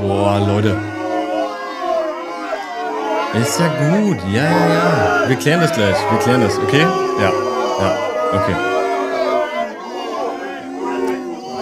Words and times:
Boah, 0.00 0.38
Leute. 0.46 0.76
Ist 3.34 3.58
ja 3.60 3.68
gut. 3.68 4.18
Ja, 4.32 4.44
ja, 4.44 4.74
ja. 4.74 5.28
Wir 5.28 5.36
klären 5.36 5.60
das 5.60 5.72
gleich. 5.72 5.96
Wir 6.10 6.18
klären 6.18 6.40
das, 6.40 6.56
okay? 6.58 6.80
Ja, 7.20 7.32
ja, 7.80 7.98
okay. 8.32 8.56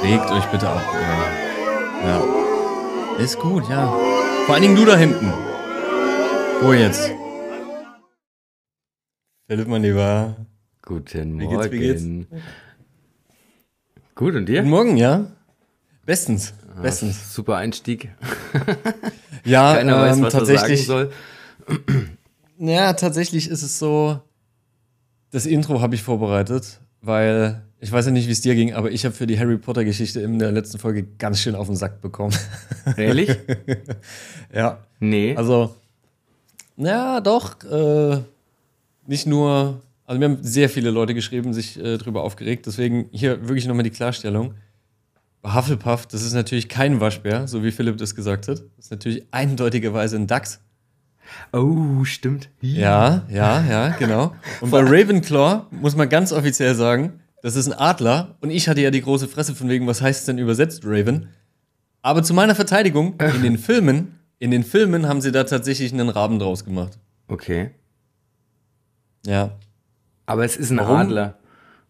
Regt 0.03 0.31
euch 0.31 0.45
bitte 0.47 0.69
ab. 0.69 0.83
Ja. 2.03 2.09
ja. 2.09 3.23
Ist 3.25 3.39
gut, 3.39 3.69
ja. 3.69 3.87
Vor 4.45 4.55
allen 4.55 4.63
Dingen 4.63 4.77
du 4.77 4.85
da 4.85 4.97
hinten. 4.97 5.33
Wo 6.61 6.73
jetzt? 6.73 7.11
Philipp, 9.49 9.69
mein 9.69 9.83
Lieber. 9.83 10.37
Guten 10.83 11.41
Wie 11.41 11.45
Morgen. 11.45 11.61
geht's, 11.61 11.73
wie 11.73 11.79
geht's? 11.79 12.05
Gut, 14.15 14.35
und 14.35 14.47
dir? 14.47 14.61
Guten 14.61 14.71
Morgen, 14.71 14.97
ja? 14.97 15.27
Bestens. 16.05 16.55
Bestens. 16.83 17.35
Super 17.35 17.57
Einstieg. 17.57 18.11
Ja, 19.45 19.77
Keiner 19.77 20.01
weiß, 20.01 20.17
ähm, 20.17 20.23
was 20.25 20.35
er 20.35 20.39
tatsächlich. 20.41 20.87
sagen 20.87 21.11
soll. 21.69 21.77
Ja, 22.59 22.95
tatsächlich 22.95 23.49
ist 23.49 23.63
es 23.63 23.79
so, 23.79 24.19
das 25.31 25.45
Intro 25.47 25.83
habe 25.83 25.95
ich 25.95 26.03
vorbereitet, 26.03 26.81
weil 27.03 27.63
ich 27.79 27.93
weiß 27.93 28.07
ja 28.07 28.13
nicht, 28.13 28.27
wie 28.29 28.33
es 28.33 28.41
dir 28.41 28.55
ging, 28.55 28.73
aber 28.73 28.91
ich 28.91 29.05
habe 29.05 29.15
für 29.15 29.27
die 29.27 29.39
Harry 29.39 29.59
Potter 29.59 29.85
Geschichte 29.85 30.21
in 30.21 30.39
der 30.39 30.51
letzten 30.53 30.79
Folge 30.79 31.03
ganz 31.19 31.39
schön 31.39 31.55
auf 31.55 31.67
den 31.67 31.77
Sack 31.77 32.01
bekommen. 32.01 32.35
Ehrlich? 32.97 33.37
ja, 34.55 34.79
Nee. 34.99 35.37
also, 35.37 35.75
ja, 36.79 37.21
doch, 37.21 37.63
äh, 37.65 38.21
nicht 39.07 39.27
nur, 39.27 39.83
also 40.07 40.19
mir 40.19 40.25
haben 40.25 40.39
sehr 40.43 40.71
viele 40.71 40.91
Leute 40.91 41.13
geschrieben, 41.13 41.53
sich 41.53 41.79
äh, 41.79 41.99
drüber 41.99 42.23
aufgeregt, 42.23 42.65
deswegen 42.67 43.09
hier 43.13 43.47
wirklich 43.47 43.67
nochmal 43.67 43.85
die 43.85 43.91
Klarstellung. 43.91 44.55
Hufflepuff, 45.55 46.07
das 46.07 46.23
ist 46.23 46.33
natürlich 46.33 46.69
kein 46.69 47.01
Waschbär, 47.01 47.47
so 47.49 47.63
wie 47.63 47.71
Philipp 47.71 47.97
das 47.99 48.15
gesagt 48.15 48.49
hat. 48.49 48.59
Das 48.77 48.87
ist 48.87 48.91
natürlich 48.91 49.27
eindeutigerweise 49.31 50.17
ein 50.17 50.27
Dachs. 50.27 50.61
oh, 51.53 52.05
stimmt. 52.05 52.51
Ja, 52.61 53.25
ja, 53.29 53.65
ja, 53.65 53.89
genau. 53.99 54.35
Und 54.61 54.71
bei 54.71 54.81
Ravenclaw 54.81 55.67
muss 55.71 55.97
man 55.97 56.09
ganz 56.09 56.33
offiziell 56.33 56.75
sagen, 56.75 57.21
das 57.43 57.55
ist 57.57 57.67
ein 57.67 57.79
Adler. 57.79 58.37
Und 58.41 58.51
ich 58.51 58.69
hatte 58.69 58.81
ja 58.81 58.91
die 58.91 59.03
große 59.03 59.29
Fresse 59.29 59.55
von 59.55 59.69
wegen, 59.69 59.87
was 59.87 60.03
heißt 60.03 60.21
es 60.21 60.27
denn 60.27 60.39
übersetzt, 60.39 60.83
Raven? 60.85 61.29
Aber 62.03 62.23
zu 62.23 62.35
meiner 62.35 62.55
Verteidigung, 62.55 63.15
in 63.21 63.43
den 63.43 63.59
Filmen, 63.59 64.19
in 64.39 64.51
den 64.51 64.65
Filmen 64.65 65.07
haben 65.09 65.21
sie 65.21 65.33
da 65.33 65.45
tatsächlich 65.45 65.93
einen 65.93 66.09
Raben 66.09 66.39
draus 66.39 66.65
gemacht. 66.65 66.99
Okay. 67.29 67.71
Ja, 69.27 69.57
Aber 70.27 70.45
es 70.45 70.57
ist 70.57 70.71
ein 70.71 70.79
Warum? 70.79 70.97
Adler. 70.97 71.39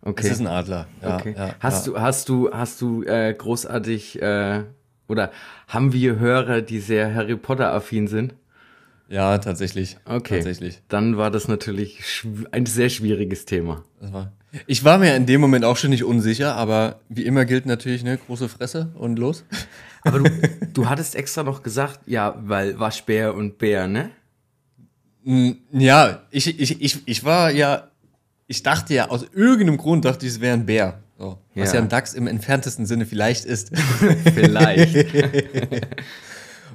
Okay. 0.02 0.26
es 0.26 0.32
ist 0.34 0.40
ein 0.40 0.46
Adler. 0.46 0.86
Ja, 1.02 1.16
okay. 1.16 1.34
ja, 1.36 1.54
hast 1.60 1.86
ja. 1.86 1.92
du, 1.92 2.00
hast 2.00 2.28
du, 2.28 2.50
hast 2.52 2.80
du 2.80 3.02
äh, 3.02 3.34
großartig 3.34 4.22
äh, 4.22 4.62
oder 5.08 5.30
haben 5.68 5.92
wir 5.92 6.18
Hörer, 6.18 6.62
die 6.62 6.78
sehr 6.80 7.14
Harry 7.14 7.36
Potter 7.36 7.72
affin 7.72 8.08
sind? 8.08 8.34
Ja, 9.08 9.38
tatsächlich. 9.38 9.96
Okay. 10.04 10.36
Tatsächlich. 10.36 10.82
Dann 10.88 11.16
war 11.16 11.30
das 11.30 11.48
natürlich 11.48 12.24
ein 12.50 12.66
sehr 12.66 12.88
schwieriges 12.88 13.44
Thema. 13.44 13.84
War. 14.00 14.32
Ich 14.66 14.84
war 14.84 14.98
mir 14.98 15.14
in 15.16 15.26
dem 15.26 15.40
Moment 15.40 15.64
auch 15.64 15.76
schon 15.76 15.90
nicht 15.90 16.04
unsicher, 16.04 16.56
aber 16.56 17.00
wie 17.08 17.24
immer 17.24 17.44
gilt 17.44 17.66
natürlich, 17.66 18.02
ne, 18.02 18.16
große 18.18 18.48
Fresse 18.48 18.92
und 18.94 19.18
los. 19.18 19.44
Aber 20.02 20.20
du, 20.20 20.30
du 20.72 20.88
hattest 20.88 21.16
extra 21.16 21.42
noch 21.42 21.64
gesagt, 21.64 21.98
ja, 22.06 22.36
weil 22.40 22.78
Waschbär 22.78 23.34
und 23.34 23.58
Bär, 23.58 23.88
ne? 23.88 24.10
Ja, 25.72 26.22
ich, 26.30 26.60
ich, 26.60 26.80
ich, 26.80 27.02
ich 27.04 27.24
war 27.24 27.50
ja, 27.50 27.88
ich 28.46 28.62
dachte 28.62 28.94
ja, 28.94 29.08
aus 29.10 29.24
irgendeinem 29.32 29.76
Grund 29.76 30.04
dachte 30.04 30.26
ich, 30.26 30.32
es 30.32 30.40
wäre 30.40 30.54
ein 30.54 30.66
Bär. 30.66 31.00
So. 31.18 31.38
Was 31.54 31.72
Ja. 31.72 31.80
ein 31.80 31.88
Dachs 31.88 32.12
im 32.14 32.26
entferntesten 32.26 32.84
Sinne 32.86 33.06
vielleicht 33.06 33.44
ist. 33.44 33.70
Vielleicht. 34.34 35.06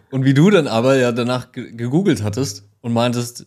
Und 0.09 0.25
wie 0.25 0.33
du 0.33 0.49
dann 0.49 0.67
aber 0.67 0.97
ja 0.97 1.11
danach 1.11 1.51
ge- 1.51 1.71
gegoogelt 1.71 2.23
hattest 2.23 2.67
und 2.81 2.91
meintest, 2.93 3.45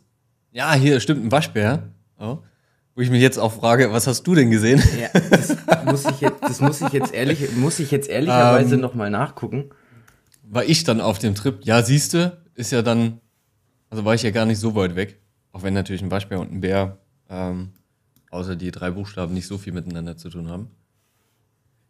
ja, 0.52 0.72
hier 0.74 1.00
stimmt 1.00 1.24
ein 1.24 1.32
Waschbär. 1.32 1.90
So. 2.18 2.42
Wo 2.94 3.00
ich 3.02 3.10
mich 3.10 3.20
jetzt 3.20 3.38
auch 3.38 3.52
frage, 3.52 3.92
was 3.92 4.06
hast 4.06 4.22
du 4.22 4.34
denn 4.34 4.50
gesehen? 4.50 4.80
ja, 5.00 5.08
das 5.30 5.56
muss 5.84 6.04
ich 6.06 6.20
jetzt, 6.20 6.42
das 6.42 6.60
muss 6.60 6.80
ich 6.80 6.90
jetzt 6.92 7.12
ehrlich, 7.12 7.54
muss 7.56 7.80
ich 7.80 7.90
jetzt 7.90 8.08
ehrlicherweise 8.08 8.76
Ähm. 8.76 8.80
noch 8.80 8.94
mal 8.94 9.10
nachgucken. 9.10 9.70
War 10.44 10.64
ich 10.64 10.84
dann 10.84 11.00
auf 11.00 11.18
dem 11.18 11.34
Trip? 11.34 11.58
Ja, 11.64 11.82
siehste, 11.82 12.44
ist 12.54 12.70
ja 12.70 12.82
dann, 12.82 13.20
also 13.90 14.04
war 14.04 14.14
ich 14.14 14.22
ja 14.22 14.30
gar 14.30 14.46
nicht 14.46 14.58
so 14.60 14.74
weit 14.76 14.94
weg. 14.94 15.18
Auch 15.52 15.62
wenn 15.64 15.74
natürlich 15.74 16.02
ein 16.02 16.10
Waschbär 16.10 16.38
und 16.40 16.52
ein 16.52 16.60
Bär, 16.60 16.98
ähm, 17.28 17.72
außer 18.34 18.56
die 18.56 18.70
drei 18.70 18.90
Buchstaben, 18.90 19.32
nicht 19.34 19.46
so 19.46 19.56
viel 19.58 19.72
miteinander 19.72 20.16
zu 20.16 20.28
tun 20.28 20.48
haben. 20.50 20.70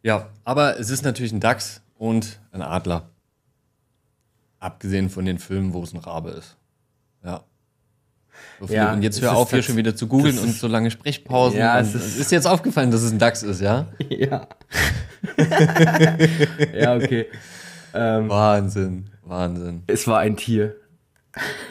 Ja, 0.03 0.29
aber 0.43 0.79
es 0.79 0.89
ist 0.89 1.03
natürlich 1.03 1.31
ein 1.33 1.39
Dachs 1.39 1.81
und 1.95 2.39
ein 2.51 2.61
Adler. 2.61 3.09
Abgesehen 4.59 5.09
von 5.09 5.25
den 5.25 5.39
Filmen, 5.39 5.73
wo 5.73 5.83
es 5.83 5.93
ein 5.93 5.99
Rabe 5.99 6.29
ist. 6.31 6.55
Ja. 7.23 7.43
So, 8.59 8.73
Ja, 8.73 8.93
und 8.93 9.01
jetzt 9.01 9.21
hör 9.21 9.35
auf, 9.35 9.49
hier 9.51 9.63
schon 9.63 9.77
wieder 9.77 9.95
zu 9.95 10.07
googeln 10.07 10.37
und 10.39 10.53
so 10.53 10.67
lange 10.67 10.91
Sprechpausen. 10.91 11.57
Ja, 11.59 11.79
es 11.79 11.95
ist- 11.95 12.17
ist, 12.17 12.31
jetzt 12.31 12.45
aufgefallen, 12.47 12.91
dass 12.91 13.01
es 13.01 13.11
ein 13.11 13.19
Dachs 13.19 13.43
ist, 13.43 13.61
ja? 13.61 13.87
Ja. 14.09 14.47
ja, 16.73 16.95
okay. 16.95 17.25
Ähm, 17.93 18.29
Wahnsinn, 18.29 19.09
Wahnsinn. 19.23 19.83
es 19.87 20.05
war 20.07 20.19
ein 20.19 20.37
Tier. 20.37 20.75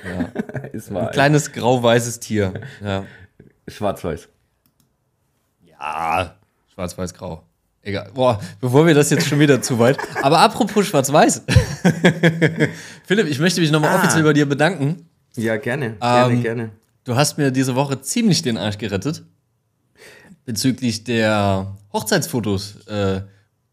Ja. 0.04 0.28
Es 0.72 0.92
war 0.92 1.06
Ein 1.06 1.12
kleines 1.12 1.52
grau-weißes 1.52 2.18
Tier. 2.20 2.52
Ja. 2.82 3.00
ein 3.00 3.06
Schwarz-Weiß. 3.68 4.28
Ja, 5.80 6.34
schwarz-weiß-grau. 6.74 7.42
Egal. 7.82 8.10
Boah, 8.14 8.40
bevor 8.60 8.86
wir 8.86 8.94
das 8.94 9.10
jetzt 9.10 9.26
schon 9.26 9.38
wieder 9.38 9.60
zu 9.60 9.78
weit. 9.78 9.98
Aber 10.22 10.38
apropos 10.38 10.86
schwarz-weiß. 10.86 11.42
Philipp, 13.04 13.26
ich 13.26 13.38
möchte 13.38 13.60
mich 13.60 13.70
nochmal 13.70 13.90
Ah. 13.90 13.98
offiziell 13.98 14.22
bei 14.22 14.32
dir 14.32 14.46
bedanken. 14.48 15.06
Ja, 15.36 15.56
gerne. 15.56 15.94
Gerne, 16.00 16.32
Ähm, 16.34 16.42
gerne. 16.42 16.70
Du 17.04 17.14
hast 17.16 17.36
mir 17.36 17.50
diese 17.50 17.74
Woche 17.74 18.00
ziemlich 18.00 18.40
den 18.42 18.56
Arsch 18.56 18.78
gerettet. 18.78 19.24
Bezüglich 20.46 21.04
der 21.04 21.76
Hochzeitsfotos, 21.92 22.86
äh, 22.86 23.22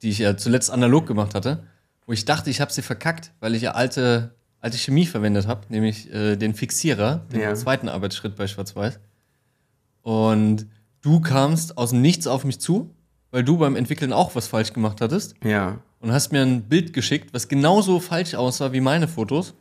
die 0.01 0.09
ich 0.09 0.19
ja 0.19 0.35
zuletzt 0.37 0.71
analog 0.71 1.07
gemacht 1.07 1.33
hatte. 1.35 1.63
Wo 2.05 2.13
ich 2.13 2.25
dachte, 2.25 2.49
ich 2.49 2.59
habe 2.59 2.73
sie 2.73 2.81
verkackt, 2.81 3.31
weil 3.39 3.55
ich 3.55 3.61
ja 3.61 3.71
alte, 3.71 4.35
alte 4.59 4.77
Chemie 4.77 5.05
verwendet 5.05 5.47
habe, 5.47 5.61
nämlich 5.69 6.11
äh, 6.13 6.35
den 6.35 6.53
Fixierer, 6.53 7.21
den 7.31 7.39
Ja. 7.41 7.55
zweiten 7.55 7.87
Arbeitsschritt 7.87 8.35
bei 8.35 8.47
Schwarz-Weiß. 8.47 8.99
Und 10.01 10.65
du 11.01 11.19
kamst 11.21 11.77
aus 11.77 11.89
dem 11.91 12.01
Nichts 12.01 12.27
auf 12.27 12.43
mich 12.43 12.59
zu, 12.59 12.93
weil 13.31 13.43
du 13.43 13.57
beim 13.57 13.75
Entwickeln 13.75 14.13
auch 14.13 14.35
was 14.35 14.47
falsch 14.47 14.73
gemacht 14.73 15.01
hattest 15.01 15.35
Ja. 15.43 15.79
und 15.99 16.11
hast 16.11 16.31
mir 16.31 16.41
ein 16.41 16.63
Bild 16.63 16.93
geschickt, 16.93 17.33
was 17.33 17.47
genauso 17.47 17.99
falsch 17.99 18.35
aussah 18.35 18.71
wie 18.73 18.81
meine 18.81 19.07
Fotos. 19.07 19.53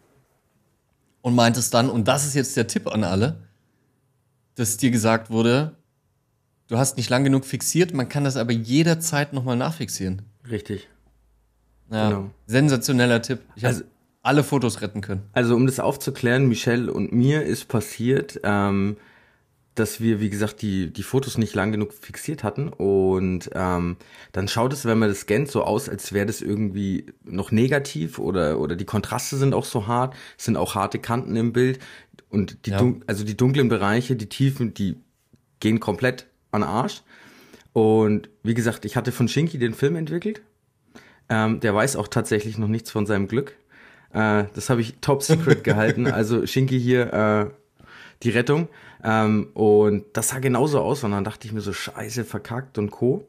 Und 1.22 1.34
meintest 1.34 1.74
dann, 1.74 1.90
und 1.90 2.08
das 2.08 2.24
ist 2.26 2.34
jetzt 2.34 2.56
der 2.56 2.66
Tipp 2.66 2.86
an 2.86 3.04
alle, 3.04 3.42
dass 4.54 4.78
dir 4.78 4.90
gesagt 4.90 5.30
wurde, 5.30 5.76
du 6.68 6.78
hast 6.78 6.96
nicht 6.96 7.10
lang 7.10 7.24
genug 7.24 7.44
fixiert, 7.44 7.92
man 7.92 8.08
kann 8.08 8.24
das 8.24 8.36
aber 8.38 8.52
jederzeit 8.52 9.32
nochmal 9.34 9.56
nachfixieren. 9.56 10.22
Richtig. 10.50 10.88
Ja, 11.90 12.08
Genau. 12.08 12.30
sensationeller 12.46 13.20
Tipp. 13.20 13.40
Ich 13.54 13.66
Also- 13.66 13.84
alle 14.22 14.44
Fotos 14.44 14.80
retten 14.82 15.00
können. 15.00 15.22
Also 15.32 15.54
um 15.56 15.66
das 15.66 15.80
aufzuklären, 15.80 16.46
Michelle 16.46 16.92
und 16.92 17.12
mir 17.12 17.42
ist 17.42 17.68
passiert, 17.68 18.38
ähm, 18.44 18.96
dass 19.74 20.00
wir, 20.00 20.20
wie 20.20 20.30
gesagt, 20.30 20.62
die, 20.62 20.92
die 20.92 21.02
Fotos 21.02 21.38
nicht 21.38 21.54
lang 21.54 21.72
genug 21.72 21.92
fixiert 21.92 22.42
hatten. 22.42 22.68
Und 22.68 23.50
ähm, 23.54 23.96
dann 24.32 24.48
schaut 24.48 24.72
es, 24.72 24.84
wenn 24.84 24.98
man 24.98 25.08
das 25.08 25.20
scannt, 25.20 25.48
so 25.50 25.62
aus, 25.62 25.88
als 25.88 26.12
wäre 26.12 26.26
das 26.26 26.40
irgendwie 26.42 27.06
noch 27.24 27.52
negativ 27.52 28.18
oder, 28.18 28.58
oder 28.58 28.76
die 28.76 28.84
Kontraste 28.84 29.36
sind 29.36 29.54
auch 29.54 29.64
so 29.64 29.86
hart, 29.86 30.14
es 30.36 30.44
sind 30.46 30.56
auch 30.56 30.74
harte 30.74 30.98
Kanten 30.98 31.36
im 31.36 31.52
Bild. 31.52 31.78
Und 32.28 32.66
die, 32.66 32.70
Ja. 32.70 32.92
also 33.06 33.24
die 33.24 33.36
dunklen 33.36 33.68
Bereiche, 33.68 34.16
die 34.16 34.28
Tiefen, 34.28 34.74
die 34.74 34.96
gehen 35.60 35.80
komplett 35.80 36.26
an 36.50 36.62
Arsch. 36.62 37.02
Und 37.72 38.28
wie 38.42 38.54
gesagt, 38.54 38.84
ich 38.84 38.96
hatte 38.96 39.12
von 39.12 39.28
Shinky 39.28 39.58
den 39.58 39.74
Film 39.74 39.96
entwickelt. 39.96 40.42
Ähm, 41.28 41.60
der 41.60 41.74
weiß 41.74 41.94
auch 41.94 42.08
tatsächlich 42.08 42.58
noch 42.58 42.66
nichts 42.68 42.90
von 42.90 43.06
seinem 43.06 43.28
Glück. 43.28 43.56
Äh, 44.12 44.44
das 44.54 44.68
habe 44.68 44.80
ich 44.80 44.96
top 45.00 45.22
secret 45.22 45.62
gehalten. 45.64 46.08
Also 46.08 46.44
Shinky 46.44 46.80
hier 46.80 47.12
äh, 47.12 47.50
die 48.22 48.30
Rettung. 48.30 48.68
Ähm, 49.02 49.48
und 49.54 50.04
das 50.12 50.28
sah 50.28 50.38
genauso 50.38 50.80
aus. 50.80 51.04
Und 51.04 51.12
dann 51.12 51.24
dachte 51.24 51.46
ich 51.46 51.52
mir 51.52 51.60
so, 51.60 51.72
scheiße, 51.72 52.24
verkackt 52.24 52.78
und 52.78 52.90
Co. 52.90 53.26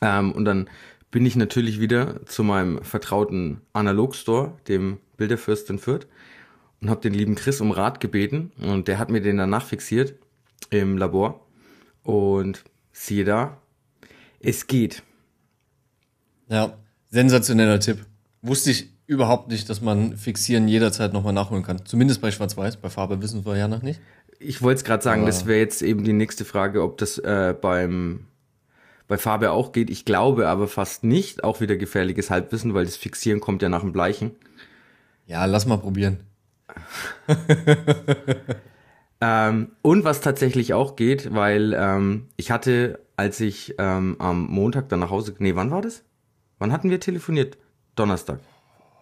Ähm, 0.00 0.32
und 0.32 0.44
dann 0.44 0.68
bin 1.10 1.24
ich 1.24 1.36
natürlich 1.36 1.80
wieder 1.80 2.24
zu 2.26 2.44
meinem 2.44 2.82
vertrauten 2.82 3.60
Analogstore, 3.72 4.52
dem 4.68 4.98
Bilderfürst 5.16 5.70
in 5.70 5.78
Fürth, 5.78 6.06
und 6.80 6.90
habe 6.90 7.00
den 7.00 7.14
lieben 7.14 7.34
Chris 7.34 7.60
um 7.60 7.70
Rat 7.70 8.00
gebeten. 8.00 8.52
Und 8.60 8.88
der 8.88 8.98
hat 8.98 9.10
mir 9.10 9.20
den 9.20 9.38
dann 9.38 9.50
nachfixiert 9.50 10.14
im 10.70 10.98
Labor. 10.98 11.46
Und 12.02 12.64
siehe 12.92 13.24
da, 13.24 13.60
es 14.40 14.66
geht. 14.66 15.02
Ja, 16.48 16.78
sensationeller 17.10 17.80
Tipp. 17.80 18.06
Wusste 18.42 18.70
ich 18.70 18.90
überhaupt 19.08 19.48
nicht, 19.48 19.68
dass 19.68 19.80
man 19.80 20.16
Fixieren 20.16 20.68
jederzeit 20.68 21.12
nochmal 21.12 21.32
nachholen 21.32 21.64
kann. 21.64 21.84
Zumindest 21.86 22.20
bei 22.20 22.30
Schwarz-Weiß. 22.30 22.76
Bei 22.76 22.90
Farbe 22.90 23.20
wissen 23.22 23.44
wir 23.44 23.56
ja 23.56 23.66
noch 23.66 23.82
nicht. 23.82 24.00
Ich 24.38 24.62
wollte 24.62 24.78
es 24.78 24.84
gerade 24.84 25.02
sagen, 25.02 25.22
Aber- 25.22 25.30
das 25.30 25.46
wäre 25.46 25.58
jetzt 25.58 25.82
eben 25.82 26.04
die 26.04 26.12
nächste 26.12 26.44
Frage, 26.44 26.82
ob 26.82 26.98
das 26.98 27.18
äh, 27.18 27.54
beim 27.60 28.26
bei 29.08 29.16
Farbe 29.16 29.50
auch 29.52 29.72
geht. 29.72 29.88
Ich 29.88 30.04
glaube 30.04 30.48
aber 30.48 30.68
fast 30.68 31.02
nicht. 31.02 31.42
Auch 31.42 31.62
wieder 31.62 31.76
gefährliches 31.76 32.30
Halbwissen, 32.30 32.74
weil 32.74 32.84
das 32.84 32.96
Fixieren 32.96 33.40
kommt 33.40 33.62
ja 33.62 33.70
nach 33.70 33.80
dem 33.80 33.92
Bleichen. 33.92 34.32
Ja, 35.26 35.46
lass 35.46 35.66
mal 35.66 35.78
probieren. 35.78 36.20
Ähm, 39.20 39.72
und 39.82 40.04
was 40.04 40.20
tatsächlich 40.20 40.74
auch 40.74 40.94
geht, 40.94 41.34
weil 41.34 41.74
ähm, 41.76 42.28
ich 42.36 42.52
hatte, 42.52 43.00
als 43.16 43.40
ich 43.40 43.74
ähm, 43.78 44.14
am 44.20 44.46
Montag 44.46 44.88
dann 44.90 45.00
nach 45.00 45.10
Hause, 45.10 45.34
nee, 45.40 45.56
wann 45.56 45.72
war 45.72 45.82
das? 45.82 46.04
Wann 46.60 46.70
hatten 46.70 46.88
wir 46.88 47.00
telefoniert? 47.00 47.58
Donnerstag 47.96 48.38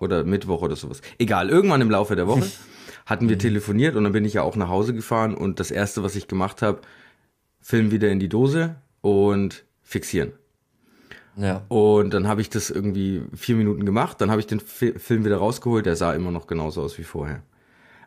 oder 0.01 0.25
Mittwoch 0.25 0.63
oder 0.63 0.77
sowas. 0.77 1.01
Egal, 1.19 1.49
irgendwann 1.51 1.81
im 1.81 1.91
Laufe 1.91 2.17
der 2.17 2.27
Woche 2.27 2.47
hatten 3.07 3.29
wir 3.29 3.39
telefoniert 3.39 3.97
und 3.97 4.05
dann 4.05 4.13
bin 4.13 4.25
ich 4.25 4.35
ja 4.35 4.43
auch 4.43 4.57
nach 4.57 4.69
Hause 4.69 4.95
gefahren 4.95 5.35
und 5.35 5.61
das 5.61 5.71
erste, 5.71 6.03
was 6.03 6.17
ich 6.17 6.29
gemacht 6.29 6.63
habe, 6.63 6.81
Film 7.61 7.91
wieder 7.91 8.09
in 8.11 8.21
die 8.21 8.29
Dose 8.29 8.77
und 9.01 9.65
fixieren. 9.83 10.33
Ja. 11.37 11.63
Und 11.69 12.15
dann 12.15 12.27
habe 12.29 12.41
ich 12.41 12.49
das 12.49 12.71
irgendwie 12.71 13.23
vier 13.35 13.57
Minuten 13.57 13.85
gemacht, 13.85 14.21
dann 14.21 14.31
habe 14.31 14.41
ich 14.41 14.47
den 14.47 14.61
Fi 14.61 14.95
Film 14.99 15.25
wieder 15.25 15.37
rausgeholt, 15.37 15.85
der 15.85 15.95
sah 15.97 16.15
immer 16.15 16.31
noch 16.31 16.47
genauso 16.47 16.83
aus 16.83 16.97
wie 16.99 17.05
vorher. 17.05 17.43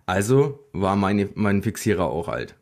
Also 0.05 0.59
war 0.73 0.95
meine, 0.95 1.29
mein 1.35 1.61
Fixierer 1.61 2.05
auch 2.05 2.27
alt. 2.27 2.55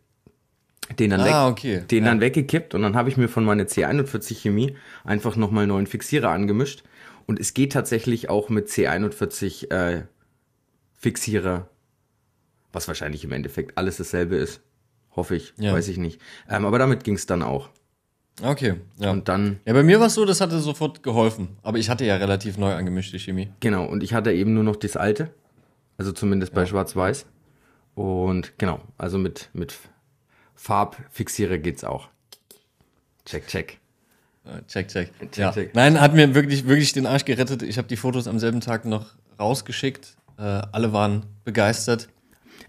Den 1.00 1.12
dann, 1.12 1.22
Ah, 1.22 1.48
weg, 1.48 1.52
okay. 1.52 1.82
den 1.90 2.04
Ja. 2.04 2.10
dann 2.10 2.22
weggekippt 2.22 2.74
und 2.76 2.82
dann 2.82 2.96
habe 2.96 3.10
ich 3.10 3.18
mir 3.18 3.28
von 3.30 3.44
meiner 3.46 3.64
C41 3.66 4.36
Chemie 4.42 4.76
einfach 5.04 5.36
nochmal 5.36 5.64
einen 5.64 5.70
neuen 5.72 5.88
Fixierer 5.88 6.30
angemischt. 6.32 6.84
Und 7.28 7.40
es 7.40 7.54
geht 7.54 7.74
tatsächlich 7.74 8.30
auch 8.30 8.50
mit 8.50 8.68
C41 8.70 9.70
äh, 9.72 10.04
Fixierer, 10.98 11.70
was 12.74 12.88
wahrscheinlich 12.88 13.24
im 13.24 13.32
Endeffekt 13.32 13.78
alles 13.78 13.98
dasselbe 13.98 14.36
ist. 14.38 14.62
Hoffe 15.16 15.36
ich, 15.36 15.54
Ja. 15.58 15.74
weiß 15.74 15.88
ich 15.90 15.98
nicht. 15.98 16.20
Ähm, 16.50 16.66
aber 16.66 16.80
damit 16.80 17.04
ging 17.04 17.16
es 17.16 17.26
dann 17.26 17.44
auch. 17.44 17.70
Okay. 18.42 18.76
Ja. 18.98 19.12
Und 19.12 19.28
dann 19.30 19.60
ja, 19.66 19.74
bei 19.74 19.84
mir 19.84 20.00
war 20.00 20.08
es 20.08 20.14
so, 20.14 20.24
das 20.26 20.42
hatte 20.42 20.60
sofort 20.60 21.04
geholfen. 21.04 21.58
Aber 21.64 21.78
ich 21.80 21.90
hatte 21.90 22.06
ja 22.06 22.16
relativ 22.18 22.58
neu 22.58 22.74
angemischte 22.74 23.18
Chemie. 23.20 23.50
Genau, 23.60 23.86
und 23.86 24.04
ich 24.04 24.14
hatte 24.14 24.32
eben 24.32 24.54
nur 24.54 24.64
noch 24.64 24.76
das 24.76 24.96
alte, 24.96 25.34
also 25.98 26.12
zumindest 26.12 26.54
bei 26.54 26.66
Schwarz-Weiß. 26.66 27.26
Und 27.96 28.58
genau, 28.60 28.80
also 28.98 29.18
mit, 29.18 29.50
mit 29.54 29.74
Farbfixierer 30.54 31.58
geht's 31.58 31.84
auch. 31.84 32.10
Check, 33.26 33.48
check. 33.48 33.80
Äh, 34.48 34.62
Check, 34.68 34.88
check. 34.88 35.12
Check, 35.20 35.38
ja. 35.38 35.52
check. 35.52 35.76
Nein, 35.76 36.00
hat 36.00 36.14
mir 36.14 36.34
wirklich, 36.36 36.68
wirklich 36.68 36.94
den 36.94 37.06
Arsch 37.06 37.26
gerettet. 37.26 37.64
Ich 37.64 37.78
habe 37.78 37.88
die 37.88 37.98
Fotos 37.98 38.28
am 38.28 38.40
selben 38.40 38.62
Tag 38.62 38.86
noch 38.86 39.06
rausgeschickt. 39.40 40.16
Äh, 40.38 40.42
alle 40.42 40.94
waren 40.94 41.26
begeistert. 41.44 42.10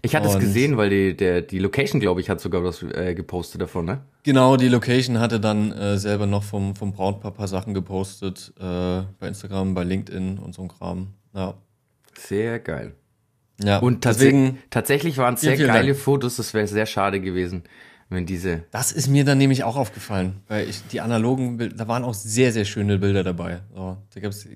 Ich 0.01 0.15
hatte 0.15 0.27
es 0.29 0.35
Und- 0.35 0.41
gesehen, 0.41 0.77
weil 0.77 0.89
die, 0.89 1.15
der, 1.17 1.41
die 1.41 1.59
Location, 1.59 1.99
glaube 1.99 2.21
ich, 2.21 2.29
hat 2.29 2.39
sogar 2.39 2.63
was 2.63 2.81
äh, 2.83 3.13
gepostet 3.15 3.61
davon, 3.61 3.85
ne? 3.85 3.99
Genau, 4.23 4.55
die 4.57 4.67
Location 4.69 5.19
hatte 5.19 5.39
dann 5.39 5.71
äh, 5.73 5.97
selber 5.97 6.25
noch 6.25 6.43
vom, 6.43 6.75
vom 6.75 6.93
Brautpaar 6.93 7.31
paar 7.33 7.47
Sachen 7.47 7.73
gepostet. 7.73 8.53
Äh, 8.59 8.63
bei 9.19 9.27
Instagram, 9.27 9.73
bei 9.73 9.83
LinkedIn 9.83 10.37
und 10.39 10.53
so 10.55 10.61
ein 10.63 10.67
Kram. 10.69 11.07
Ja. 11.33 11.55
Sehr 12.17 12.59
geil. 12.59 12.93
ja. 13.61 13.79
Und 13.79 14.05
deswegen, 14.05 14.43
deswegen, 14.45 14.63
tatsächlich 14.69 15.17
waren 15.17 15.33
es 15.35 15.41
sehr 15.41 15.51
Vielen, 15.57 15.65
vielen 15.67 15.73
geile 15.73 15.87
Dank. 15.93 15.99
Fotos. 16.03 16.35
Das 16.37 16.53
wäre 16.53 16.67
sehr 16.67 16.85
schade 16.85 17.19
gewesen, 17.19 17.63
wenn 18.09 18.25
diese. 18.25 18.63
das 18.71 18.91
ist 18.91 19.07
mir 19.07 19.23
dann 19.23 19.37
nämlich 19.37 19.63
auch 19.63 19.75
aufgefallen. 19.75 20.41
Weil 20.47 20.67
ich 20.67 20.85
die 20.87 21.01
analogen 21.01 21.57
Bilder, 21.57 21.75
da 21.75 21.87
waren 21.87 22.03
auch 22.03 22.13
sehr, 22.13 22.51
sehr 22.51 22.65
schöne 22.65 22.97
Bilder 22.97 23.23
dabei. 23.23 23.61
So, 23.73 23.97
da 24.13 24.19
gab 24.19 24.31
es 24.31 24.47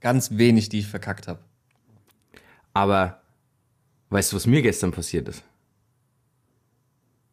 ganz 0.00 0.30
wenig, 0.32 0.68
die 0.68 0.80
ich 0.80 0.86
verkackt 0.86 1.28
habe. 1.28 1.40
Aber 2.72 3.20
weißt 4.10 4.32
du, 4.32 4.36
was 4.36 4.46
mir 4.46 4.62
gestern 4.62 4.92
passiert 4.92 5.28
ist? 5.28 5.42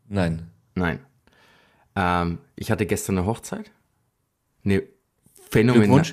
Nein. 0.07 0.47
Nein. 0.75 0.99
Ähm, 1.95 2.39
ich 2.55 2.71
hatte 2.71 2.85
gestern 2.85 3.17
eine 3.17 3.27
Hochzeit. 3.27 3.71
Eine 4.63 4.83
phänomenal. 5.49 6.03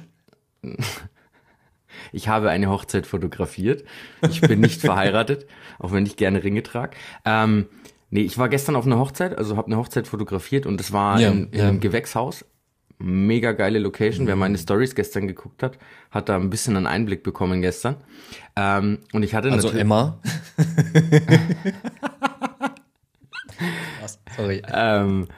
Ich 2.12 2.28
habe 2.28 2.50
eine 2.50 2.70
Hochzeit 2.70 3.06
fotografiert. 3.06 3.84
Ich 4.28 4.40
bin 4.40 4.60
nicht 4.60 4.80
verheiratet, 4.80 5.46
auch 5.78 5.92
wenn 5.92 6.06
ich 6.06 6.16
gerne 6.16 6.42
Ringe 6.42 6.62
trage. 6.62 6.96
Ähm, 7.24 7.66
nee, 8.10 8.22
ich 8.22 8.38
war 8.38 8.48
gestern 8.48 8.76
auf 8.76 8.86
einer 8.86 8.98
Hochzeit, 8.98 9.36
also 9.36 9.56
habe 9.56 9.66
eine 9.68 9.76
Hochzeit 9.76 10.08
fotografiert 10.08 10.66
und 10.66 10.80
es 10.80 10.92
war 10.92 11.20
Ja, 11.20 11.30
in, 11.30 11.48
in 11.50 11.58
ja. 11.58 11.68
einem 11.68 11.80
Gewächshaus. 11.80 12.44
Mega 13.00 13.52
geile 13.52 13.78
Location. 13.78 14.26
Wer 14.26 14.34
meine 14.34 14.58
Stories 14.58 14.96
gestern 14.96 15.28
geguckt 15.28 15.62
hat, 15.62 15.78
hat 16.10 16.28
da 16.28 16.34
ein 16.34 16.50
bisschen 16.50 16.76
einen 16.76 16.88
Einblick 16.88 17.22
bekommen 17.22 17.62
gestern. 17.62 17.96
Ähm, 18.56 18.98
und 19.12 19.22
ich 19.22 19.36
hatte 19.36 19.52
Also 19.52 19.70
Emma. 19.70 20.20
Sorry. 24.36 24.62
ähm, 24.72 25.28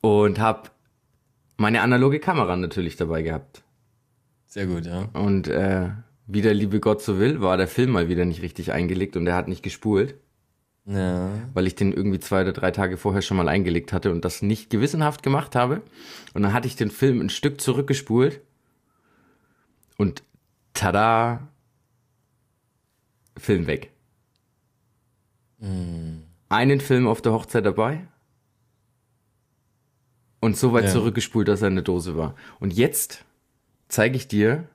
und 0.00 0.38
habe 0.40 0.70
meine 1.56 1.82
analoge 1.82 2.18
Kamera 2.18 2.56
natürlich 2.56 2.96
dabei 2.96 3.22
gehabt. 3.22 3.62
Sehr 4.46 4.66
gut, 4.66 4.86
ja. 4.86 5.08
Und 5.12 5.48
äh, 5.48 5.90
wie 6.26 6.42
der 6.42 6.54
liebe 6.54 6.80
Gott 6.80 7.02
so 7.02 7.18
will, 7.18 7.40
war 7.40 7.56
der 7.56 7.68
Film 7.68 7.90
mal 7.92 8.08
wieder 8.08 8.24
nicht 8.24 8.42
richtig 8.42 8.72
eingelegt 8.72 9.16
und 9.16 9.26
er 9.26 9.34
hat 9.36 9.48
nicht 9.48 9.62
gespult, 9.62 10.14
Ja. 10.84 11.30
weil 11.54 11.68
ich 11.68 11.76
den 11.76 11.92
irgendwie 11.92 12.18
zwei 12.18 12.42
oder 12.42 12.52
drei 12.52 12.72
Tage 12.72 12.96
vorher 12.96 13.22
schon 13.22 13.36
mal 13.36 13.48
eingelegt 13.48 13.92
hatte 13.92 14.10
und 14.10 14.24
das 14.24 14.42
nicht 14.42 14.68
gewissenhaft 14.68 15.22
gemacht 15.22 15.54
habe. 15.54 15.80
Und 16.34 16.42
dann 16.42 16.52
hatte 16.52 16.66
ich 16.66 16.74
den 16.74 16.90
Film 16.90 17.20
ein 17.20 17.30
Stück 17.30 17.60
zurückgespult 17.60 18.40
und 19.96 20.24
tada, 20.74 21.46
Film 23.36 23.66
weg. 23.68 23.92
Einen 26.48 26.80
Film 26.80 27.06
auf 27.06 27.22
der 27.22 27.32
Hochzeit 27.32 27.64
dabei 27.64 28.06
und 30.40 30.56
so 30.56 30.72
weit 30.72 30.84
Ja. 30.86 30.90
zurückgespult, 30.90 31.46
dass 31.46 31.62
er 31.62 31.68
in 31.68 31.76
der 31.76 31.84
Dose 31.84 32.16
war. 32.16 32.34
Und 32.58 32.72
jetzt 32.72 33.24
zeige 33.88 34.16
ich 34.16 34.26
dir, 34.26 34.68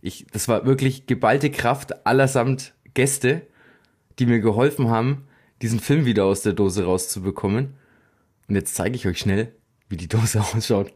ich, 0.00 0.26
das 0.32 0.48
war 0.48 0.66
wirklich 0.66 1.06
geballte 1.06 1.50
Kraft 1.50 2.04
allersamt 2.06 2.74
Gäste, 2.94 3.46
die 4.18 4.26
mir 4.26 4.40
geholfen 4.40 4.88
haben, 4.88 5.26
diesen 5.62 5.80
Film 5.80 6.04
wieder 6.04 6.24
aus 6.24 6.42
der 6.42 6.52
Dose 6.52 6.84
rauszubekommen. 6.84 7.74
Und 8.48 8.54
jetzt 8.54 8.74
zeige 8.74 8.96
ich 8.96 9.06
euch 9.06 9.18
schnell, 9.18 9.52
wie 9.88 9.96
die 9.96 10.08
Dose 10.08 10.40
ausschaut, 10.54 10.92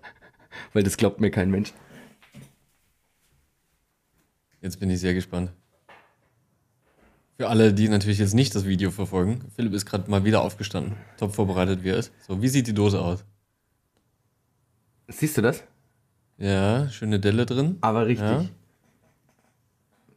weil 0.72 0.82
das 0.82 0.96
glaubt 0.96 1.20
mir 1.20 1.30
kein 1.30 1.50
Mensch. 1.50 1.72
Jetzt 4.60 4.78
bin 4.78 4.90
ich 4.90 5.00
sehr 5.00 5.14
gespannt. 5.14 5.52
Für 7.36 7.48
alle, 7.48 7.72
die 7.74 7.88
natürlich 7.88 8.18
jetzt 8.18 8.34
nicht 8.34 8.54
das 8.54 8.66
Video 8.66 8.92
verfolgen, 8.92 9.40
Philipp 9.56 9.72
ist 9.72 9.86
gerade 9.86 10.08
mal 10.08 10.24
wieder 10.24 10.42
aufgestanden. 10.42 10.94
Top 11.16 11.34
vorbereitet, 11.34 11.82
wie 11.82 11.88
er 11.88 11.96
ist. 11.96 12.12
So, 12.26 12.40
wie 12.40 12.48
sieht 12.48 12.68
die 12.68 12.74
Dose 12.74 13.00
aus? 13.00 13.24
Siehst 15.08 15.36
du 15.36 15.42
das? 15.42 15.64
Ja, 16.38 16.88
schöne 16.88 17.18
Delle 17.18 17.44
drin. 17.46 17.78
Aber 17.80 18.06
richtig. 18.06 18.28
Ja. 18.28 18.44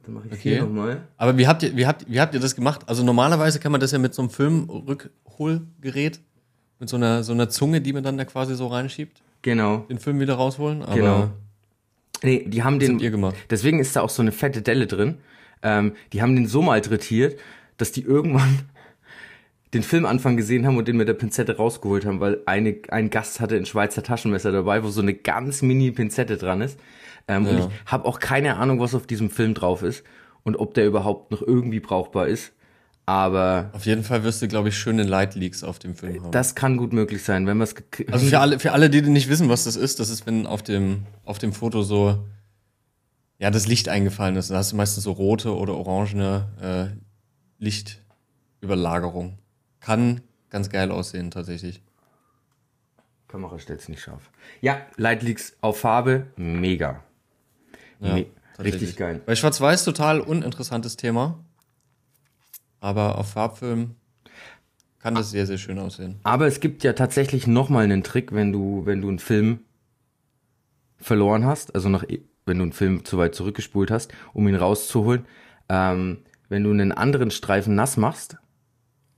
Dann 0.05 0.13
mache 0.15 0.27
ich 0.27 0.33
Okay. 0.33 0.41
hier 0.55 0.63
nochmal. 0.63 1.07
Aber 1.17 1.37
wie 1.37 1.47
habt, 1.47 1.63
ihr, 1.63 1.75
wie, 1.75 1.85
habt, 1.87 2.05
wie 2.09 2.19
habt 2.19 2.33
ihr 2.33 2.39
das 2.39 2.55
gemacht? 2.55 2.81
Also 2.87 3.03
normalerweise 3.03 3.59
kann 3.59 3.71
man 3.71 3.81
das 3.81 3.91
ja 3.91 3.97
mit 3.99 4.13
so 4.13 4.21
einem 4.21 4.29
Filmrückholgerät, 4.29 6.19
mit 6.79 6.89
so 6.89 6.95
einer, 6.97 7.23
so 7.23 7.33
einer 7.33 7.49
Zunge, 7.49 7.81
die 7.81 7.93
man 7.93 8.03
dann 8.03 8.17
da 8.17 8.25
quasi 8.25 8.55
so 8.55 8.67
reinschiebt, 8.67 9.21
Genau. 9.41 9.79
den 9.89 9.99
Film 9.99 10.19
wieder 10.19 10.35
rausholen. 10.35 10.81
Aber 10.83 10.95
Genau. 10.95 11.29
Nee, 12.23 12.45
die 12.47 12.63
haben 12.63 12.79
den. 12.79 12.93
habt 12.93 13.01
ihr 13.01 13.11
gemacht? 13.11 13.35
Deswegen 13.49 13.79
ist 13.79 13.95
da 13.95 14.01
auch 14.01 14.09
so 14.09 14.21
eine 14.21 14.31
fette 14.31 14.61
Delle 14.61 14.87
drin. 14.87 15.17
Ähm, 15.61 15.93
die 16.13 16.21
haben 16.21 16.35
den 16.35 16.47
so 16.47 16.61
malträtiert, 16.61 17.39
dass 17.77 17.91
die 17.91 18.01
irgendwann 18.01 18.59
den 19.73 19.83
Filmanfang 19.83 20.37
gesehen 20.37 20.65
haben 20.65 20.77
und 20.77 20.87
den 20.87 20.95
mit 20.97 21.07
der 21.07 21.13
Pinzette 21.13 21.57
rausgeholt 21.57 22.05
haben, 22.05 22.19
weil 22.21 22.39
eine, 22.45 22.77
ein 22.89 23.09
Gast 23.09 23.39
hatte 23.41 23.55
ein 23.57 23.65
Schweizer 23.65 24.01
Taschenmesser 24.03 24.51
dabei, 24.51 24.83
wo 24.83 24.89
so 24.89 25.01
eine 25.01 25.13
ganz 25.13 25.61
mini 25.61 25.91
Pinzette 25.91 26.37
dran 26.37 26.61
ist. 26.61 26.79
Ähm, 27.27 27.47
Und 27.47 27.57
Ja. 27.57 27.69
ich 27.85 27.91
habe 27.91 28.05
auch 28.05 28.19
keine 28.19 28.57
Ahnung, 28.57 28.79
was 28.79 28.93
auf 28.95 29.07
diesem 29.07 29.29
Film 29.29 29.53
drauf 29.53 29.81
ist 29.83 30.03
und 30.43 30.55
ob 30.57 30.73
der 30.73 30.85
überhaupt 30.85 31.31
noch 31.31 31.41
irgendwie 31.41 31.79
brauchbar 31.79 32.27
ist. 32.27 32.53
Aber 33.07 33.69
auf 33.73 33.85
jeden 33.85 34.03
Fall 34.03 34.23
wirst 34.23 34.41
du, 34.41 34.47
glaube 34.47 34.69
ich, 34.69 34.77
schöne 34.77 35.03
Light-Leaks 35.03 35.63
auf 35.63 35.77
dem 35.77 35.95
Film 35.95 36.23
haben. 36.23 36.31
das 36.31 36.55
kann 36.55 36.75
gut 36.77 36.91
möglich 36.91 37.23
sein, 37.23 37.45
wenn 37.45 37.57
wir 37.57 37.65
es 37.65 37.75
Also 38.11 38.25
für 38.25 38.39
alle, 38.39 38.57
für 38.59 38.71
alle, 38.71 38.89
die 38.89 39.01
nicht 39.03 39.29
wissen, 39.29 39.47
was 39.47 39.65
das 39.65 39.75
ist, 39.75 39.99
das 39.99 40.09
ist, 40.09 40.25
wenn 40.25 40.47
auf 40.47 40.63
dem, 40.63 41.05
auf 41.23 41.37
dem 41.37 41.53
Foto 41.53 41.83
so 41.83 42.25
ja, 43.37 43.51
das 43.51 43.67
Licht 43.67 43.89
eingefallen 43.89 44.35
ist. 44.37 44.49
Da 44.49 44.55
hast 44.55 44.71
du 44.71 44.75
meistens 44.75 45.03
so 45.03 45.11
rote 45.11 45.55
oder 45.55 45.75
orangene 45.75 46.95
äh, 47.59 47.63
Lichtüberlagerung. 47.63 49.37
Kann 49.81 50.21
ganz 50.49 50.69
geil 50.69 50.89
aussehen, 50.89 51.31
tatsächlich. 51.31 51.81
Kamera 53.27 53.59
stellt's 53.59 53.89
nicht 53.89 54.01
scharf. 54.01 54.31
Ja, 54.61 54.77
Light 54.97 55.21
Leaks 55.21 55.57
auf 55.61 55.79
Farbe, 55.79 56.27
mega. 56.37 57.03
Ja, 58.05 58.23
tatsächlich. 58.55 58.81
richtig 58.81 58.97
geil. 58.97 59.21
Bei 59.25 59.35
Schwarz-Weiß 59.35 59.83
total 59.85 60.21
uninteressantes 60.21 60.95
Thema. 60.97 61.39
Aber 62.79 63.17
auf 63.17 63.31
Farbfilm 63.31 63.95
kann 64.99 65.15
das 65.15 65.31
sehr, 65.31 65.45
sehr 65.45 65.57
schön 65.57 65.79
aussehen. 65.79 66.19
Aber 66.23 66.47
es 66.47 66.59
gibt 66.59 66.83
ja 66.83 66.93
tatsächlich 66.93 67.47
nochmal 67.47 67.83
einen 67.83 68.03
Trick, 68.03 68.31
wenn 68.33 68.51
du, 68.51 68.85
wenn 68.85 69.01
du 69.01 69.09
einen 69.09 69.19
Film 69.19 69.59
verloren 70.97 71.45
hast, 71.45 71.75
also 71.75 71.89
nach, 71.89 72.03
wenn 72.45 72.57
du 72.57 72.63
einen 72.63 72.73
Film 72.73 73.05
zu 73.05 73.17
weit 73.17 73.35
zurückgespult 73.35 73.91
hast, 73.91 74.13
um 74.33 74.47
ihn 74.47 74.55
rauszuholen. 74.55 75.25
Ähm, 75.69 76.19
wenn 76.49 76.63
du 76.63 76.71
einen 76.71 76.91
anderen 76.91 77.31
Streifen 77.31 77.75
nass 77.75 77.97
machst, 77.97 78.37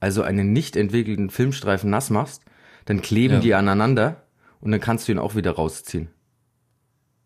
also 0.00 0.22
einen 0.22 0.52
nicht 0.52 0.76
entwickelten 0.76 1.30
Filmstreifen 1.30 1.90
nass 1.90 2.10
machst, 2.10 2.42
dann 2.86 3.02
kleben 3.02 3.34
Ja. 3.34 3.40
die 3.40 3.54
aneinander 3.54 4.22
und 4.60 4.70
dann 4.72 4.80
kannst 4.80 5.08
du 5.08 5.12
ihn 5.12 5.18
auch 5.18 5.34
wieder 5.34 5.52
rausziehen. 5.52 6.08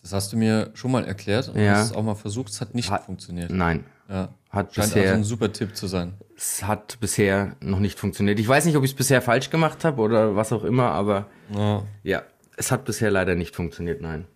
Das 0.03 0.13
hast 0.13 0.33
du 0.33 0.37
mir 0.37 0.71
schon 0.75 0.91
mal 0.91 1.05
erklärt 1.05 1.49
und 1.49 1.61
Ja. 1.61 1.77
hast 1.77 1.91
es 1.91 1.93
auch 1.97 2.03
mal 2.03 2.15
versucht, 2.17 2.51
es 2.51 2.61
hat 2.61 2.75
nicht 2.75 2.91
Hat- 2.91 3.05
funktioniert. 3.05 3.51
Nein, 3.51 3.85
Ja. 4.09 4.29
hat 4.51 4.75
Scheint 4.75 4.89
bisher, 4.89 5.03
also 5.03 5.15
ein 5.15 5.25
super 5.25 5.53
Tipp 5.53 5.77
zu 5.77 5.87
sein. 5.87 6.15
es 6.37 6.65
hat 6.65 6.99
bisher 7.01 7.55
noch 7.61 7.79
nicht 7.79 7.99
funktioniert. 7.99 8.41
Ich 8.41 8.49
weiß 8.49 8.65
nicht, 8.65 8.77
ob 8.77 8.83
ich 8.85 8.91
es 8.91 8.97
bisher 8.97 9.23
falsch 9.23 9.51
gemacht 9.51 9.85
habe 9.85 10.03
oder 10.03 10.35
was 10.35 10.53
auch 10.53 10.65
immer, 10.65 10.91
aber 10.91 11.27
Ja. 11.55 11.83
ja, 12.03 12.23
es 12.57 12.73
hat 12.73 12.85
bisher 12.85 13.11
leider 13.13 13.37
nicht 13.37 13.55
funktioniert, 13.55 14.01
nein. 14.01 14.27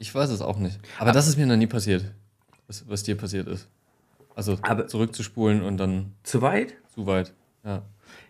Ich 0.00 0.12
weiß 0.12 0.30
es 0.30 0.40
auch 0.42 0.58
nicht. 0.58 0.80
Aber 0.98 1.12
das 1.12 1.28
ist 1.28 1.36
mir 1.38 1.46
noch 1.46 1.56
nie 1.56 1.68
passiert, 1.68 2.04
was, 2.66 2.84
was 2.88 3.04
dir 3.04 3.16
passiert 3.16 3.46
ist. 3.46 3.68
Also 4.34 4.58
Aber- 4.62 4.88
zurückzuspulen 4.88 5.62
und 5.62 5.76
dann 5.76 6.12
Zu 6.24 6.42
weit? 6.42 6.74
zu 6.92 7.06
weit. 7.06 7.32
Ja. 7.64 7.82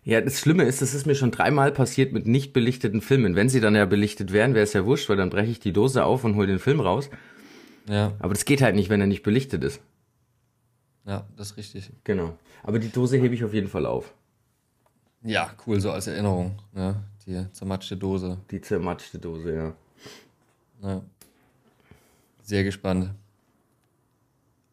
Ja, 0.04 0.20
das 0.20 0.38
Schlimme 0.38 0.64
ist, 0.64 0.82
das 0.82 0.92
ist 0.92 1.06
mir 1.06 1.14
schon 1.14 1.30
dreimal 1.30 1.72
passiert 1.72 2.12
mit 2.12 2.26
nicht 2.26 2.52
belichteten 2.52 3.00
Filmen. 3.00 3.36
Wenn 3.36 3.48
sie 3.48 3.60
dann 3.60 3.74
ja 3.74 3.86
belichtet 3.86 4.32
wären, 4.32 4.52
wäre 4.54 4.64
es 4.64 4.74
ja 4.74 4.84
wurscht, 4.84 5.08
weil 5.08 5.16
dann 5.16 5.30
breche 5.30 5.50
ich 5.50 5.60
die 5.60 5.72
Dose 5.72 6.04
auf 6.04 6.24
und 6.24 6.36
hole 6.36 6.46
den 6.46 6.58
Film 6.58 6.80
raus. 6.80 7.08
Ja, 7.88 8.12
Aber 8.18 8.34
das 8.34 8.44
geht 8.44 8.60
halt 8.62 8.74
nicht, 8.74 8.90
wenn 8.90 9.00
er 9.00 9.06
nicht 9.06 9.22
belichtet 9.22 9.64
ist. 9.64 9.80
ja, 11.06 11.26
das 11.36 11.52
ist 11.52 11.56
richtig. 11.56 11.90
Genau. 12.04 12.36
Aber 12.62 12.78
die 12.78 12.90
Dose 12.90 13.16
hebe 13.18 13.34
ich 13.34 13.44
auf 13.44 13.54
jeden 13.54 13.68
Fall 13.68 13.86
auf. 13.86 14.12
Ja, 15.22 15.50
cool, 15.66 15.80
so 15.80 15.90
als 15.90 16.06
Erinnerung. 16.06 16.58
Ne? 16.74 16.96
Die 17.26 17.46
zermatschte 17.52 17.96
Dose. 17.96 18.38
Die 18.50 18.60
zermatschte 18.60 19.18
Dose, 19.18 19.54
ja. 19.54 19.74
Ja. 20.82 21.02
Sehr 22.42 22.62
gespannt. 22.62 23.10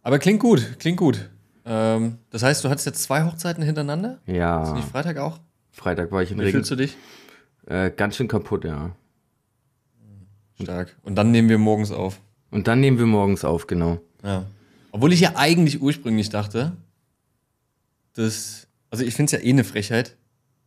Aber 0.03 0.19
klingt 0.19 0.41
gut, 0.41 0.75
klingt 0.79 0.97
gut. 0.97 1.29
Ähm, 1.65 2.17
das 2.29 2.43
heißt, 2.43 2.63
du 2.63 2.69
hattest 2.69 2.85
jetzt 2.87 3.03
zwei 3.03 3.23
Hochzeiten 3.23 3.63
hintereinander? 3.63 4.19
Ist 4.25 4.35
Ja, 4.35 4.73
nicht 4.73 4.87
Freitag 4.87 5.17
auch? 5.17 5.39
Freitag 5.71 6.11
war 6.11 6.21
ich 6.23 6.31
in 6.31 6.37
Wie 6.39 6.43
Regen. 6.43 6.57
fühlst 6.57 6.71
du 6.71 6.75
dich? 6.75 6.97
Äh, 7.67 7.91
ganz 7.91 8.15
schön 8.15 8.27
kaputt, 8.27 8.65
ja. 8.65 8.91
Stark. 10.61 10.95
Und 11.03 11.15
dann 11.15 11.31
nehmen 11.31 11.49
wir 11.49 11.57
morgens 11.57 11.91
auf. 11.91 12.19
Und 12.51 12.67
dann 12.67 12.79
nehmen 12.79 12.97
wir 12.99 13.05
morgens 13.05 13.43
auf, 13.45 13.67
genau. 13.67 13.99
Ja. 14.23 14.45
Obwohl 14.91 15.13
ich 15.13 15.21
ja 15.21 15.33
eigentlich 15.35 15.81
ursprünglich 15.81 16.29
dachte, 16.29 16.73
dass, 18.13 18.67
also 18.89 19.03
ich 19.03 19.15
finde 19.15 19.33
es 19.35 19.41
ja 19.41 19.47
eh 19.47 19.51
eine 19.51 19.63
Frechheit, 19.63 20.17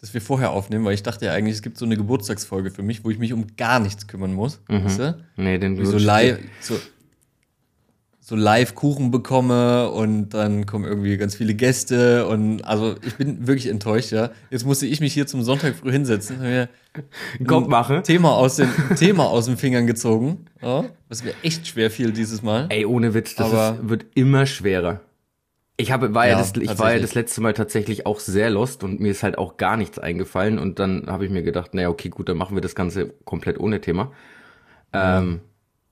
dass 0.01 0.15
wir 0.15 0.21
vorher 0.21 0.51
aufnehmen, 0.51 0.85
weil 0.85 0.95
ich 0.95 1.03
dachte 1.03 1.27
ja 1.27 1.33
eigentlich, 1.33 1.55
es 1.57 1.63
gibt 1.63 1.79
so 1.79 1.85
eine 1.85 1.97
Geburtstagsfolge 1.97 2.71
für 2.71 2.83
mich, 2.83 3.05
wo 3.05 3.11
ich 3.11 3.19
mich 3.19 3.33
um 3.33 3.47
gar 3.57 3.81
nichts 3.81 4.07
kümmern 4.07 4.33
muss. 4.35 4.61
Weißt 4.69 4.99
du? 4.99 5.25
Nee, 5.37 5.59
den 5.59 5.79
Wie 5.79 5.87
so 5.87 5.99
live, 5.99 6.39
so, 6.61 6.79
so 8.27 8.37
live 8.37 8.75
Kuchen 8.75 9.11
bekomme 9.11 9.91
und 9.91 10.31
dann 10.31 10.65
kommen 10.65 10.87
irgendwie 10.87 11.19
ganz 11.19 11.35
viele 11.35 11.53
Gäste 11.55 12.27
und 12.27 12.63
also 12.63 12.95
ich 13.07 13.17
bin 13.17 13.47
wirklich 13.47 13.67
enttäuscht, 13.69 14.13
ja. 14.13 14.31
Jetzt 14.49 14.65
musste 14.65 14.87
ich 14.87 15.01
mich 15.01 15.13
hier 15.13 15.27
zum 15.27 15.43
Sonntag 15.43 15.75
früh 15.75 15.93
hinsetzen, 15.93 16.39
habe 16.39 16.49
mir 16.49 16.69
Kommt 17.47 17.69
machen. 17.69 18.03
Thema 18.03 18.31
aus 18.35 18.57
den 18.57 18.71
Thema 18.97 19.25
aus 19.27 19.45
den 19.45 19.59
Fingern 19.59 19.87
gezogen, 19.87 20.47
ja, 20.63 20.85
was 21.11 21.23
mir 21.23 21.35
echt 21.43 21.67
schwer 21.67 21.91
fiel 21.91 22.13
dieses 22.13 22.41
Mal. 22.43 22.65
Ey, 22.71 22.87
ohne 22.87 23.13
Witz, 23.13 23.35
das 23.35 23.53
Aber- 23.53 23.79
ist, 23.83 23.91
wird 23.91 24.07
immer 24.15 24.47
schwerer. 24.47 25.01
Ich 25.77 25.93
habe, 25.93 26.15
war 26.15 26.25
ja, 26.27 26.33
Ja, 26.33 26.39
das, 26.39 26.53
ich 26.57 26.79
war 26.79 26.95
ja 26.95 27.01
das 27.01 27.15
letzte 27.15 27.43
Mal 27.43 27.53
tatsächlich 27.53 28.07
auch 28.07 28.21
sehr 28.21 28.49
lost 28.49 28.85
und 28.85 29.01
mir 29.01 29.11
ist 29.11 29.23
halt 29.23 29.37
auch 29.37 29.59
gar 29.59 29.77
nichts 29.77 29.99
eingefallen 29.99 30.59
und 30.59 30.79
dann 30.79 31.09
habe 31.09 31.27
ich 31.27 31.31
mir 31.31 31.43
gedacht, 31.43 31.75
naja, 31.75 31.91
okay, 31.91 32.09
gut, 32.09 32.29
dann 32.31 32.39
machen 32.39 32.57
wir 32.57 32.63
das 32.63 32.75
Ganze 32.75 33.13
komplett 33.25 33.61
ohne 33.61 33.81
Thema. 33.83 34.13
Ähm, 34.95 35.41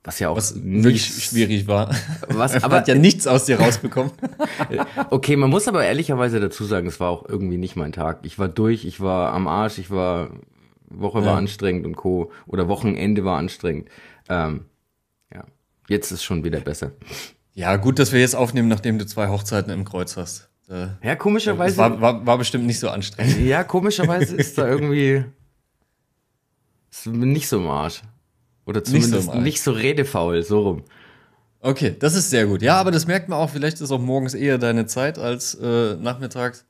was 0.05 0.19
ja 0.19 0.29
auch 0.31 0.37
Was 0.37 0.55
wirklich 0.57 0.85
nichts- 1.11 1.23
schwierig 1.25 1.67
war. 1.69 1.95
Was, 2.29 2.55
Aber 2.65 2.77
hat 2.77 2.89
ja 2.89 2.95
nichts 2.97 3.27
aus 3.27 3.45
dir 3.45 3.61
rausbekommen. 3.61 4.11
okay, 5.11 5.37
man 5.37 5.49
muss 5.51 5.69
aber 5.69 5.85
ehrlicherweise 5.85 6.41
dazu 6.41 6.65
sagen, 6.65 6.87
es 6.89 6.99
war 7.01 7.11
auch 7.11 7.29
irgendwie 7.29 7.57
nicht 7.59 7.77
mein 7.77 7.93
Tag. 7.93 8.21
Ich 8.23 8.39
war 8.39 8.49
durch, 8.49 8.85
ich 8.85 9.01
war 9.01 9.33
am 9.33 9.47
Arsch, 9.47 9.79
ich 9.79 9.91
war 9.91 10.31
Woche 10.89 11.21
war 11.25 11.33
Ja. 11.33 11.39
anstrengend 11.39 11.87
und 11.87 11.97
Co. 11.97 12.33
Oder 12.47 12.69
Wochenende 12.69 13.25
war 13.25 13.39
anstrengend. 13.39 13.89
Ähm, 14.29 14.65
ja, 15.33 15.45
jetzt 15.89 16.11
ist 16.11 16.23
schon 16.25 16.43
wieder 16.45 16.61
besser. 16.61 16.93
ja, 17.55 17.77
gut, 17.77 17.99
dass 17.99 18.13
wir 18.13 18.21
jetzt 18.21 18.35
aufnehmen, 18.37 18.69
nachdem 18.69 18.99
du 18.99 19.07
zwei 19.07 19.29
Hochzeiten 19.29 19.73
im 19.73 19.85
Kreuz 19.85 20.17
hast. 20.17 20.49
Äh, 20.69 20.89
Ja, 21.03 21.15
komischerweise. 21.17 21.77
war, 21.77 22.01
war, 22.01 22.27
war 22.27 22.39
bestimmt 22.39 22.67
nicht 22.67 22.79
so 22.81 22.89
anstrengend. 22.91 23.39
Ja, 23.41 23.63
komischerweise 23.65 24.35
ist 24.37 24.59
da 24.59 24.67
irgendwie 24.69 25.25
ist 26.91 27.07
nicht 27.07 27.49
so 27.49 27.59
im 27.59 27.69
Arsch. 27.69 28.03
Oder 28.65 28.81
Nicht 28.81 28.89
so 28.91 28.99
zumindest 28.99 29.35
nicht 29.35 29.63
so 29.63 29.73
redefaul, 29.73 30.43
so 30.43 30.61
rum. 30.61 30.85
Okay, 31.61 31.95
das 31.99 32.15
ist 32.15 32.31
sehr 32.31 32.47
gut. 32.47 32.63
Ja, 32.63 32.77
aber 32.81 32.91
das 32.91 33.07
merkt 33.07 33.29
man 33.29 33.39
auch, 33.39 33.51
vielleicht 33.51 33.81
ist 33.81 33.91
auch 33.93 34.01
morgens 34.01 34.35
eher 34.35 34.59
deine 34.59 34.87
Zeit 34.87 35.19
als 35.19 35.55
äh, 35.55 35.95
nachmittags. 35.97 36.65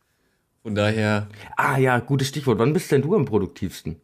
Von 0.63 0.75
daher, 0.75 1.29
Ah 1.57 1.79
ja, 1.79 1.99
gutes 1.99 2.29
Stichwort. 2.29 2.59
Wann 2.59 2.73
bist 2.73 2.91
denn 2.93 3.03
du 3.03 3.15
am 3.17 3.25
produktivsten? 3.25 3.97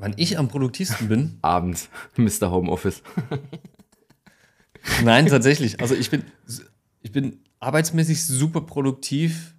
wann 0.00 0.14
ich 0.16 0.38
am 0.38 0.48
produktivsten 0.48 1.08
bin. 1.08 1.38
Abends, 1.42 1.88
Mr. 2.16 2.50
Homeoffice. 2.50 3.02
Nein, 5.04 5.26
tatsächlich. 5.26 5.80
Also 5.80 5.94
ich 5.94 6.10
bin, 6.10 6.24
ich 7.02 7.12
bin 7.12 7.40
arbeitsmäßig 7.60 8.24
super 8.24 8.62
produktiv 8.62 9.54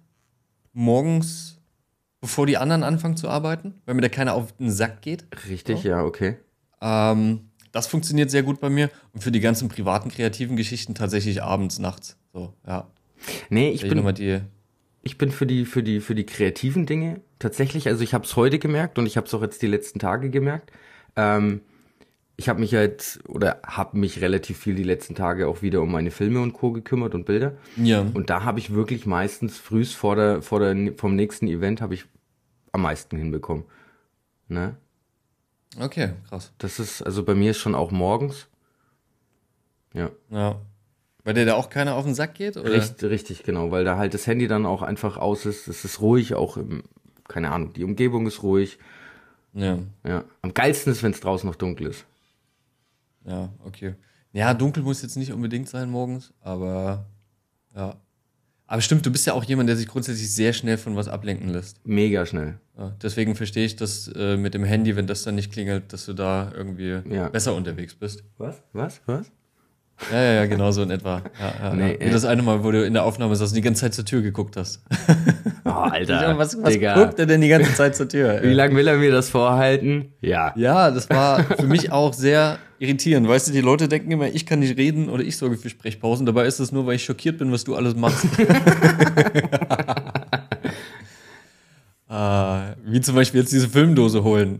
morgens, 0.72 1.60
bevor 2.20 2.46
die 2.46 2.56
anderen 2.56 2.82
anfangen 2.82 3.16
zu 3.16 3.28
arbeiten, 3.28 3.80
weil 3.86 3.94
mir 3.94 4.02
da 4.02 4.08
keiner 4.08 4.34
auf 4.34 4.52
den 4.56 4.70
Sack 4.70 5.02
geht. 5.02 5.24
Richtig, 5.48 5.84
ja, 5.84 6.02
okay. 6.04 6.38
Ähm, 6.82 7.48
das 7.70 7.86
funktioniert 7.86 8.30
sehr 8.30 8.42
gut 8.42 8.60
bei 8.60 8.68
mir. 8.68 8.90
Und 9.14 9.22
für 9.22 9.32
die 9.32 9.40
ganzen 9.40 9.68
privaten, 9.68 10.10
kreativen 10.10 10.56
Geschichten 10.56 10.94
tatsächlich 10.94 11.42
abends, 11.42 11.78
nachts. 11.78 12.18
So, 12.34 12.52
ja. 12.66 12.88
Nee, 13.48 13.70
ich 13.70 13.88
bin, 13.88 14.06
ich 15.02 15.18
bin 15.18 15.30
für 15.30 15.46
die, 15.46 15.64
für 15.64 15.82
die, 15.82 16.00
für 16.00 16.14
die 16.14 16.26
kreativen 16.26 16.86
Dinge 16.86 17.20
tatsächlich, 17.38 17.88
also 17.88 18.02
ich 18.02 18.14
habe 18.14 18.24
es 18.24 18.36
heute 18.36 18.58
gemerkt 18.58 18.98
und 18.98 19.06
ich 19.06 19.16
habe 19.16 19.26
es 19.26 19.34
auch 19.34 19.42
jetzt 19.42 19.62
die 19.62 19.66
letzten 19.66 19.98
Tage 19.98 20.28
gemerkt. 20.30 20.70
Ähm, 21.16 21.60
ich 22.36 22.48
habe 22.48 22.60
mich 22.60 22.74
halt 22.74 23.20
oder 23.28 23.60
habe 23.64 23.98
mich 23.98 24.20
relativ 24.20 24.58
viel 24.58 24.74
die 24.74 24.82
letzten 24.82 25.14
Tage 25.14 25.46
auch 25.46 25.62
wieder 25.62 25.82
um 25.82 25.92
meine 25.92 26.10
Filme 26.10 26.40
und 26.40 26.52
Co. 26.52 26.72
gekümmert 26.72 27.14
und 27.14 27.26
Bilder. 27.26 27.56
Ja. 27.76 28.00
Und 28.00 28.30
da 28.30 28.44
habe 28.44 28.58
ich 28.58 28.74
wirklich 28.74 29.06
meistens 29.06 29.58
frühst 29.58 29.94
vor 29.94 30.16
der, 30.16 30.42
vor 30.42 30.58
der, 30.58 30.94
vom 30.96 31.14
nächsten 31.14 31.46
Event 31.46 31.80
habe 31.80 31.94
ich 31.94 32.06
am 32.72 32.82
meisten 32.82 33.16
hinbekommen. 33.16 33.64
Ne? 34.48 34.76
Okay, 35.78 36.12
krass. 36.28 36.52
Das 36.58 36.78
ist, 36.78 37.02
also 37.02 37.22
bei 37.24 37.34
mir 37.34 37.52
ist 37.52 37.58
schon 37.58 37.74
auch 37.74 37.90
morgens. 37.90 38.48
Ja, 39.94 40.10
Ja. 40.30 40.60
Bei 41.24 41.32
der 41.32 41.44
da 41.46 41.54
auch 41.54 41.70
keiner 41.70 41.94
auf 41.94 42.04
den 42.04 42.16
Sack 42.16 42.34
geht? 42.34 42.56
Oder? 42.56 42.72
richtig, 42.72 43.08
richtig, 43.08 43.42
genau, 43.44 43.70
weil 43.70 43.84
da 43.84 43.96
halt 43.96 44.12
das 44.12 44.26
Handy 44.26 44.48
dann 44.48 44.66
auch 44.66 44.82
einfach 44.82 45.16
aus 45.18 45.46
ist. 45.46 45.68
Es 45.68 45.84
ist 45.84 46.00
ruhig, 46.00 46.34
auch 46.34 46.56
im, 46.56 46.82
keine 47.28 47.52
Ahnung, 47.52 47.72
die 47.72 47.84
Umgebung 47.84 48.26
ist 48.26 48.42
ruhig. 48.42 48.78
Ja. 49.52 49.78
Ja. 50.04 50.24
Am 50.40 50.52
geilsten 50.52 50.92
ist, 50.92 51.04
wenn 51.04 51.12
es 51.12 51.20
draußen 51.20 51.48
noch 51.48 51.54
dunkel 51.54 51.86
ist. 51.86 52.06
Ja, 53.24 53.50
okay. 53.64 53.94
Ja, 54.32 54.52
dunkel 54.52 54.82
muss 54.82 55.02
jetzt 55.02 55.16
nicht 55.16 55.32
unbedingt 55.32 55.68
sein 55.68 55.90
morgens, 55.90 56.32
aber 56.40 57.06
ja. 57.76 57.94
Aber 58.72 58.80
stimmt, 58.80 59.04
du 59.04 59.10
bist 59.12 59.26
ja 59.26 59.34
auch 59.34 59.44
jemand, 59.44 59.68
der 59.68 59.76
sich 59.76 59.86
grundsätzlich 59.86 60.32
sehr 60.32 60.54
schnell 60.54 60.78
von 60.78 60.96
was 60.96 61.06
ablenken 61.06 61.50
lässt. 61.50 61.86
Mega 61.86 62.24
schnell. 62.24 62.58
Ja, 62.78 62.96
deswegen 63.02 63.34
verstehe 63.36 63.66
ich 63.66 63.76
das 63.76 64.08
äh, 64.16 64.38
mit 64.38 64.54
dem 64.54 64.64
Handy, 64.64 64.96
wenn 64.96 65.06
das 65.06 65.24
dann 65.24 65.34
nicht 65.34 65.52
klingelt, 65.52 65.92
dass 65.92 66.06
du 66.06 66.14
da 66.14 66.50
irgendwie 66.56 67.02
Ja. 67.14 67.28
besser 67.28 67.54
unterwegs 67.54 67.94
bist. 67.94 68.24
Was? 68.38 68.62
Was? 68.72 69.02
Was? 69.04 69.30
Ja, 70.10 70.22
ja, 70.22 70.32
ja, 70.32 70.46
genau 70.46 70.70
so 70.72 70.82
in 70.82 70.90
etwa. 70.90 71.22
Ja, 71.38 71.68
ja, 71.68 71.74
Nee, 71.74 71.92
ja. 71.92 72.00
Wie 72.00 72.04
äh. 72.04 72.10
das 72.10 72.24
eine 72.24 72.42
Mal, 72.42 72.64
wo 72.64 72.70
du 72.70 72.84
in 72.84 72.94
der 72.94 73.04
Aufnahme 73.04 73.36
saßt 73.36 73.52
und 73.52 73.56
die 73.56 73.62
ganze 73.62 73.82
Zeit 73.82 73.94
zur 73.94 74.04
Tür 74.04 74.22
geguckt 74.22 74.56
hast. 74.56 74.82
Oh, 75.64 75.70
Alter. 75.70 76.36
Was 76.38 76.60
was 76.60 76.72
Digga. 76.72 76.94
guckt 76.94 77.18
er 77.20 77.26
denn 77.26 77.40
die 77.40 77.48
ganze 77.48 77.72
Zeit 77.74 77.94
zur 77.94 78.08
Tür? 78.08 78.40
Wie 78.42 78.52
lange 78.52 78.74
will 78.74 78.88
er 78.88 78.96
mir 78.96 79.12
das 79.12 79.30
vorhalten? 79.30 80.12
Ja. 80.20 80.52
Ja, 80.56 80.90
das 80.90 81.08
war 81.08 81.44
für 81.44 81.66
mich 81.66 81.92
auch 81.92 82.12
sehr 82.12 82.58
irritierend. 82.80 83.28
Weißt 83.28 83.46
du, 83.48 83.52
die 83.52 83.60
Leute 83.60 83.88
denken 83.88 84.10
immer, 84.10 84.26
ich 84.26 84.44
kann 84.44 84.58
nicht 84.58 84.76
reden 84.76 85.08
oder 85.08 85.22
ich 85.22 85.36
sorge 85.36 85.56
für 85.56 85.70
Sprechpausen. 85.70 86.26
Dabei 86.26 86.46
ist 86.46 86.58
es 86.58 86.72
nur, 86.72 86.84
weil 86.84 86.96
ich 86.96 87.04
schockiert 87.04 87.38
bin, 87.38 87.52
was 87.52 87.62
du 87.62 87.76
alles 87.76 87.94
machst. 87.94 88.26
ah, 92.08 92.72
wie 92.84 93.00
zum 93.00 93.14
Beispiel 93.14 93.40
jetzt 93.40 93.52
diese 93.52 93.68
Filmdose 93.68 94.24
holen. 94.24 94.58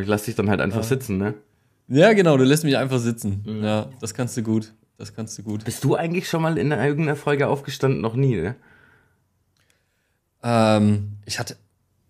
Ich 0.00 0.06
lass 0.06 0.22
dich 0.24 0.34
dann 0.34 0.48
halt 0.48 0.62
einfach 0.62 0.82
sitzen, 0.82 1.18
ne? 1.18 1.34
Ja, 1.90 2.12
genau, 2.14 2.36
du 2.36 2.44
lässt 2.44 2.64
mich 2.64 2.76
einfach 2.76 2.98
sitzen. 2.98 3.42
Ja, 3.62 3.90
das 4.00 4.14
kannst 4.14 4.36
du 4.36 4.42
gut. 4.42 4.72
Das 4.96 5.14
kannst 5.14 5.38
du 5.38 5.42
gut. 5.42 5.64
Bist 5.64 5.82
du 5.84 5.94
eigentlich 5.96 6.28
schon 6.28 6.42
mal 6.42 6.56
in 6.58 6.72
irgendeiner 6.72 7.16
Folge 7.16 7.48
aufgestanden? 7.48 8.00
Noch 8.00 8.14
nie, 8.14 8.36
ne? 8.36 8.54
Ähm, 10.42 11.12
ich 11.26 11.38
hatte. 11.38 11.56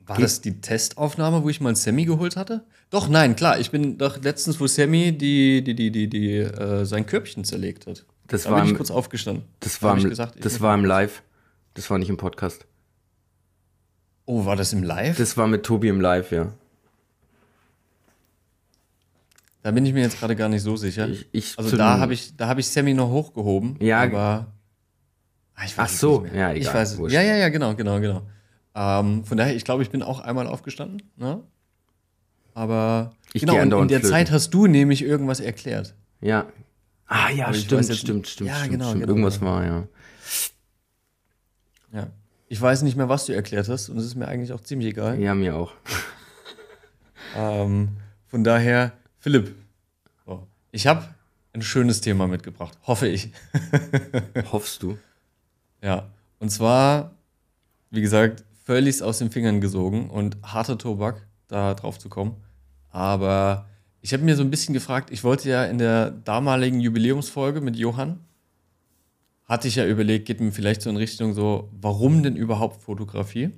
War 0.07 0.19
das 0.19 0.41
die 0.41 0.61
Testaufnahme, 0.61 1.45
wo 1.45 1.49
ich 1.51 1.61
mal 1.61 1.77
Sammy 1.77 2.05
geholt 2.05 2.37
hatte? 2.37 2.65
Doch, 2.91 3.09
nein, 3.09 3.37
klar. 3.37 3.61
Ich 3.61 3.71
bin 3.71 3.97
doch 3.97 4.21
letztens, 4.21 4.59
wo 4.59 4.67
Sammy 4.67 5.17
die, 5.17 5.63
die, 5.63 5.75
die, 5.77 5.93
die, 5.93 6.09
die, 6.09 6.39
äh, 6.39 6.85
sein 6.85 7.07
Körbchen 7.07 7.45
zerlegt 7.45 7.87
hat. 7.87 8.05
Das 8.27 8.43
Da 8.43 8.51
war 8.51 8.63
bin 8.63 8.73
ich 8.73 8.77
kurz 8.77 8.91
aufgestanden. 8.91 9.45
Das 9.61 9.79
Da 9.79 9.87
war, 9.87 9.97
im, 9.97 10.09
gesagt, 10.11 10.45
das 10.45 10.61
war 10.61 10.75
im 10.75 10.85
Live. 10.85 11.23
Das 11.75 11.89
war 11.91 11.99
nicht 11.99 12.09
im 12.09 12.17
Podcast. 12.17 12.67
Oh, 14.27 14.45
war 14.47 14.57
das 14.57 14.73
im 14.73 14.83
Live? 14.83 15.17
Das 15.17 15.37
war 15.37 15.47
mit 15.47 15.65
Tobi 15.65 15.89
im 15.89 16.01
Live, 16.01 16.33
ja. 16.33 16.53
Da 19.63 19.71
bin 19.73 19.85
ich 19.87 19.93
mir 19.93 20.01
jetzt 20.03 20.19
gerade 20.19 20.37
gar 20.37 20.49
nicht 20.49 20.63
so 20.63 20.77
sicher. 20.77 21.09
Ich, 21.09 21.29
ich 21.33 21.59
also 21.59 21.77
da 21.77 21.99
habe 21.99 22.15
ich, 22.15 22.37
da 22.37 22.47
habe 22.49 22.61
ich 22.61 22.69
Sammy 22.69 22.95
noch 22.95 23.11
hochgehoben. 23.11 23.77
Ja. 23.81 24.03
aber 24.03 24.47
Ah, 25.55 25.65
ich 25.67 25.77
weiß 25.77 25.89
Ach 25.91 25.93
es 25.95 26.01
so, 26.01 26.21
nicht 26.21 26.33
mehr. 26.33 26.49
ja, 26.49 26.55
Ich 26.55 26.63
egal, 26.63 26.75
weiß 26.75 26.93
es. 26.93 26.99
wurscht. 26.99 27.15
Ja, 27.15 27.21
ja, 27.21 27.37
ja, 27.37 27.49
genau, 27.51 27.75
genau, 27.75 28.01
genau. 28.01 28.23
Ähm, 28.75 29.25
von 29.25 29.37
daher, 29.37 29.55
ich 29.55 29.65
glaube, 29.65 29.83
ich 29.83 29.91
bin 29.91 30.03
auch 30.03 30.21
einmal 30.21 30.47
aufgestanden. 30.47 31.03
Ne? 31.17 31.43
Aber 32.55 33.13
Ich 33.35 33.37
Ich 33.37 33.41
genau, 33.43 33.57
und 33.61 33.73
in 33.83 33.89
der 33.89 33.99
flöten. 34.01 34.11
Zeit 34.11 34.31
hast 34.31 34.55
du 34.55 34.67
nämlich 34.67 35.03
irgendwas 35.03 35.39
erklärt. 35.41 35.95
Ja. 36.23 36.47
Ah 37.07 37.29
ja, 37.31 37.51
ich 37.51 37.63
stimmt, 37.65 37.81
weiß 37.81 37.89
jetzt 37.89 37.99
stimmt, 37.99 38.27
stimmt, 38.29 38.49
Ja, 38.49 38.57
stimmt, 38.57 38.71
genau, 38.73 38.85
stimmt. 38.87 39.01
genau, 39.03 39.11
Irgendwas 39.13 39.39
genau. 39.41 39.51
war, 39.51 39.65
ja. 39.67 39.89
Ja. 41.93 42.07
Ich 42.49 42.61
weiß 42.61 42.83
nicht 42.83 42.97
mehr, 42.97 43.09
was 43.09 43.27
du 43.27 43.33
erklärt 43.35 43.69
hast 43.69 43.89
und 43.91 43.99
es 43.99 44.07
ist 44.07 44.15
mir 44.15 44.29
eigentlich 44.29 44.53
auch 44.53 44.61
ziemlich 44.61 44.89
egal. 44.91 45.19
Ja, 45.21 45.35
mir 45.35 45.57
auch. 45.57 45.73
Ähm, 47.37 47.91
von 48.27 48.45
daher, 48.45 48.93
Philipp, 49.23 49.55
so, 50.25 50.49
ich 50.73 50.87
habe 50.87 51.07
ein 51.53 51.61
schönes 51.61 52.01
Thema 52.01 52.27
mitgebracht, 52.27 52.79
hoffe 52.87 53.07
ich. 53.07 53.29
Hoffst 54.51 54.83
du? 54.83 54.97
Ja, 55.83 56.09
und 56.39 56.49
zwar, 56.49 57.17
wie 57.91 58.01
gesagt, 58.01 58.45
völlig 58.65 59.03
aus 59.03 59.19
den 59.19 59.31
Fingern 59.31 59.61
gesogen 59.61 60.09
und 60.09 60.39
harter 60.43 60.79
Tobak, 60.79 61.27
da 61.49 61.75
drauf 61.75 61.99
zu 61.99 62.09
kommen. 62.09 62.37
Aber 62.89 63.69
ich 64.01 64.15
habe 64.15 64.23
mir 64.23 64.37
so 64.37 64.43
ein 64.43 64.51
bisschen 64.51 64.73
gefragt, 64.73 65.11
ich 65.11 65.23
wollte 65.23 65.51
ja 65.51 65.67
in 65.67 65.77
der 65.77 66.13
damaligen 66.13 66.81
Jubiläumsfolge 66.81 67.61
mit 67.61 67.77
Johann, 67.77 68.21
hatte 69.45 69.69
ich 69.69 69.77
ja 69.77 69.87
überlegt, 69.87 70.29
geht 70.29 70.41
mir 70.41 70.51
vielleicht 70.51 70.81
so 70.81 70.89
in 70.89 70.97
Richtung 70.97 71.35
so, 71.35 71.69
warum 71.79 72.23
denn 72.23 72.37
überhaupt 72.37 72.83
Fotografie? 72.83 73.51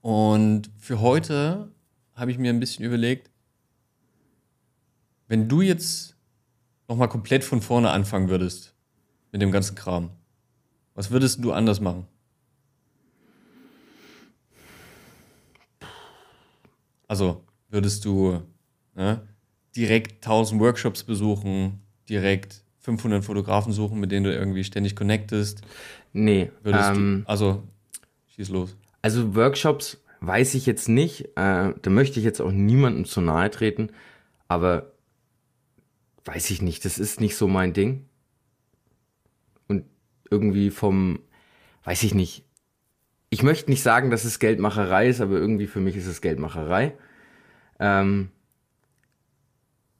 Und 0.00 0.70
für 0.78 1.02
heute 1.02 1.72
habe 2.14 2.30
ich 2.30 2.38
mir 2.38 2.50
ein 2.50 2.60
bisschen 2.60 2.86
überlegt, 2.86 3.30
wenn 5.34 5.48
du 5.48 5.62
jetzt 5.62 6.14
nochmal 6.86 7.08
komplett 7.08 7.42
von 7.42 7.60
vorne 7.60 7.90
anfangen 7.90 8.28
würdest 8.28 8.72
mit 9.32 9.42
dem 9.42 9.50
ganzen 9.50 9.74
Kram, 9.74 10.10
was 10.94 11.10
würdest 11.10 11.42
du 11.42 11.50
anders 11.50 11.80
machen? 11.80 12.06
Also 17.08 17.42
würdest 17.68 18.04
du 18.04 18.42
ne, 18.94 19.26
direkt 19.74 20.24
1000 20.24 20.60
Workshops 20.60 21.02
besuchen, 21.02 21.80
direkt 22.08 22.62
500 22.78 23.24
Fotografen 23.24 23.72
suchen, 23.72 23.98
mit 23.98 24.12
denen 24.12 24.22
du 24.22 24.32
irgendwie 24.32 24.62
ständig 24.62 24.94
connectest? 24.94 25.62
Nee. 26.12 26.52
Würdest 26.62 26.90
Ähm, 26.90 27.24
du, 27.24 27.28
also, 27.28 27.64
schieß 28.36 28.50
los. 28.50 28.76
Also 29.02 29.34
Workshops 29.34 30.00
weiß 30.20 30.54
ich 30.54 30.64
jetzt 30.64 30.88
nicht. 30.88 31.24
Äh, 31.34 31.72
da 31.82 31.90
möchte 31.90 32.20
ich 32.20 32.24
jetzt 32.24 32.40
auch 32.40 32.52
niemandem 32.52 33.04
zu 33.04 33.20
nahe 33.20 33.50
treten. 33.50 33.88
Aber 34.46 34.93
weiß 36.24 36.50
ich 36.50 36.62
nicht. 36.62 36.84
Das 36.84 36.98
ist 36.98 37.20
nicht 37.20 37.36
so 37.36 37.48
mein 37.48 37.72
Ding. 37.72 38.06
Und 39.68 39.84
irgendwie 40.30 40.70
vom, 40.70 41.20
weiß 41.84 42.02
ich 42.02 42.14
nicht. 42.14 42.44
Ich 43.30 43.42
möchte 43.42 43.70
nicht 43.70 43.82
sagen, 43.82 44.10
dass 44.10 44.24
es 44.24 44.38
Geldmacherei 44.38 45.08
ist, 45.08 45.20
aber 45.20 45.34
irgendwie 45.34 45.66
für 45.66 45.80
mich 45.80 45.96
ist 45.96 46.06
es 46.06 46.20
Geldmacherei. 46.20 46.94
Ähm, 47.80 48.30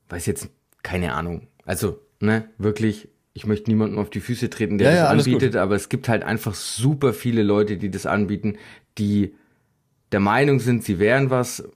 weiß 0.09 0.27
jetzt 0.27 0.49
keine 0.83 1.15
Ahnung. 1.15 1.49
Also, 1.65 2.01
ne, 2.21 2.49
wirklich, 2.59 3.09
ich 3.33 3.47
möchte 3.47 3.71
niemandem 3.71 3.99
auf 3.99 4.11
die 4.11 4.21
Füße 4.21 4.51
treten, 4.51 4.79
der 4.79 4.91
Ja, 4.91 4.95
ja, 4.95 5.03
das 5.03 5.11
alles 5.11 5.27
anbietet, 5.27 5.57
aber 5.57 5.75
es 5.75 5.89
gibt 5.89 6.09
halt 6.09 6.23
einfach 6.23 6.55
super 6.55 7.13
viele 7.13 7.43
Leute, 7.43 7.77
die 7.77 7.91
das 7.91 8.07
anbieten, 8.07 8.59
die 8.99 9.35
der 10.13 10.21
Meinung 10.21 10.61
sind, 10.61 10.85
sie 10.85 11.01
wären 11.01 11.31
was, 11.31 11.69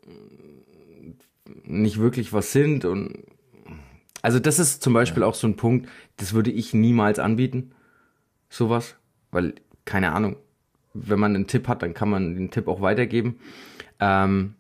nicht 1.65 1.99
wirklich 1.99 2.33
was 2.33 2.53
sind 2.53 2.85
und 2.85 3.25
also 4.23 4.39
das 4.39 4.59
ist 4.59 4.83
zum 4.83 4.93
Beispiel 4.93 5.23
auch 5.23 5.35
so 5.35 5.47
ein 5.47 5.57
Punkt, 5.57 5.89
das 6.17 6.33
würde 6.33 6.51
ich 6.51 6.75
niemals 6.75 7.19
anbieten, 7.19 7.73
sowas, 8.49 8.97
weil 9.31 9.55
keine 9.85 10.13
Ahnung, 10.13 10.37
wenn 10.95 11.21
man 11.21 11.35
einen 11.35 11.47
Tipp 11.47 11.69
hat, 11.69 11.83
dann 11.83 11.95
kann 11.95 12.11
man 12.11 12.35
den 12.35 12.51
Tipp 12.51 12.69
auch 12.69 12.81
weitergeben. 12.81 13.39
Ähm, 14.01 14.55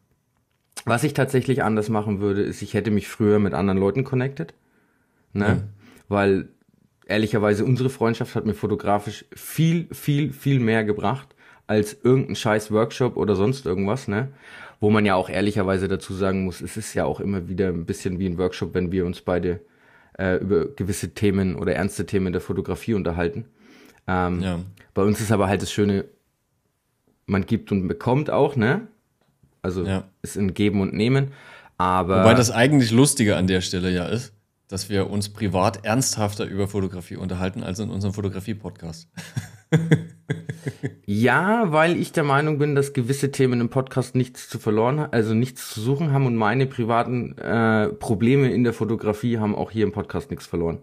was 0.85 1.05
ich 1.05 1.12
tatsächlich 1.12 1.62
anders 1.62 1.88
machen 1.88 2.21
würde, 2.21 2.43
ist, 2.43 2.62
ich 2.62 2.75
hätte 2.75 2.91
mich 2.91 3.09
früher 3.09 3.38
mit 3.38 3.55
anderen 3.55 3.79
Leuten 3.79 4.05
connected, 4.05 4.55
ne, 5.33 5.68
weil 6.09 6.49
ehrlicherweise 7.07 7.64
unsere 7.64 7.90
Freundschaft 7.90 8.35
hat 8.35 8.47
mir 8.47 8.55
fotografisch 8.55 9.25
viel, 9.35 9.88
viel, 9.92 10.33
viel 10.33 10.61
mehr 10.61 10.85
gebracht 10.85 11.35
als 11.66 11.97
irgendein 12.03 12.37
scheiß 12.37 12.71
Workshop 12.71 13.16
oder 13.16 13.35
sonst 13.37 13.66
irgendwas, 13.66 14.09
ne? 14.09 14.29
Wo 14.81 14.91
man 14.91 15.05
ja 15.05 15.14
auch 15.17 15.29
ehrlicherweise 15.29 15.88
dazu 15.88 16.14
sagen 16.14 16.45
muss, 16.45 16.61
es 16.61 16.77
ist 16.77 16.95
ja 16.95 17.05
auch 17.05 17.19
immer 17.21 17.49
wieder 17.49 17.69
ein 17.69 17.85
bisschen 17.85 18.19
wie 18.19 18.27
ein 18.27 18.38
Workshop, 18.38 18.75
wenn 18.75 18.93
wir 18.93 19.05
uns 19.07 19.21
beide 19.21 19.61
äh, 20.19 20.37
über 20.37 20.67
gewisse 20.69 21.14
Themen 21.14 21.57
oder 21.57 21.75
ernste 21.75 22.07
Themen 22.07 22.33
der 22.33 22.41
Fotografie 22.41 22.95
unterhalten. 22.95 23.47
Ähm, 24.07 24.41
Ja. 24.41 24.61
Bei 24.95 25.03
uns 25.03 25.21
ist 25.21 25.33
aber 25.33 25.49
halt 25.49 25.62
das 25.62 25.71
Schöne, 25.73 26.05
man 27.27 27.45
gibt 27.47 27.71
und 27.73 27.87
bekommt 27.88 28.31
auch, 28.31 28.57
ne? 28.57 28.87
Also 29.62 29.85
Ja. 29.85 30.05
ist 30.23 30.37
ein 30.37 30.55
Geben 30.55 30.81
und 30.81 30.95
Nehmen. 30.95 31.33
Aber 31.77 32.21
Wobei 32.21 32.35
das 32.35 32.51
eigentlich 32.51 32.91
Lustige 32.91 33.37
an 33.37 33.47
der 33.47 33.61
Stelle 33.61 33.91
ja 33.91 34.07
ist, 34.07 34.33
dass 34.69 34.88
wir 34.91 35.09
uns 35.11 35.29
privat 35.29 35.85
ernsthafter 35.85 36.45
über 36.45 36.69
Fotografie 36.69 37.17
unterhalten 37.17 37.62
als 37.62 37.79
in 37.79 37.91
unserem 37.91 38.14
Fotografie-Podcast. 38.14 39.09
Ja, 41.07 41.72
weil 41.72 41.96
ich 41.96 42.12
der 42.12 42.24
Meinung 42.24 42.59
bin, 42.59 42.74
dass 42.74 42.92
gewisse 42.92 43.31
Themen 43.31 43.61
im 43.61 43.70
Podcast 43.70 44.14
nichts 44.14 44.48
zu 44.48 44.59
verloren, 44.59 44.98
also 44.98 45.33
nichts 45.35 45.70
zu 45.72 45.81
suchen 45.81 46.12
haben 46.12 46.26
und 46.26 46.37
meine 46.37 46.66
privaten 46.66 47.37
äh, 47.38 47.88
Probleme 47.88 48.50
in 48.52 48.64
der 48.64 48.72
Fotografie 48.74 49.38
haben 49.38 49.54
auch 49.54 49.70
hier 49.70 49.85
im 49.85 49.92
Podcast 49.92 50.31
nichts 50.31 50.46
verloren. 50.46 50.78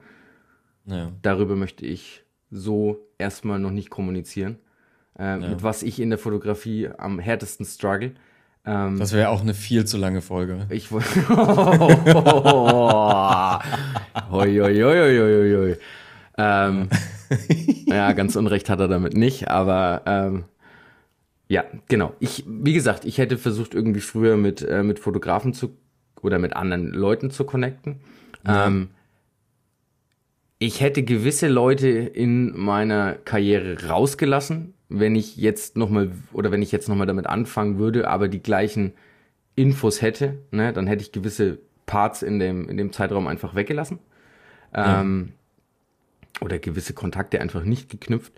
Naja. 0.85 1.11
Darüber 1.21 1.55
möchte 1.55 1.85
ich 1.85 2.23
so 2.49 2.97
erstmal 3.17 3.59
noch 3.59 3.71
nicht 3.71 3.89
kommunizieren. 3.89 4.57
Äh, 5.17 5.37
Mit 5.37 5.63
was 5.63 5.83
ich 5.83 5.99
in 5.99 6.09
der 6.09 6.19
Fotografie 6.19 6.89
am 6.97 7.19
härtesten 7.19 7.65
struggle. 7.65 8.11
Ähm, 8.65 8.97
Das 8.99 9.13
wäre 9.13 9.29
auch 9.29 9.41
eine 9.41 9.53
viel 9.53 9.85
zu 9.85 9.97
lange 9.97 10.21
Folge. 10.21 10.65
ich 10.69 10.91
wollte. 10.91 11.07
hoi, 14.31 14.57
hoi, 14.57 14.75
hoi, 14.75 14.95
hoi, 14.97 15.17
hoi, 15.19 15.55
hoi. 15.55 15.77
Ähm, 16.37 16.89
ja, 16.91 16.97
ganz 18.13 18.35
unrecht 18.35 18.69
hat 18.69 18.79
er 18.79 18.87
damit 18.87 19.15
nicht, 19.15 19.49
aber 19.49 20.01
ähm, 20.05 20.43
ja, 21.47 21.63
genau. 21.87 22.13
Ich, 22.19 22.43
wie 22.47 22.73
gesagt, 22.73 23.05
ich 23.05 23.17
hätte 23.17 23.37
versucht, 23.37 23.73
irgendwie 23.73 24.01
früher 24.01 24.37
mit, 24.37 24.61
äh, 24.61 24.83
mit 24.83 24.99
Fotografen 24.99 25.53
zu 25.53 25.77
oder 26.21 26.39
mit 26.39 26.55
anderen 26.55 26.89
Leuten 26.89 27.29
zu 27.29 27.43
connecten. 27.43 27.99
Ähm, 28.47 28.89
ich 30.57 30.81
hätte 30.81 31.03
gewisse 31.03 31.47
Leute 31.47 31.87
in 31.87 32.57
meiner 32.57 33.13
Karriere 33.13 33.87
rausgelassen, 33.87 34.73
wenn 34.89 35.15
ich 35.15 35.35
jetzt 35.35 35.77
nochmal 35.77 36.11
oder 36.33 36.51
wenn 36.51 36.61
ich 36.61 36.71
jetzt 36.71 36.89
nochmal 36.89 37.07
damit 37.07 37.27
anfangen 37.27 37.77
würde, 37.77 38.07
aber 38.07 38.27
die 38.27 38.41
gleichen 38.41 38.93
Infos 39.55 40.01
hätte, 40.01 40.39
ne, 40.51 40.73
dann 40.73 40.87
hätte 40.87 41.03
ich 41.03 41.11
gewisse 41.11 41.59
Parts 41.85 42.23
in 42.23 42.39
dem, 42.39 42.67
in 42.67 42.77
dem 42.77 42.91
Zeitraum 42.91 43.27
einfach 43.27 43.55
weggelassen. 43.55 43.99
Ähm, 44.73 45.33
oder 46.41 46.59
gewisse 46.59 46.93
Kontakte 46.93 47.39
einfach 47.41 47.63
nicht 47.63 47.89
geknüpft. 47.89 48.33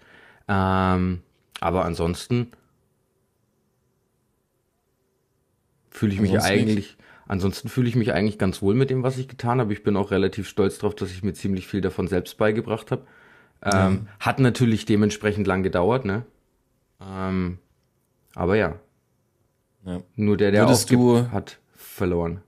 Ähm, 0.47 1.21
aber 1.59 1.85
ansonsten 1.85 2.51
fühle 5.89 6.13
ich 6.13 6.19
mich 6.21 6.31
Ansonsten 6.31 6.51
eigentlich, 6.53 6.97
ansonsten 7.27 7.69
fühle 7.69 7.87
ich 7.89 7.95
mich 7.95 8.13
eigentlich 8.13 8.37
ganz 8.37 8.61
wohl 8.61 8.75
mit 8.75 8.89
dem, 8.89 9.03
was 9.03 9.17
ich 9.17 9.27
getan 9.27 9.59
habe. 9.59 9.73
Ich 9.73 9.83
bin 9.83 9.97
auch 9.97 10.11
relativ 10.11 10.47
stolz 10.47 10.77
darauf, 10.77 10.95
dass 10.95 11.11
ich 11.11 11.23
mir 11.23 11.33
ziemlich 11.33 11.67
viel 11.67 11.81
davon 11.81 12.07
selbst 12.07 12.37
beigebracht 12.37 12.91
habe. 12.91 13.05
Ähm, 13.63 14.07
Hat 14.19 14.39
natürlich 14.39 14.85
dementsprechend 14.85 15.47
lang 15.47 15.63
gedauert, 15.63 16.05
ne? 16.05 16.25
Ähm, 17.01 17.57
aber 18.35 18.55
ja, 18.55 18.75
Ja. 19.85 20.01
nur 20.15 20.37
der, 20.37 20.51
der 20.51 20.61
Würdest 20.63 20.85
aufgibt, 20.85 21.01
du- 21.01 21.31
hat 21.31 21.59
verloren. 21.75 22.41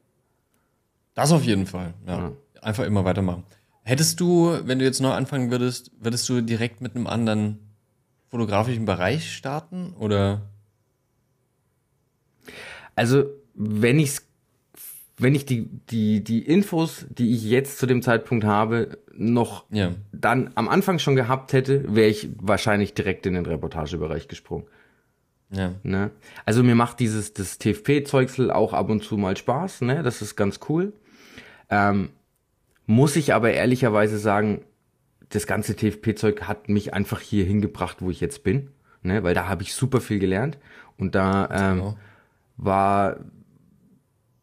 Das 1.16 1.32
auf 1.32 1.44
jeden 1.44 1.66
Fall. 1.66 1.96
Ja. 2.06 2.32
Einfach 2.62 2.86
immer 2.86 3.04
weitermachen. 3.06 3.44
Hättest 3.90 4.20
du, 4.20 4.56
wenn 4.66 4.78
du 4.78 4.86
jetzt 4.86 5.02
neu 5.02 5.14
anfangen 5.14 5.50
würdest, 5.50 5.90
würdest 6.00 6.30
du 6.30 6.42
direkt 6.42 6.80
mit 6.80 6.96
einem 6.96 7.08
anderen 7.08 7.58
fotografischen 8.30 8.86
Bereich 8.86 9.34
starten? 9.36 9.96
Oder? 9.98 10.44
Also, 12.94 13.24
wenn 13.56 13.98
ich's, 13.98 14.28
wenn 15.18 15.34
ich 15.34 15.48
die, 15.48 15.68
die, 15.90 16.24
die 16.24 16.46
Infos, 16.46 17.08
die 17.10 17.34
ich 17.34 17.44
jetzt 17.44 17.80
zu 17.80 17.88
dem 17.88 18.04
Zeitpunkt 18.04 18.46
habe, 18.46 19.00
noch 19.16 19.66
Ja. 19.72 19.94
dann 20.12 20.52
am 20.54 20.70
Anfang 20.70 21.00
schon 21.00 21.16
gehabt 21.16 21.52
hätte, 21.54 21.84
wäre 21.96 22.10
ich 22.10 22.30
wahrscheinlich 22.40 22.94
direkt 22.94 23.26
in 23.26 23.34
den 23.34 23.48
Reportagebereich 23.48 24.28
gesprungen. 24.28 24.68
Ja. 25.50 25.74
Ne? 25.82 26.12
Also 26.46 26.62
mir 26.62 26.76
macht 26.76 27.00
dieses 27.00 27.34
das 27.34 27.58
TFP-Zeugsel 27.58 28.52
auch 28.52 28.74
ab 28.74 28.92
und 28.92 29.04
zu 29.04 29.18
mal 29.18 29.36
Spaß, 29.36 29.82
ne? 29.82 30.04
Das 30.04 30.22
ist 30.22 30.36
ganz 30.36 30.60
cool. 30.70 30.94
Ähm, 31.72 32.10
muss 32.90 33.16
ich 33.16 33.36
aber 33.36 33.52
ehrlicherweise 33.54 34.18
sagen, 34.18 34.66
das 35.30 35.46
ganze 35.46 35.76
TFP-Zeug 35.76 36.42
hat 36.48 36.70
mich 36.70 36.92
einfach 36.96 37.20
hier 37.22 37.46
hingebracht, 37.46 37.98
wo 38.00 38.10
ich 38.10 38.20
jetzt 38.20 38.44
bin, 38.44 38.72
ne? 39.04 39.22
Weil 39.22 39.36
da 39.36 39.48
habe 39.48 39.62
ich 39.62 39.76
super 39.76 40.02
viel 40.02 40.18
gelernt 40.18 40.58
und 40.98 41.14
da 41.14 41.48
ähm, 41.52 41.78
Genau. 41.78 41.98
war 42.58 43.18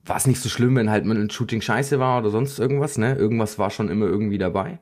war 0.04 0.16
es 0.16 0.28
nicht 0.28 0.40
so 0.40 0.48
schlimm, 0.48 0.76
wenn 0.76 0.88
halt 0.90 1.04
mal 1.04 1.16
ein 1.16 1.28
Shooting 1.30 1.60
scheiße 1.60 1.98
war 1.98 2.20
oder 2.20 2.30
sonst 2.30 2.60
irgendwas, 2.60 2.98
ne? 2.98 3.16
Irgendwas 3.16 3.58
war 3.58 3.70
schon 3.70 3.88
immer 3.88 4.06
irgendwie 4.06 4.38
dabei. 4.38 4.78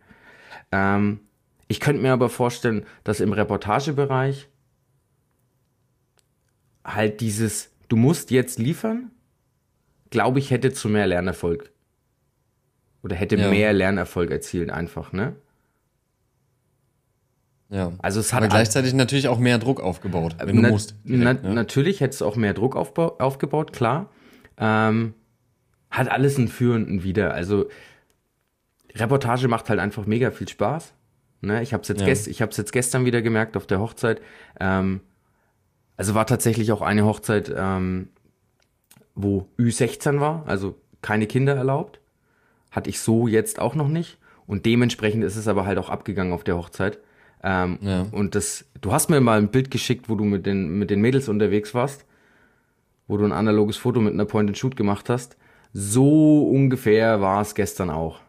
Ähm, 0.70 1.20
ich 1.66 1.80
könnte 1.80 2.02
mir 2.02 2.12
aber 2.12 2.28
vorstellen, 2.28 2.84
dass 3.04 3.20
im 3.20 3.32
Reportagebereich 3.32 4.50
halt 6.84 7.22
dieses, 7.22 7.70
du 7.88 7.96
musst 7.96 8.30
jetzt 8.30 8.58
liefern. 8.58 9.10
glaube 10.10 10.38
ich, 10.38 10.50
hätte 10.50 10.72
zu 10.74 10.88
mehr 10.90 11.06
Lernerfolg. 11.06 11.72
Oder 13.04 13.14
hätte 13.16 13.36
Ja. 13.36 13.50
mehr 13.50 13.72
Lernerfolg 13.74 14.30
erzielt, 14.30 14.70
einfach, 14.70 15.12
ne? 15.12 15.36
Ja. 17.70 17.92
Also 17.98 18.20
es 18.20 18.32
hat 18.32 18.42
Aber 18.42 18.48
gleichzeitig 18.48 18.94
natürlich 18.94 19.28
auch 19.28 19.38
mehr 19.38 19.58
Druck 19.58 19.80
aufgebaut, 19.80 20.36
wenn 20.42 20.56
du 20.56 20.62
Na- 20.62 20.70
musst. 20.70 20.94
na, 21.04 21.16
direkt, 21.34 21.44
ne? 21.44 21.54
Natürlich 21.54 22.00
hätte 22.00 22.14
es 22.14 22.22
auch 22.22 22.36
mehr 22.36 22.54
Druck 22.54 22.76
aufbau, 22.76 23.16
aufgebaut, 23.18 23.72
klar. 23.72 24.08
Ähm, 24.56 25.14
hat 25.90 26.08
alles 26.10 26.38
einen 26.38 26.48
ein 26.48 27.02
Wider. 27.04 27.34
Also 27.34 27.66
Reportage 28.94 29.48
macht 29.48 29.68
halt 29.68 29.80
einfach 29.80 30.06
mega 30.06 30.30
viel 30.30 30.48
Spaß. 30.48 30.92
Ne? 31.40 31.62
Ich 31.62 31.72
habe 31.72 31.82
es 31.82 31.88
jetzt, 31.88 32.00
Ja. 32.00 32.06
gest, 32.06 32.26
ich 32.28 32.40
hab's 32.42 32.56
jetzt 32.56 32.72
gestern 32.72 33.04
wieder 33.04 33.20
gemerkt 33.22 33.56
auf 33.56 33.66
der 33.66 33.80
Hochzeit. 33.80 34.20
Ähm, 34.60 35.00
also 35.96 36.14
war 36.14 36.26
tatsächlich 36.26 36.72
auch 36.72 36.80
eine 36.82 37.04
Hochzeit, 37.04 37.52
ähm, 37.54 38.08
wo 39.14 39.46
Ü16 39.58 40.20
war, 40.20 40.44
also 40.46 40.76
keine 41.02 41.26
Kinder 41.26 41.54
erlaubt. 41.54 42.00
Hatte 42.74 42.90
ich 42.90 42.98
so 43.00 43.28
jetzt 43.28 43.60
auch 43.60 43.74
noch 43.74 43.88
nicht. 43.88 44.18
Und 44.46 44.66
dementsprechend 44.66 45.22
ist 45.24 45.36
es 45.36 45.46
aber 45.48 45.64
halt 45.66 45.78
auch 45.78 45.88
abgegangen 45.90 46.32
auf 46.32 46.44
der 46.44 46.56
Hochzeit. 46.56 46.98
Ähm, 47.42 47.78
Ja. 47.82 48.06
Und 48.10 48.34
das, 48.34 48.64
du 48.80 48.92
hast 48.92 49.10
mir 49.10 49.20
mal 49.20 49.38
ein 49.38 49.48
Bild 49.48 49.70
geschickt, 49.70 50.08
wo 50.08 50.14
du 50.16 50.24
mit 50.24 50.44
den, 50.46 50.78
mit 50.78 50.90
den 50.90 51.00
Mädels 51.00 51.28
unterwegs 51.28 51.74
warst, 51.74 52.04
wo 53.06 53.16
du 53.16 53.24
ein 53.24 53.32
analoges 53.32 53.76
Foto 53.76 54.00
mit 54.00 54.12
einer 54.14 54.24
Point-and-Shoot 54.24 54.76
gemacht 54.76 55.08
hast. 55.08 55.36
So 55.72 56.46
ungefähr 56.48 57.20
war 57.20 57.42
es 57.42 57.54
gestern 57.54 57.90
auch. 57.90 58.20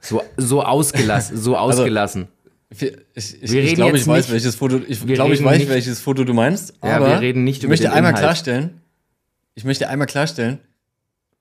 So, 0.00 0.22
so 0.36 0.62
ausgelassen, 0.64 1.36
so 1.36 1.56
ausgelassen. 1.56 2.28
Ich, 2.70 2.82
ich, 2.82 3.42
ich, 3.42 3.54
ich 3.54 3.74
glaube, 3.74 3.96
ich 3.96 4.06
weiß, 4.06 4.26
nicht- 4.26 4.32
welches 4.32 4.54
Foto, 4.54 4.80
ich 4.86 5.06
glaube, 5.06 5.32
ich 5.34 5.42
weiß, 5.42 5.58
nicht- 5.58 5.68
welches 5.70 6.00
Foto 6.00 6.24
du 6.24 6.34
meinst. 6.34 6.74
Ja, 6.84 6.96
aber 6.96 7.08
wir 7.08 7.20
reden 7.20 7.44
nicht 7.44 7.58
ich 7.58 7.64
über 7.64 7.70
möchte 7.70 7.86
den 7.86 7.92
einmal 7.92 8.10
Inhalt. 8.10 8.24
klarstellen, 8.24 8.80
ich 9.54 9.64
möchte 9.64 9.88
einmal 9.88 10.06
klarstellen, 10.06 10.58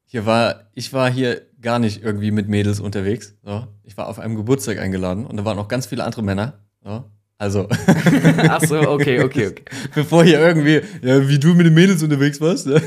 hier 0.06 0.26
war, 0.26 0.70
ich 0.74 0.94
war 0.94 1.12
hier 1.12 1.42
gar 1.62 1.80
nicht 1.80 2.04
irgendwie 2.04 2.32
mit 2.32 2.48
Mädels 2.48 2.80
unterwegs. 2.80 3.36
So. 3.44 3.68
Ich 3.84 3.98
war 3.98 4.08
auf 4.08 4.20
einem 4.20 4.36
Geburtstag 4.36 4.80
eingeladen 4.80 5.26
und 5.26 5.38
da 5.38 5.46
waren 5.46 5.58
auch 5.60 5.68
ganz 5.68 5.88
viele 5.88 6.04
andere 6.04 6.24
Männer. 6.24 6.60
So. 6.84 7.04
Also, 7.40 7.68
Ach 8.50 8.62
so, 8.62 8.80
okay, 8.80 9.22
okay, 9.22 9.48
okay. 9.52 9.64
bevor 9.94 10.24
hier 10.24 10.40
irgendwie, 10.40 10.82
ja, 11.04 11.28
wie 11.28 11.38
du 11.38 11.54
mit 11.54 11.68
den 11.68 11.74
Mädels 11.76 12.02
unterwegs 12.02 12.42
warst. 12.42 12.66
Ne? 12.66 12.82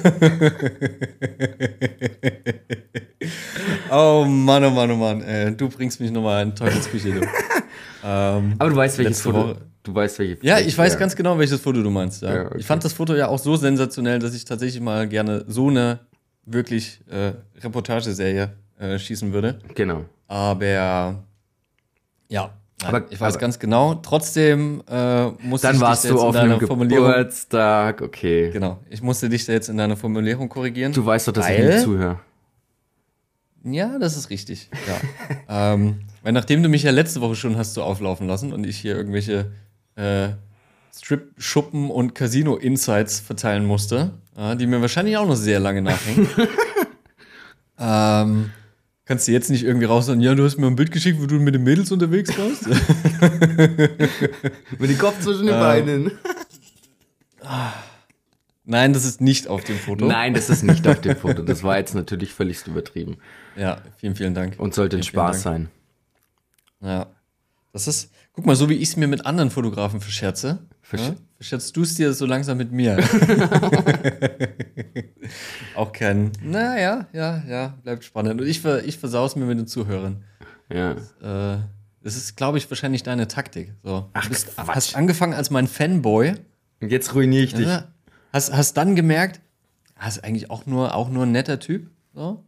oh 3.93 4.25
Mann, 4.25 4.65
oh 4.65 4.71
Mann, 4.71 4.91
oh 4.91 4.97
Mann. 4.97 5.23
Ey, 5.23 5.57
du 5.57 5.69
bringst 5.69 6.01
mich 6.01 6.11
nochmal 6.11 6.43
in 6.43 6.55
Teufelsküche. 6.57 7.13
Du. 7.13 7.21
ähm, 8.05 8.55
Aber 8.59 8.71
du 8.71 8.77
weißt, 8.77 8.99
welches 8.99 9.21
Foto. 9.21 9.39
Woche. 9.39 9.57
Du 9.85 9.95
weißt, 9.95 10.19
welche 10.19 10.45
Ja, 10.45 10.59
ich 10.59 10.77
weiß 10.77 10.99
ganz 10.99 11.15
genau, 11.15 11.39
welches 11.39 11.61
Foto 11.61 11.81
du 11.81 11.91
meinst. 11.91 12.23
Ja. 12.23 12.35
Ja, 12.35 12.47
okay. 12.47 12.59
Ich 12.59 12.67
fand 12.67 12.85
das 12.85 12.93
Foto 12.93 13.15
ja 13.15 13.29
auch 13.29 13.39
so 13.39 13.55
sensationell, 13.55 14.19
dass 14.19 14.35
ich 14.35 14.45
tatsächlich 14.45 14.83
mal 14.83 15.09
gerne 15.09 15.45
so 15.47 15.69
eine 15.69 16.01
wirklich 16.53 17.01
äh, 17.11 17.33
Reportageserie 17.63 18.53
äh, 18.79 18.99
schießen 18.99 19.33
würde. 19.33 19.59
Genau. 19.75 20.05
Aber 20.29 20.65
ja, 20.67 21.15
nein, 22.29 22.51
Aber- 22.95 23.05
ich 23.11 23.21
weiß 23.21 23.35
aber- 23.35 23.41
ganz 23.41 23.59
genau. 23.59 23.95
Trotzdem 23.97 24.83
äh, 24.89 25.27
musste 25.43 25.67
Dann 25.69 25.77
ich 25.77 25.81
warst 25.83 26.05
dich 26.05 26.11
du 26.11 26.17
jetzt 26.17 26.25
auf 26.25 26.35
in 26.35 26.41
deiner 26.41 26.57
einem 26.59 26.67
Formulierung. 26.67 27.09
Geburtstag, 27.09 28.03
okay. 28.03 28.51
Genau, 28.51 28.79
ich 28.89 29.03
musste 29.03 29.29
dich 29.29 29.45
da 29.47 29.53
jetzt 29.53 29.69
in 29.69 29.77
deiner 29.77 29.97
Formulierung 29.97 30.49
korrigieren. 30.49 30.93
Du 30.93 31.05
weißt 31.05 31.29
doch, 31.29 31.33
dass 31.33 31.49
ich 31.49 31.59
Weil- 31.59 31.69
nicht 31.75 31.83
zuhöre. 31.85 32.21
Ja, 33.63 33.99
das 33.99 34.17
ist 34.17 34.31
richtig. 34.31 34.71
Ja. 35.49 35.73
ähm, 35.75 36.01
weil 36.23 36.33
nachdem 36.33 36.63
du 36.63 36.69
mich 36.69 36.83
ja 36.83 36.91
letzte 36.93 37.21
Woche 37.21 37.35
schon 37.37 37.57
hast 37.59 37.75
so 37.75 37.83
auflaufen 37.83 38.27
lassen 38.27 38.53
und 38.53 38.65
ich 38.65 38.79
hier 38.79 38.95
irgendwelche 38.97 39.53
äh, 39.97 40.31
Strip-Schuppen 40.97 41.91
und 41.91 42.15
Casino-Insights 42.15 43.21
verteilen 43.21 43.67
musste, 43.67 44.13
äh, 44.37 44.57
die 44.57 44.67
mir 44.67 44.81
wahrscheinlich 44.81 45.17
auch 45.17 45.27
noch 45.27 45.37
sehr 45.37 45.61
lange 45.61 45.83
nachhängen. 45.83 46.29
ähm, 47.79 48.51
kannst 49.05 49.29
du 49.29 49.33
jetzt 49.33 49.51
nicht 49.51 49.65
irgendwie 49.65 49.87
raus 49.87 50.07
sagen, 50.07 50.21
ja, 50.21 50.35
du 50.35 50.45
hast 50.45 50.59
mir 50.59 50.67
ein 50.67 50.77
Bild 50.77 50.91
geschickt, 50.91 51.21
wo 51.21 51.27
du 51.27 51.37
mit 51.37 51.55
den 51.55 51.63
Mädels 51.63 51.93
unterwegs 51.93 52.33
warst? 52.39 52.67
Mit 54.79 54.91
dem 54.91 54.99
Kopf 54.99 55.21
zwischen 55.21 55.47
den 55.47 55.55
Ähm, 55.55 55.61
Beinen. 55.61 56.11
Nein, 58.65 58.93
das 58.93 59.05
ist 59.05 59.21
nicht 59.21 59.49
auf 59.49 59.65
dem 59.65 59.77
Foto. 59.77 60.07
Nein, 60.07 60.35
das 60.35 60.49
ist 60.49 60.63
nicht 60.63 60.87
auf 60.87 61.01
dem 61.01 61.17
Foto. 61.17 61.43
Das 61.43 61.65
war 61.65 61.79
jetzt 61.79 61.95
natürlich 61.95 62.33
völlig 62.33 62.65
übertrieben. 62.67 63.17
Ja, 63.57 63.79
vielen, 63.97 64.15
vielen 64.15 64.35
Dank. 64.35 64.55
Und 64.59 64.75
sollte 64.75 64.97
ein 64.97 65.03
Vielen, 65.03 65.13
Spaß 65.13 65.43
sein. 65.43 65.69
Ja. 66.81 67.07
Das 67.73 67.89
ist, 67.89 68.13
guck 68.41 68.47
mal, 68.47 68.57
so 68.57 68.71
wie 68.71 68.75
ich 68.75 68.89
es 68.89 68.97
mir 68.97 69.07
mit 69.07 69.27
anderen 69.27 69.51
Fotografen 69.51 70.01
verscherze, 70.01 70.61
Versch- 70.83 71.09
ja, 71.11 71.15
verscherzt 71.37 71.77
du 71.77 71.83
es 71.83 71.95
dir 71.95 72.15
so 72.15 72.25
langsam 72.25 72.57
mit 72.57 72.73
mir. 72.73 72.97
Auch 75.77 75.93
kein, 75.93 76.33
naja, 76.43 77.07
ja, 77.13 77.43
ja, 77.47 77.79
bleibt 77.83 78.03
spannend. 78.05 78.41
Und 78.41 78.47
ich, 78.47 78.61
ver, 78.61 78.83
ich 78.85 78.97
versau's 78.99 79.37
mir 79.37 79.45
mit 79.45 79.59
den 79.59 79.67
Zuhörern. 79.67 80.25
Ja. 80.73 80.93
Äh, 80.93 81.59
das 82.03 82.17
ist, 82.17 82.35
glaube 82.37 82.57
ich, 82.57 82.69
wahrscheinlich 82.71 83.03
deine 83.03 83.29
Taktik. 83.29 83.75
So. 83.85 84.09
Ach, 84.15 84.23
du 84.25 84.29
bist, 84.31 84.55
Quatsch. 84.57 84.69
hast 84.69 84.97
angefangen 84.97 85.35
als 85.35 85.51
mein 85.51 85.67
Fanboy, 85.67 86.35
Und 86.81 86.91
jetzt 86.91 87.15
ruiniere 87.15 87.45
ich 87.45 87.53
dich. 87.55 87.67
ja, 87.67 87.89
hast, 88.33 88.53
hast 88.55 88.75
dann 88.79 88.97
gemerkt, 88.97 89.41
hast 89.97 90.25
eigentlich 90.25 90.51
auch 90.51 90.65
nur, 90.65 90.95
auch 90.95 91.11
nur 91.11 91.25
ein 91.27 91.33
netter 91.33 91.59
Typ. 91.61 91.91
So. 92.15 92.43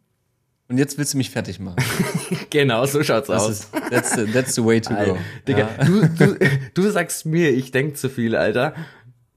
Und 0.73 0.79
jetzt 0.79 0.97
willst 0.97 1.13
du 1.13 1.19
mich 1.19 1.29
fertig 1.31 1.61
machen. 1.61 1.77
Genau, 2.51 2.85
so 2.87 3.03
schaut's 3.03 3.29
Das 3.29 3.43
aus. 3.43 3.51
ist, 3.51 3.73
that's, 3.91 4.15
the, 4.15 4.25
that's 4.27 4.55
the 4.55 4.65
way 4.65 4.81
to 4.81 4.95
Alter, 4.95 5.13
go. 5.15 5.19
Digga, 5.49 5.69
Ja. 5.79 5.85
du, 5.85 6.09
du, 6.09 6.37
du 6.75 6.91
sagst 6.91 7.25
mir, 7.27 7.51
ich 7.51 7.71
denk 7.71 7.97
zu 7.97 8.09
viel, 8.11 8.37
Alter. 8.37 8.75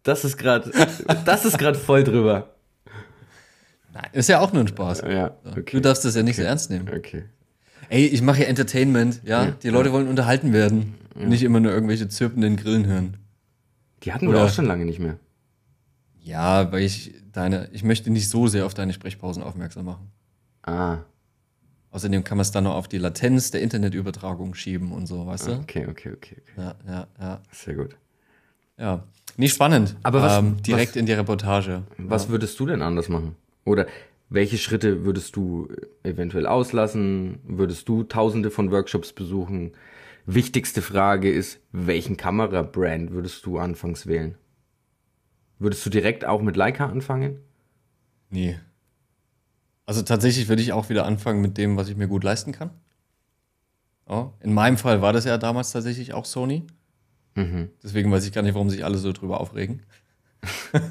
Das 0.04 0.24
ist 0.26 0.38
gerade, 0.38 0.72
das 1.26 1.46
ist 1.46 1.58
gerade 1.58 1.78
voll 1.78 2.04
drüber. 2.04 2.56
Nein, 3.94 4.10
ist 4.14 4.30
ja 4.30 4.40
auch 4.40 4.52
nur 4.54 4.64
ein 4.64 4.68
Spaß. 4.68 5.02
Ja, 5.02 5.36
okay. 5.46 5.72
Du 5.72 5.80
darfst 5.82 6.04
das 6.06 6.16
ja 6.16 6.24
nicht 6.24 6.36
so 6.38 6.42
ernst 6.42 6.70
nehmen. 6.70 6.90
Okay. 6.90 7.24
Ey, 7.90 8.06
ich 8.06 8.22
mache 8.22 8.42
ja 8.42 8.46
Entertainment, 8.48 9.22
ja. 9.24 9.46
Ja. 9.46 9.52
Die 9.52 9.70
Leute 9.70 9.92
wollen 9.92 10.08
unterhalten 10.08 10.54
werden. 10.54 10.96
Nicht 11.16 11.44
immer 11.44 11.60
nur 11.60 11.72
irgendwelche 11.72 12.08
zirpenden 12.10 12.56
Grillen 12.58 12.86
hören. 12.86 13.18
Die 14.04 14.12
hatten 14.14 14.32
wir 14.32 14.42
auch 14.42 14.50
schon 14.50 14.66
lange 14.66 14.86
nicht 14.86 15.00
mehr. 15.00 15.18
Ja, 16.22 16.72
weil 16.72 16.84
ich 16.84 17.14
deine, 17.32 17.70
ich 17.72 17.84
möchte 17.84 18.10
nicht 18.10 18.30
so 18.30 18.48
sehr 18.48 18.66
auf 18.66 18.74
deine 18.74 18.92
Sprechpausen 18.94 19.44
aufmerksam 19.44 19.86
machen. 19.86 20.12
Ah, 20.64 21.00
Außerdem 21.96 22.26
kann 22.26 22.38
man 22.38 22.42
es 22.42 22.52
dann 22.52 22.66
noch 22.66 22.76
auf 22.76 22.90
die 22.90 22.98
Latenz 22.98 23.52
der 23.52 23.62
Internetübertragung 23.62 24.54
schieben 24.54 24.92
und 24.92 25.08
so, 25.08 25.26
weißt 25.28 25.48
du? 25.48 25.52
okay, 25.54 25.88
okay, 25.90 26.12
okay, 26.14 26.36
okay. 26.42 26.42
Ja, 26.58 26.76
ja, 26.86 27.08
ja. 27.20 27.42
Sehr 27.54 27.76
gut. 27.76 27.96
Ja. 28.78 29.04
Nicht 29.38 29.54
spannend. 29.54 29.96
Aber 30.04 30.22
was- 30.22 30.40
ähm, 30.40 30.62
direkt 30.62 30.90
was- 30.92 30.96
in 30.98 31.06
die 31.06 31.14
Reportage. 31.14 31.84
Was 31.98 32.28
würdest 32.28 32.60
du 32.60 32.66
denn 32.66 32.82
anders 32.82 33.08
machen? 33.08 33.36
Oder 33.64 33.88
welche 34.30 34.58
Schritte 34.58 35.06
würdest 35.06 35.38
du 35.38 35.70
eventuell 36.04 36.48
auslassen? 36.48 37.40
Würdest 37.46 37.88
du 37.88 38.04
tausende 38.04 38.52
von 38.52 38.72
Workshops 38.72 39.14
besuchen? 39.14 39.72
Wichtigste 40.26 40.82
Frage 40.82 41.32
ist, 41.32 41.60
welchen 41.72 42.18
Kamerabrand 42.18 43.12
würdest 43.12 43.46
du 43.46 43.58
anfangs 43.58 44.06
wählen? 44.06 44.36
Würdest 45.60 45.86
du 45.86 45.90
direkt 45.90 46.26
auch 46.26 46.42
mit 46.42 46.58
Leica 46.58 46.88
anfangen? 46.88 47.40
Nee. 48.30 48.60
Also 49.86 50.02
tatsächlich 50.02 50.48
würde 50.48 50.62
ich 50.62 50.74
auch 50.74 50.90
wieder 50.90 51.06
anfangen 51.06 51.42
mit 51.42 51.58
dem, 51.58 51.78
was 51.78 51.90
ich 51.90 51.96
mir 51.96 52.08
gut 52.08 52.24
leisten 52.24 52.52
kann. 52.52 52.72
Ja. 54.10 54.32
In 54.42 54.54
meinem 54.54 54.78
Fall 54.78 55.02
war 55.02 55.14
das 55.14 55.26
ja 55.26 55.38
damals 55.38 55.72
tatsächlich 55.72 56.14
auch 56.14 56.26
Sony. 56.26 56.66
Mhm. 57.36 57.70
Deswegen 57.84 58.12
weiß 58.12 58.26
ich 58.26 58.32
gar 58.32 58.42
nicht, 58.42 58.54
warum 58.54 58.70
sich 58.70 58.84
alle 58.84 58.98
so 58.98 59.12
drüber 59.12 59.40
aufregen. 59.40 59.84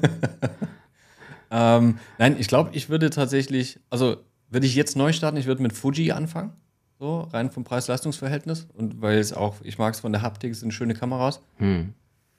ähm, 1.51 1.99
nein, 2.17 2.35
ich 2.39 2.47
glaube, 2.47 2.71
ich 2.73 2.89
würde 2.89 3.09
tatsächlich, 3.09 3.79
also 3.89 4.17
würde 4.49 4.67
ich 4.67 4.75
jetzt 4.75 4.95
neu 4.95 5.11
starten, 5.11 5.37
ich 5.37 5.45
würde 5.45 5.61
mit 5.61 5.73
Fuji 5.73 6.11
anfangen. 6.11 6.53
So, 6.99 7.21
rein 7.21 7.51
vom 7.51 7.65
Preis-Leistungs-Verhältnis. 7.65 8.67
Und 8.73 9.01
weil 9.01 9.17
es 9.17 9.33
auch, 9.33 9.55
ich 9.63 9.77
mag 9.77 9.93
es 9.93 9.99
von 9.99 10.13
der 10.13 10.21
Haptik, 10.21 10.51
es 10.51 10.61
sind 10.61 10.73
schöne 10.73 10.93
Kameras. 10.93 11.41
Hm. 11.57 11.93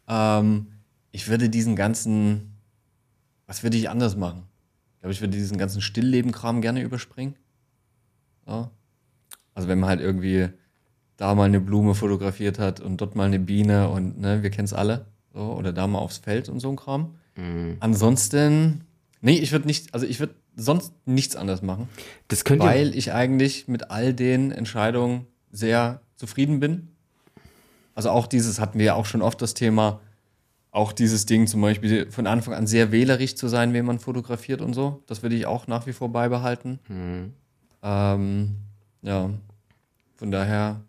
Ähm, 0.08 0.66
ich 1.10 1.28
würde 1.28 1.50
diesen 1.50 1.76
ganzen, 1.76 2.56
was 3.46 3.62
würde 3.62 3.76
ich 3.76 3.90
anders 3.90 4.16
machen? 4.16 4.44
Glaube, 5.06 5.12
ich 5.14 5.20
würde 5.20 5.36
diesen 5.36 5.56
ganzen 5.56 5.80
Stillleben-Kram 5.80 6.60
gerne 6.60 6.82
überspringen. 6.82 7.36
Ja. 8.48 8.72
Also 9.54 9.68
wenn 9.68 9.78
man 9.78 9.88
halt 9.88 10.00
irgendwie 10.00 10.48
da 11.16 11.32
mal 11.36 11.44
eine 11.44 11.60
Blume 11.60 11.94
fotografiert 11.94 12.58
hat 12.58 12.80
und 12.80 13.00
dort 13.00 13.14
mal 13.14 13.26
eine 13.28 13.38
Biene 13.38 13.88
und 13.88 14.18
ne, 14.18 14.42
wir 14.42 14.50
kennen 14.50 14.64
es 14.64 14.72
alle. 14.72 15.06
So, 15.32 15.52
oder 15.52 15.72
da 15.72 15.86
mal 15.86 16.00
aufs 16.00 16.18
Feld 16.18 16.48
und 16.48 16.58
so 16.58 16.68
ein 16.70 16.74
Kram. 16.74 17.14
Mhm. 17.36 17.76
Ansonsten, 17.78 18.80
nee, 19.20 19.38
ich 19.38 19.52
würde 19.52 19.68
nicht, 19.68 19.94
also 19.94 20.04
ich 20.06 20.18
würde 20.18 20.34
sonst 20.56 20.92
nichts 21.04 21.36
anders 21.36 21.62
machen, 21.62 21.88
Das 22.26 22.42
könnte 22.44 22.64
ja- 22.64 22.72
weil 22.72 22.92
ich 22.96 23.12
eigentlich 23.12 23.68
mit 23.68 23.92
all 23.92 24.12
den 24.12 24.50
Entscheidungen 24.50 25.26
sehr 25.52 26.00
zufrieden 26.16 26.58
bin. 26.58 26.88
Also 27.94 28.10
auch 28.10 28.26
dieses 28.26 28.58
hatten 28.58 28.80
wir 28.80 28.86
ja 28.86 28.94
auch 28.94 29.06
schon 29.06 29.22
oft 29.22 29.40
das 29.40 29.54
Thema, 29.54 30.00
auch 30.76 30.92
dieses 30.92 31.24
Ding 31.24 31.46
zum 31.46 31.62
Beispiel 31.62 32.10
von 32.10 32.26
Anfang 32.26 32.52
an 32.52 32.66
sehr 32.66 32.92
wählerisch 32.92 33.34
zu 33.34 33.48
sein, 33.48 33.72
wen 33.72 33.86
man 33.86 33.98
fotografiert 33.98 34.60
und 34.60 34.74
so. 34.74 35.02
Das 35.06 35.22
würde 35.22 35.34
ich 35.34 35.46
auch 35.46 35.66
nach 35.66 35.86
wie 35.86 35.94
vor 35.94 36.12
beibehalten. 36.12 36.80
Mhm. 36.88 37.32
Ähm, 37.82 38.56
ja, 39.00 39.30
von 40.16 40.30
daher, 40.30 40.82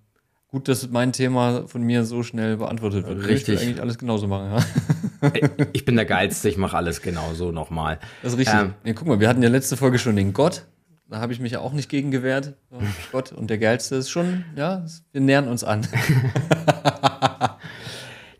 gut, 0.49 0.67
dass 0.67 0.89
mein 0.89 1.13
Thema 1.13 1.67
von 1.67 1.83
mir 1.83 2.03
so 2.03 2.21
schnell 2.21 2.57
beantwortet 2.57 3.07
wird. 3.07 3.21
Ich 3.21 3.27
Richtig. 3.27 3.59
will 3.59 3.65
eigentlich 3.65 3.81
alles 3.81 3.97
genauso 3.97 4.27
machen, 4.27 4.51
ja. 4.51 5.31
Ich 5.71 5.85
bin 5.85 5.95
der 5.95 6.05
Geilste, 6.05 6.49
ich 6.49 6.57
mache 6.57 6.75
alles 6.75 7.01
genauso 7.01 7.51
nochmal. 7.51 7.99
Das 8.21 8.33
ist 8.33 8.39
richtig. 8.39 8.59
Ähm. 8.59 8.73
nee, 8.83 8.93
guck 8.93 9.07
mal, 9.07 9.21
wir 9.21 9.29
hatten 9.29 9.41
ja 9.41 9.49
letzte 9.49 9.77
Folge 9.77 9.99
schon 9.99 10.17
den 10.17 10.33
Gott. 10.33 10.65
Da 11.09 11.19
habe 11.21 11.31
ich 11.31 11.39
mich 11.39 11.53
ja 11.53 11.59
auch 11.59 11.71
nicht 11.71 11.87
gegen 11.87 12.11
gewehrt. 12.11 12.55
Gott 13.13 13.31
und 13.31 13.49
der 13.49 13.57
Geilste 13.57 13.95
ist 13.95 14.09
schon, 14.09 14.43
ja, 14.57 14.85
wir 15.13 15.21
nähern 15.21 15.47
uns 15.47 15.63
an. 15.63 15.87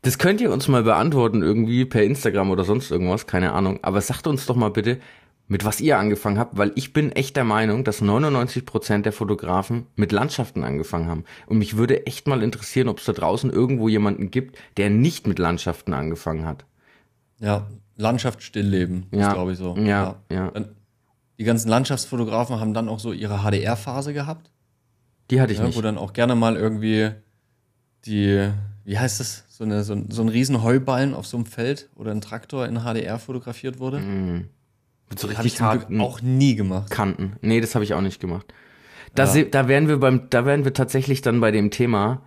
Das 0.08 0.17
könnt 0.17 0.39
ihr 0.39 0.52
uns 0.54 0.70
mal 0.70 0.84
beantworten, 0.84 1.41
irgendwie 1.41 1.84
per 1.84 2.02
Instagram 2.02 2.50
oder 2.50 2.63
sonst 2.63 2.91
irgendwas, 2.91 3.28
keine 3.28 3.52
Ahnung. 3.52 3.80
Aber 3.82 4.00
sagt 4.00 4.26
uns 4.26 4.46
doch 4.46 4.56
mal 4.56 4.70
bitte, 4.72 5.00
mit 5.50 5.65
was 5.65 5.82
ihr 5.82 5.98
angefangen 6.00 6.39
habt, 6.39 6.58
weil 6.58 6.72
ich 6.76 6.93
bin 6.93 7.12
echt 7.12 7.36
der 7.36 7.43
Meinung, 7.43 7.84
dass 7.84 8.02
99% 8.02 9.02
der 9.02 9.12
Fotografen 9.12 9.86
mit 9.98 10.13
Landschaften 10.13 10.63
angefangen 10.63 11.08
haben. 11.10 11.26
Und 11.48 11.58
mich 11.58 11.76
würde 11.76 12.06
echt 12.06 12.26
mal 12.26 12.41
interessieren, 12.41 12.88
ob 12.88 13.00
es 13.00 13.06
da 13.06 13.12
draußen 13.12 13.50
irgendwo 13.50 13.89
jemanden 13.89 14.32
gibt, 14.32 14.58
der 14.78 14.89
nicht 14.89 15.28
mit 15.28 15.39
Landschaften 15.39 15.91
angefangen 15.93 16.46
hat. 16.46 16.63
Ja, 17.39 17.67
Landschaft 17.98 18.43
stillleben, 18.43 19.08
Ja. 19.12 19.28
ist 19.28 19.34
glaube 19.34 19.52
ich 19.52 19.58
so. 19.58 19.76
Ja, 19.78 20.15
ja. 20.32 20.52
Dann, 20.52 20.70
die 21.38 21.43
ganzen 21.43 21.67
Landschaftsfotografen 21.67 22.62
haben 22.62 22.74
dann 22.74 22.88
auch 22.88 23.00
so 23.00 23.12
ihre 23.12 23.39
HDR-Phase 23.39 24.13
gehabt, 24.13 24.52
Die 25.32 25.41
hatte 25.41 25.52
ich 25.52 25.60
ja, 25.60 25.65
wo 25.65 25.67
nicht. 25.67 25.84
dann 25.84 25.98
auch 25.98 26.13
gerne 26.13 26.36
mal 26.36 26.56
irgendwie 26.56 27.12
die, 28.06 28.50
wie 28.86 28.98
heißt 28.98 29.20
das, 29.20 29.43
so, 29.58 29.63
eine, 29.63 29.84
so, 29.84 29.93
ein, 29.93 30.12
so 30.12 30.22
ein 30.22 30.30
riesen 30.30 30.62
Heuballen 30.62 31.15
auf 31.15 31.26
so 31.26 31.36
einem 31.38 31.48
Feld 31.48 31.89
oder 31.96 32.12
ein 32.12 32.22
Traktor 32.22 32.67
in 32.67 32.82
HDR 32.84 33.17
fotografiert 33.17 33.80
wurde. 33.80 34.00
Mit 34.00 34.48
so 35.20 35.24
Habe 35.28 35.34
ich 35.34 35.39
richtig 35.46 35.62
harten 35.62 36.00
auch 36.00 36.22
nie 36.22 36.56
gemacht. 36.56 36.91
Kanten. 36.91 37.38
Nee, 37.41 37.60
das 37.60 37.74
habe 37.74 37.84
ich 37.84 37.96
auch 37.96 38.02
nicht 38.02 38.20
gemacht. 38.20 38.54
Da, 39.15 39.34
Ja. 39.36 39.43
da 39.46 39.67
wären 39.67 39.88
wir 39.88 39.98
beim, 40.00 40.30
da 40.30 40.46
wären 40.46 40.63
wir 40.63 40.74
tatsächlich 40.74 41.22
dann 41.22 41.39
bei 41.39 41.50
dem 41.50 41.72
Thema, 41.72 42.22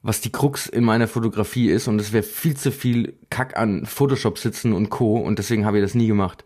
was 0.00 0.22
die 0.22 0.32
Krux 0.32 0.66
in 0.66 0.82
meiner 0.82 1.08
Fotografie 1.08 1.68
ist 1.68 1.88
und 1.88 2.00
es 2.00 2.12
wäre 2.12 2.22
viel 2.22 2.56
zu 2.56 2.72
viel 2.72 3.14
Kack 3.28 3.58
an 3.58 3.84
Photoshop 3.84 4.38
sitzen 4.38 4.72
und 4.72 4.88
Co. 4.88 5.18
und 5.18 5.38
deswegen 5.38 5.66
habe 5.66 5.78
ich 5.78 5.84
das 5.84 5.94
nie 5.94 6.06
gemacht. 6.06 6.44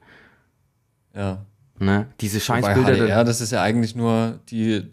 Ja. 1.15 1.47
Ne? 1.79 2.09
Diese 2.21 2.41
Scheißbilder. 2.41 3.07
Dann- 3.07 3.27
das 3.27 3.41
ist 3.41 3.53
ja 3.53 3.63
eigentlich 3.63 3.95
nur 3.95 4.41
die 4.51 4.91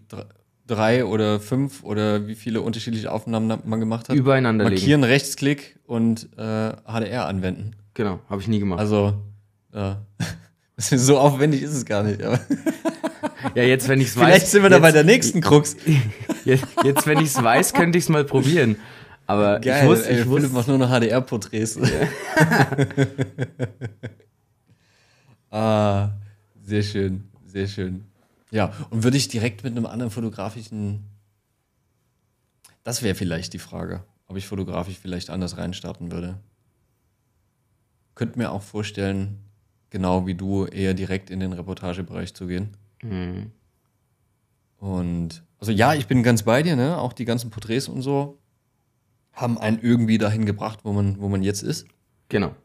drei 0.73 1.05
oder 1.05 1.39
fünf 1.39 1.83
oder 1.83 2.27
wie 2.27 2.36
viele 2.36 2.62
unterschiedliche 2.62 3.12
Aufnahmen 3.12 3.59
man 3.65 3.79
gemacht 3.79 4.09
hat. 4.09 4.15
Übereinander 4.15 4.65
legen. 4.65 4.75
Markieren, 4.75 5.03
Rechtsklick 5.03 5.79
und 5.86 6.29
äh, 6.38 6.71
HDR 6.86 7.27
anwenden. 7.27 7.75
Genau, 7.93 8.19
habe 8.29 8.41
ich 8.41 8.47
nie 8.47 8.59
gemacht. 8.59 8.79
Also, 8.79 9.13
ja. 9.73 10.01
Ist 10.75 10.89
so 10.89 11.19
aufwendig 11.19 11.62
ist 11.62 11.73
es 11.73 11.86
gar 11.86 12.03
nicht. 12.03 12.19
Ja, 13.55 13.63
jetzt, 13.63 13.89
wenn 13.89 13.99
ich 13.99 14.07
es 14.07 14.15
weiß. 14.15 14.25
vielleicht 14.25 14.47
sind 14.47 14.63
wir 14.63 14.69
da 14.69 14.77
jetzt, 14.77 14.83
bei 14.83 14.91
der 14.91 15.03
nächsten 15.03 15.41
Krux. 15.41 15.75
Jetzt, 16.45 16.65
jetzt 16.83 17.07
wenn 17.07 17.19
ich 17.19 17.27
es 17.27 17.41
weiß, 17.41 17.73
könnte 17.73 17.97
ich 17.97 18.05
es 18.05 18.09
mal 18.09 18.23
probieren. 18.25 18.77
Aber 19.27 19.59
Geil, 19.59 19.83
ich 19.83 19.89
wusste, 19.89 20.09
ey, 20.09 20.19
ich 20.19 20.23
Philipp 20.23 20.43
wusste, 20.43 20.53
macht 20.53 20.67
nur 20.67 20.77
noch 20.77 20.89
HDR-Porträts. 20.89 21.79
ah, 25.51 26.09
sehr 26.62 26.83
schön, 26.83 27.23
sehr 27.45 27.67
schön. 27.67 28.05
Ja, 28.53 28.71
und 28.91 29.03
würde 29.03 29.17
ich 29.17 29.27
direkt 29.27 29.63
mit 29.63 29.75
einem 29.75 29.87
anderen 29.87 30.11
fotografischen. 30.11 31.09
Das 32.83 33.01
wäre 33.01 33.15
vielleicht 33.15 33.53
die 33.53 33.59
Frage, 33.59 34.03
ob 34.27 34.37
ich 34.37 34.45
fotografisch 34.45 34.99
vielleicht 35.01 35.31
anders 35.31 35.57
reinstarten 35.57 36.11
würde. 36.11 36.39
Könnte 38.13 38.37
mir 38.37 38.51
auch 38.51 38.61
vorstellen, 38.61 39.39
genau 39.89 40.27
wie 40.27 40.35
du, 40.35 40.65
eher 40.65 40.93
direkt 40.93 41.31
in 41.31 41.39
den 41.39 41.51
Reportagebereich 41.51 42.35
zu 42.35 42.45
gehen. 42.45 42.77
Mhm. 43.01 43.51
Und 44.77 45.43
also 45.59 45.71
ja, 45.71 45.95
ich 45.95 46.05
bin 46.05 46.21
ganz 46.21 46.43
bei 46.43 46.61
dir, 46.61 46.75
ne? 46.75 46.99
Auch 46.99 47.13
die 47.13 47.25
ganzen 47.25 47.49
Porträts 47.49 47.87
und 47.87 48.03
so 48.03 48.37
haben 49.31 49.57
einen 49.57 49.79
irgendwie 49.79 50.19
dahin 50.19 50.45
gebracht, 50.45 50.81
wo 50.83 50.93
man, 50.93 51.19
wo 51.19 51.27
man 51.27 51.41
jetzt 51.41 51.63
ist. 51.63 51.87
genau. 52.29 52.55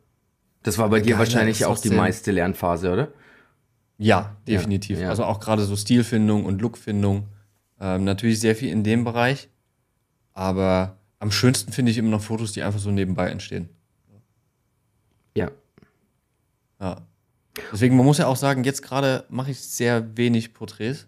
Das 0.64 0.77
war 0.77 0.90
bei 0.90 1.01
dir 1.01 1.11
Geil, 1.11 1.20
wahrscheinlich 1.20 1.64
auch 1.64 1.79
die 1.79 1.90
meiste 1.90 2.33
Lernphase, 2.33 2.92
oder? 2.92 3.12
Ja, 3.99 4.37
definitiv. 4.47 4.99
ja. 5.01 5.09
Also 5.09 5.25
auch 5.25 5.41
gerade 5.41 5.65
so 5.65 5.77
Stilfindung 5.77 6.45
und 6.45 6.61
Lookfindung. 6.63 7.27
Ähm, 7.81 8.05
natürlich 8.05 8.41
sehr 8.41 8.55
viel 8.57 8.71
in 8.71 8.85
dem 8.85 9.05
Bereich. 9.05 9.49
Aber 10.35 10.97
am 11.19 11.31
schönsten 11.33 11.73
finde 11.73 11.91
ich 11.91 11.99
immer 11.99 12.11
noch 12.11 12.23
Fotos, 12.23 12.53
die 12.53 12.63
einfach 12.63 12.79
so 12.81 12.91
nebenbei 12.91 13.29
entstehen. 13.31 13.69
Ja. 15.35 15.51
Ja. 16.81 16.97
Deswegen, 17.73 17.97
man 17.97 18.07
muss 18.07 18.19
ja 18.19 18.27
auch 18.29 18.37
sagen, 18.37 18.63
jetzt 18.65 18.83
gerade 18.83 19.25
mache 19.29 19.51
ich 19.51 19.61
sehr 19.61 20.17
wenig 20.17 20.55
Porträts. 20.55 21.07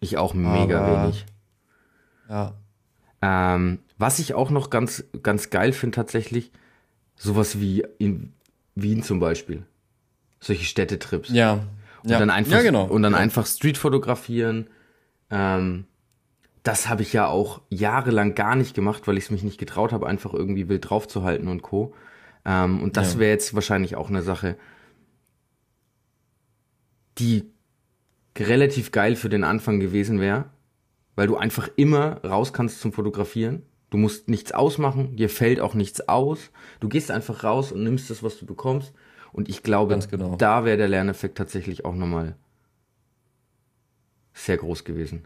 Ich 0.00 0.18
auch 0.18 0.34
mega 0.34 0.84
Aber- 0.84 1.02
wenig. 1.04 1.24
Ja. 2.28 2.54
Ähm, 3.22 3.78
was 3.96 4.18
ich 4.18 4.34
auch 4.34 4.50
noch 4.50 4.68
ganz, 4.70 5.02
ganz 5.22 5.50
geil 5.50 5.72
finde 5.72 5.96
tatsächlich, 5.96 6.52
sowas 7.16 7.58
wie 7.60 7.82
in 7.98 8.32
Wien 8.74 9.02
zum 9.02 9.18
Beispiel. 9.20 9.64
Solche 10.38 10.64
Städtetrips. 10.64 11.30
Ja. 11.30 11.64
Und 12.02 12.10
ja. 12.10 12.18
dann 12.18 12.30
einfach, 12.30 12.52
ja, 12.52 12.62
genau. 12.62 12.86
und 12.86 13.02
dann 13.02 13.12
ja. 13.12 13.18
einfach 13.18 13.46
Street 13.46 13.78
fotografieren. 13.78 14.68
Ähm, 15.30 15.86
das 16.62 16.88
habe 16.88 17.02
ich 17.02 17.12
ja 17.12 17.26
auch 17.26 17.62
jahrelang 17.70 18.34
gar 18.34 18.54
nicht 18.54 18.74
gemacht, 18.74 19.06
weil 19.06 19.16
ich 19.16 19.24
es 19.24 19.30
mich 19.30 19.42
nicht 19.42 19.58
getraut 19.58 19.92
habe, 19.92 20.06
einfach 20.06 20.34
irgendwie 20.34 20.68
wild 20.68 20.88
draufzuhalten 20.88 21.48
und 21.48 21.62
Co. 21.62 21.94
Ähm, 22.44 22.82
und 22.82 22.96
das 22.96 23.18
wäre 23.18 23.30
jetzt 23.30 23.54
wahrscheinlich 23.54 23.96
auch 23.96 24.08
eine 24.08 24.22
Sache, 24.22 24.56
die 27.18 27.50
relativ 28.36 28.92
geil 28.92 29.16
für 29.16 29.28
den 29.28 29.44
Anfang 29.44 29.80
gewesen 29.80 30.20
wäre, 30.20 30.46
weil 31.16 31.26
du 31.26 31.36
einfach 31.36 31.68
immer 31.76 32.24
raus 32.24 32.52
kannst 32.52 32.80
zum 32.80 32.92
Fotografieren. 32.92 33.62
Du 33.90 33.96
musst 33.96 34.28
nichts 34.28 34.52
ausmachen, 34.52 35.16
dir 35.16 35.28
fällt 35.28 35.60
auch 35.60 35.74
nichts 35.74 36.08
aus. 36.08 36.50
Du 36.80 36.88
gehst 36.88 37.10
einfach 37.10 37.42
raus 37.42 37.72
und 37.72 37.82
nimmst 37.82 38.10
das, 38.10 38.22
was 38.22 38.38
du 38.38 38.46
bekommst. 38.46 38.92
Und 39.32 39.48
ich 39.48 39.62
glaube, 39.62 39.98
genau. 40.10 40.36
da 40.36 40.64
wäre 40.64 40.76
der 40.76 40.88
Lerneffekt 40.88 41.38
tatsächlich 41.38 41.84
auch 41.84 41.94
nochmal 41.94 42.34
sehr 44.32 44.56
groß 44.56 44.84
gewesen. 44.84 45.24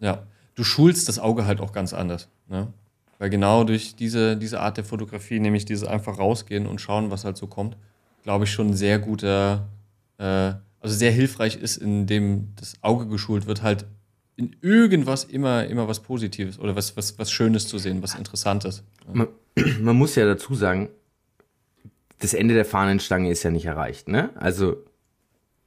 Ja, 0.00 0.26
du 0.54 0.64
schulst 0.64 1.08
das 1.08 1.18
Auge 1.18 1.46
halt 1.46 1.60
auch 1.60 1.72
ganz 1.72 1.92
anders. 1.92 2.28
Ne? 2.48 2.72
Weil 3.18 3.30
genau 3.30 3.64
durch 3.64 3.96
diese, 3.96 4.36
diese 4.36 4.60
Art 4.60 4.76
der 4.76 4.84
Fotografie, 4.84 5.40
nämlich 5.40 5.64
dieses 5.64 5.86
einfach 5.86 6.18
rausgehen 6.18 6.66
und 6.66 6.80
schauen, 6.80 7.10
was 7.10 7.24
halt 7.24 7.36
so 7.36 7.46
kommt, 7.46 7.76
glaube 8.22 8.44
ich, 8.44 8.52
schon 8.52 8.74
sehr 8.74 8.98
guter, 8.98 9.68
äh, 10.18 10.52
also 10.80 10.94
sehr 10.96 11.12
hilfreich 11.12 11.56
ist, 11.56 11.76
indem 11.76 12.52
das 12.56 12.74
Auge 12.82 13.06
geschult 13.06 13.46
wird, 13.46 13.62
halt 13.62 13.86
in 14.36 14.54
irgendwas 14.60 15.24
immer, 15.24 15.66
immer 15.66 15.88
was 15.88 16.00
Positives 16.00 16.58
oder 16.58 16.76
was, 16.76 16.96
was, 16.96 17.18
was 17.18 17.30
Schönes 17.30 17.68
zu 17.68 17.78
sehen, 17.78 18.02
was 18.02 18.14
Interessantes. 18.14 18.82
Man, 19.10 19.28
man 19.80 19.96
muss 19.96 20.14
ja 20.14 20.26
dazu 20.26 20.54
sagen, 20.54 20.90
das 22.18 22.34
Ende 22.34 22.54
der 22.54 22.64
Fahnenstange 22.64 23.30
ist 23.30 23.42
ja 23.42 23.50
nicht 23.50 23.66
erreicht, 23.66 24.08
ne? 24.08 24.30
Also, 24.36 24.76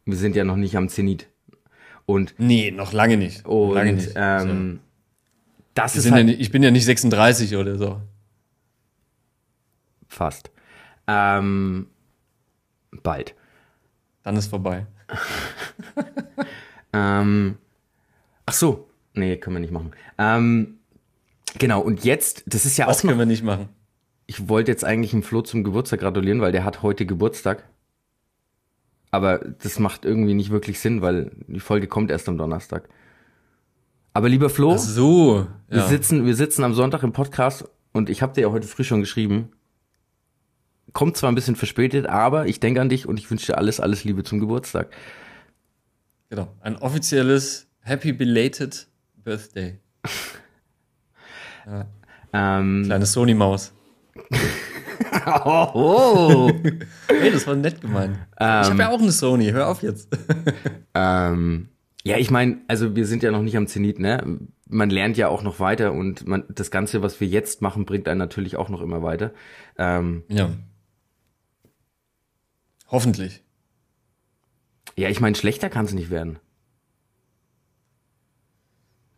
wir 0.06 0.18
sind 0.18 0.36
ja 0.36 0.44
noch 0.44 0.56
nicht 0.56 0.76
am 0.78 0.90
Zenit. 0.90 1.28
Und, 2.06 2.34
Nee, 2.40 2.72
noch 2.72 2.92
lange 2.94 3.18
nicht. 3.18 3.46
und 3.46 3.74
lange 3.76 3.94
nicht. 3.94 4.12
Ähm, 4.16 4.80
das 5.76 5.94
Wir 5.94 6.00
ist 6.00 6.06
ja 6.06 6.12
halt 6.14 6.26
nicht, 6.26 6.40
ich 6.40 6.52
bin 6.52 6.64
ja 6.64 6.72
nicht 6.72 6.86
36 6.86 7.56
oder 7.56 7.78
so. 7.78 8.02
fast. 10.08 10.50
Ähm, 11.08 11.88
bald. 13.04 13.36
Dann 14.24 14.36
ist 14.36 14.48
vorbei. 14.48 14.86
Ähm, 16.92 17.58
ach 18.48 18.54
so. 18.54 18.90
Nee, 19.14 19.38
können 19.38 19.56
wir 19.58 19.60
nicht 19.62 19.72
machen. 19.72 19.92
Ähm, 20.18 20.80
genau, 21.60 21.82
und 21.82 22.04
jetzt, 22.04 22.44
das 22.48 22.66
ist 22.66 22.78
ja 22.78 22.88
Das 22.88 22.98
auch 22.98 23.04
noch 23.04 23.10
können 23.10 23.20
wir 23.20 23.26
nicht 23.28 23.44
machen. 23.44 23.70
Ich 24.30 24.48
wollte 24.48 24.70
jetzt 24.72 24.86
eigentlich 24.86 25.10
dem 25.10 25.24
Flo 25.24 25.42
zum 25.42 25.64
Geburtstag 25.64 26.02
gratulieren, 26.02 26.40
weil 26.40 26.52
der 26.52 26.64
hat 26.64 26.84
heute 26.84 27.08
Geburtstag. 27.08 27.68
Aber 29.10 29.40
das 29.40 29.80
macht 29.80 30.06
irgendwie 30.06 30.36
nicht 30.36 30.52
wirklich 30.52 30.80
Sinn, 30.80 31.02
weil 31.02 31.32
die 31.48 31.60
Folge 31.60 31.88
kommt 31.88 32.12
erst 32.12 32.30
am 32.30 32.38
Donnerstag. 32.38 32.88
Aber 34.14 34.30
lieber 34.30 34.52
Flo, 34.52 34.74
Ach 34.74 34.78
so. 34.78 35.48
wir, 35.68 35.80
Ja. 35.80 35.88
sitzen, 35.88 36.28
wir 36.28 36.36
sitzen 36.36 36.64
am 36.64 36.76
Sonntag 36.76 37.02
im 37.02 37.12
Podcast 37.12 37.68
und 37.92 38.08
ich 38.08 38.22
habe 38.22 38.34
dir 38.36 38.42
ja 38.42 38.52
heute 38.52 38.68
früh 38.68 38.84
schon 38.84 39.00
geschrieben. 39.00 39.50
Kommt 40.94 41.18
zwar 41.18 41.32
ein 41.32 41.36
bisschen 41.36 41.56
verspätet, 41.56 42.06
aber 42.06 42.46
ich 42.46 42.60
denke 42.60 42.82
an 42.82 42.90
dich 42.90 43.08
und 43.08 43.18
ich 43.18 43.32
wünsche 43.32 43.48
dir 43.48 43.58
alles, 43.58 43.80
alles 43.80 44.04
Liebe 44.04 44.24
zum 44.24 44.40
Geburtstag. 44.40 44.92
Genau. 46.30 46.50
Ein 46.62 46.76
offizielles 46.78 47.66
Happy 47.80 48.14
Belated 48.14 48.88
Birthday. 49.24 49.80
Ähm, 52.32 52.84
Kleine 52.86 53.06
Sony-Maus. 53.06 53.74
oh, 53.76 53.79
oh. 55.74 56.52
Hey, 57.08 57.32
das 57.32 57.48
war 57.48 57.56
nett 57.56 57.82
gemeint. 57.82 58.18
ich 58.36 58.46
habe 58.46 58.80
ja 58.80 58.90
auch 58.90 59.00
eine 59.02 59.12
Sony, 59.12 59.50
hör 59.52 59.68
auf 59.70 59.82
jetzt. 59.84 60.10
Ähm, 60.94 61.70
ja, 62.04 62.18
ich 62.18 62.32
meine, 62.32 62.58
also 62.68 62.96
wir 62.96 63.06
sind 63.06 63.24
ja 63.24 63.32
noch 63.32 63.42
nicht 63.42 63.58
am 63.58 63.68
Zenit, 63.68 64.00
ne? 64.00 64.40
Man 64.68 64.90
lernt 64.90 65.18
ja 65.18 65.28
auch 65.30 65.42
noch 65.44 65.60
weiter 65.60 65.94
und 65.94 66.28
man, 66.28 66.44
das 66.50 66.70
Ganze, 66.72 67.02
was 67.02 67.20
wir 67.20 67.28
jetzt 67.28 67.62
machen, 67.62 67.86
bringt 67.86 68.08
einen 68.08 68.20
natürlich 68.20 68.56
auch 68.56 68.70
noch 68.70 68.82
immer 68.82 69.02
weiter. 69.02 69.32
Ähm, 69.78 70.24
Ja. 70.30 70.50
Hoffentlich. 72.88 73.44
ja, 74.96 75.10
ich 75.10 75.20
meine, 75.22 75.36
schlechter 75.36 75.70
kann 75.70 75.86
es 75.86 75.94
nicht 75.94 76.10
werden. 76.10 76.40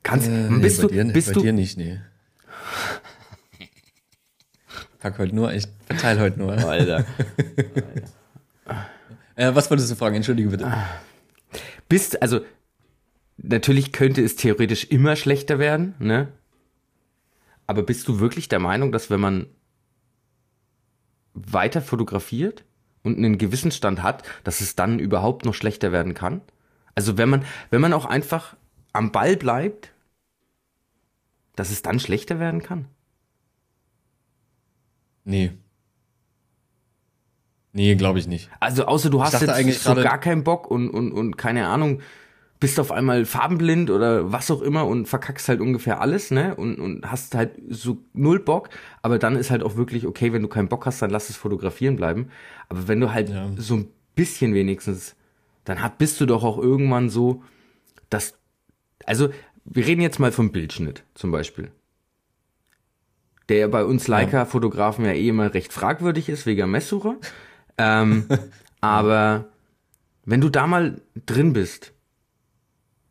Kannst, 0.04 0.28
Äh, 0.28 0.50
bist 0.62 0.82
bei 0.82 0.88
du, 0.88 0.94
dir, 0.94 1.06
bist 1.14 1.28
bei 1.30 1.34
du, 1.34 1.42
dir 1.42 1.54
nicht, 1.54 1.78
nee. 1.78 2.02
Pack 5.02 5.18
heute 5.18 5.36
nur, 5.36 5.52
ich 5.52 5.68
verteile 5.88 6.22
heute 6.22 6.40
nur. 6.40 6.54
Alter. 6.54 7.06
Äh, 9.38 9.56
was 9.56 9.72
wolltest 9.72 9.90
du 9.90 9.96
fragen? 9.96 10.18
Entschuldige 10.18 10.50
bitte. 10.50 10.72
Bist, 11.88 12.22
also, 12.22 12.42
natürlich 13.38 13.94
könnte 13.94 14.22
es 14.22 14.36
theoretisch 14.36 14.84
immer 14.84 15.16
schlechter 15.16 15.58
werden, 15.58 15.96
ne? 16.00 16.28
Aber 17.66 17.82
bist 17.82 18.08
du 18.10 18.20
wirklich 18.20 18.50
der 18.50 18.60
Meinung, 18.60 18.92
dass 18.92 19.10
wenn 19.10 19.22
man 19.22 19.48
weiter 21.34 21.82
fotografiert 21.82 22.66
und 23.04 23.18
einen 23.18 23.38
gewissen 23.38 23.72
Stand 23.72 24.04
hat, 24.04 24.24
dass 24.44 24.60
es 24.60 24.76
dann 24.76 25.00
überhaupt 25.00 25.46
noch 25.46 25.56
schlechter 25.56 25.94
werden 25.94 26.14
kann? 26.14 26.42
Also 26.94 27.18
wenn 27.18 27.30
man, 27.30 27.46
wenn 27.70 27.82
man 27.82 27.94
auch 27.94 28.06
einfach 28.06 28.58
am 28.92 29.14
Ball 29.14 29.38
bleibt, 29.38 29.94
dass 31.56 31.72
es 31.72 31.82
dann 31.82 32.00
schlechter 32.00 32.40
werden 32.40 32.62
kann? 32.62 32.86
Nee. 35.24 35.52
Nee, 37.74 37.96
glaube 37.96 38.20
ich 38.20 38.28
nicht. 38.28 38.50
Also 38.60 38.86
außer 38.86 39.10
du 39.10 39.24
hast 39.24 39.34
jetzt 39.34 39.50
eigentlich 39.50 39.80
so 39.80 39.96
gar 39.96 40.20
keinen 40.20 40.44
Bock 40.44 40.70
und, 40.70 40.90
und, 40.90 41.12
und 41.14 41.38
keine 41.38 41.68
Ahnung, 41.68 42.02
bist 42.60 42.80
auf 42.80 42.92
einmal 42.92 43.26
farbenblind 43.26 43.90
oder 43.90 44.32
was 44.32 44.52
auch 44.52 44.62
immer 44.62 44.86
und 44.86 45.08
verkackst 45.08 45.50
halt 45.50 45.62
ungefähr 45.62 46.00
alles, 46.00 46.30
ne? 46.32 46.56
Und, 46.56 46.80
und 46.80 47.10
hast 47.10 47.34
halt 47.34 47.54
so 47.70 47.98
null 48.14 48.40
Bock, 48.40 48.70
aber 49.02 49.18
dann 49.20 49.36
ist 49.36 49.50
halt 49.52 49.64
auch 49.64 49.78
wirklich, 49.78 50.06
okay, 50.06 50.32
wenn 50.32 50.44
du 50.44 50.48
keinen 50.48 50.68
Bock 50.68 50.86
hast, 50.86 51.02
dann 51.02 51.10
lass 51.10 51.30
es 51.30 51.38
fotografieren 51.38 51.96
bleiben. 51.96 52.30
Aber 52.70 52.88
wenn 52.88 53.00
du 53.00 53.12
halt 53.14 53.30
Ja. 53.30 53.50
so 53.58 53.76
ein 53.76 53.88
bisschen 54.16 54.54
wenigstens, 54.54 55.16
dann 55.64 55.82
hat, 55.82 55.98
bist 55.98 56.20
du 56.22 56.26
doch 56.26 56.44
auch 56.44 56.58
irgendwann 56.60 57.10
so, 57.10 57.42
dass, 58.10 58.38
also 59.06 59.30
wir 59.66 59.88
reden 59.88 60.02
jetzt 60.02 60.20
mal 60.20 60.32
vom 60.32 60.52
Bildschnitt 60.52 61.04
zum 61.16 61.32
Beispiel. 61.32 61.72
Der 63.52 63.68
bei 63.68 63.84
uns 63.84 64.08
Leica-Fotografen 64.08 65.04
ja 65.04 65.12
eh 65.12 65.28
immer 65.28 65.54
recht 65.54 65.74
fragwürdig 65.74 66.30
ist, 66.30 66.46
wegen 66.46 66.72
Messsucher. 66.72 67.18
Ähm, 67.78 68.26
aber 68.82 69.50
wenn 70.24 70.40
du 70.40 70.48
da 70.48 70.68
mal 70.68 71.02
drin 71.26 71.52
bist, 71.52 71.92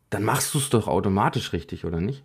dann 0.09 0.23
machst 0.23 0.55
du 0.55 0.57
es 0.57 0.71
doch 0.71 0.87
automatisch 0.87 1.53
richtig, 1.53 1.85
oder 1.85 2.01
nicht? 2.01 2.23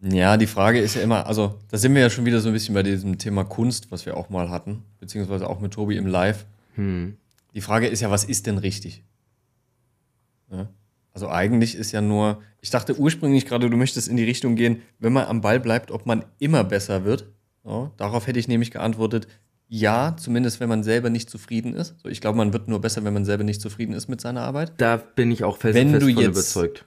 Ja, 0.00 0.36
die 0.36 0.46
Frage 0.46 0.78
ist 0.78 0.94
ja 0.94 1.02
immer, 1.02 1.26
also 1.26 1.58
da 1.72 1.76
sind 1.76 1.92
wir 1.92 2.02
ja 2.02 2.10
schon 2.10 2.24
wieder 2.24 2.38
so 2.38 2.50
ein 2.50 2.52
bisschen 2.52 2.76
bei 2.76 2.84
diesem 2.84 3.18
Thema 3.18 3.42
Kunst, 3.42 3.90
was 3.90 4.06
wir 4.06 4.16
auch 4.16 4.30
mal 4.30 4.48
hatten, 4.48 4.84
beziehungsweise 5.00 5.50
auch 5.50 5.58
mit 5.58 5.72
Tobi 5.72 5.96
im 5.96 6.06
Live. 6.06 6.46
Hm. 6.76 7.16
Die 7.52 7.60
Frage 7.60 7.88
ist 7.88 8.00
ja, 8.00 8.12
was 8.12 8.22
ist 8.22 8.46
denn 8.46 8.58
richtig? 8.58 9.02
Ja? 10.52 10.68
Also 11.14 11.28
eigentlich 11.28 11.74
ist 11.74 11.92
ja 11.92 12.00
nur, 12.00 12.42
ich 12.60 12.70
dachte 12.70 12.98
ursprünglich 12.98 13.44
gerade, 13.46 13.68
du 13.68 13.76
möchtest 13.76 14.08
in 14.08 14.16
die 14.16 14.24
Richtung 14.24 14.56
gehen, 14.56 14.82
wenn 14.98 15.12
man 15.12 15.26
am 15.26 15.40
Ball 15.42 15.60
bleibt, 15.60 15.90
ob 15.90 16.06
man 16.06 16.24
immer 16.38 16.64
besser 16.64 17.04
wird. 17.04 17.26
Ja? 17.64 17.90
Darauf 17.98 18.26
hätte 18.26 18.38
ich 18.38 18.48
nämlich 18.48 18.70
geantwortet, 18.70 19.28
ja, 19.68 20.16
zumindest 20.18 20.60
wenn 20.60 20.68
man 20.68 20.82
selber 20.82 21.10
nicht 21.10 21.30
zufrieden 21.30 21.74
ist. 21.74 21.94
So, 22.02 22.08
ich 22.08 22.20
glaube, 22.20 22.36
man 22.38 22.52
wird 22.52 22.68
nur 22.68 22.80
besser, 22.80 23.04
wenn 23.04 23.14
man 23.14 23.24
selber 23.24 23.44
nicht 23.44 23.60
zufrieden 23.60 23.94
ist 23.94 24.08
mit 24.08 24.20
seiner 24.20 24.42
Arbeit. 24.42 24.72
Da 24.78 24.96
bin 24.96 25.30
ich 25.30 25.44
auch 25.44 25.56
Wenn 25.62 25.72
felsenfest 25.72 26.02
du 26.02 26.08
jetzt- 26.08 26.26
überzeugt. 26.30 26.84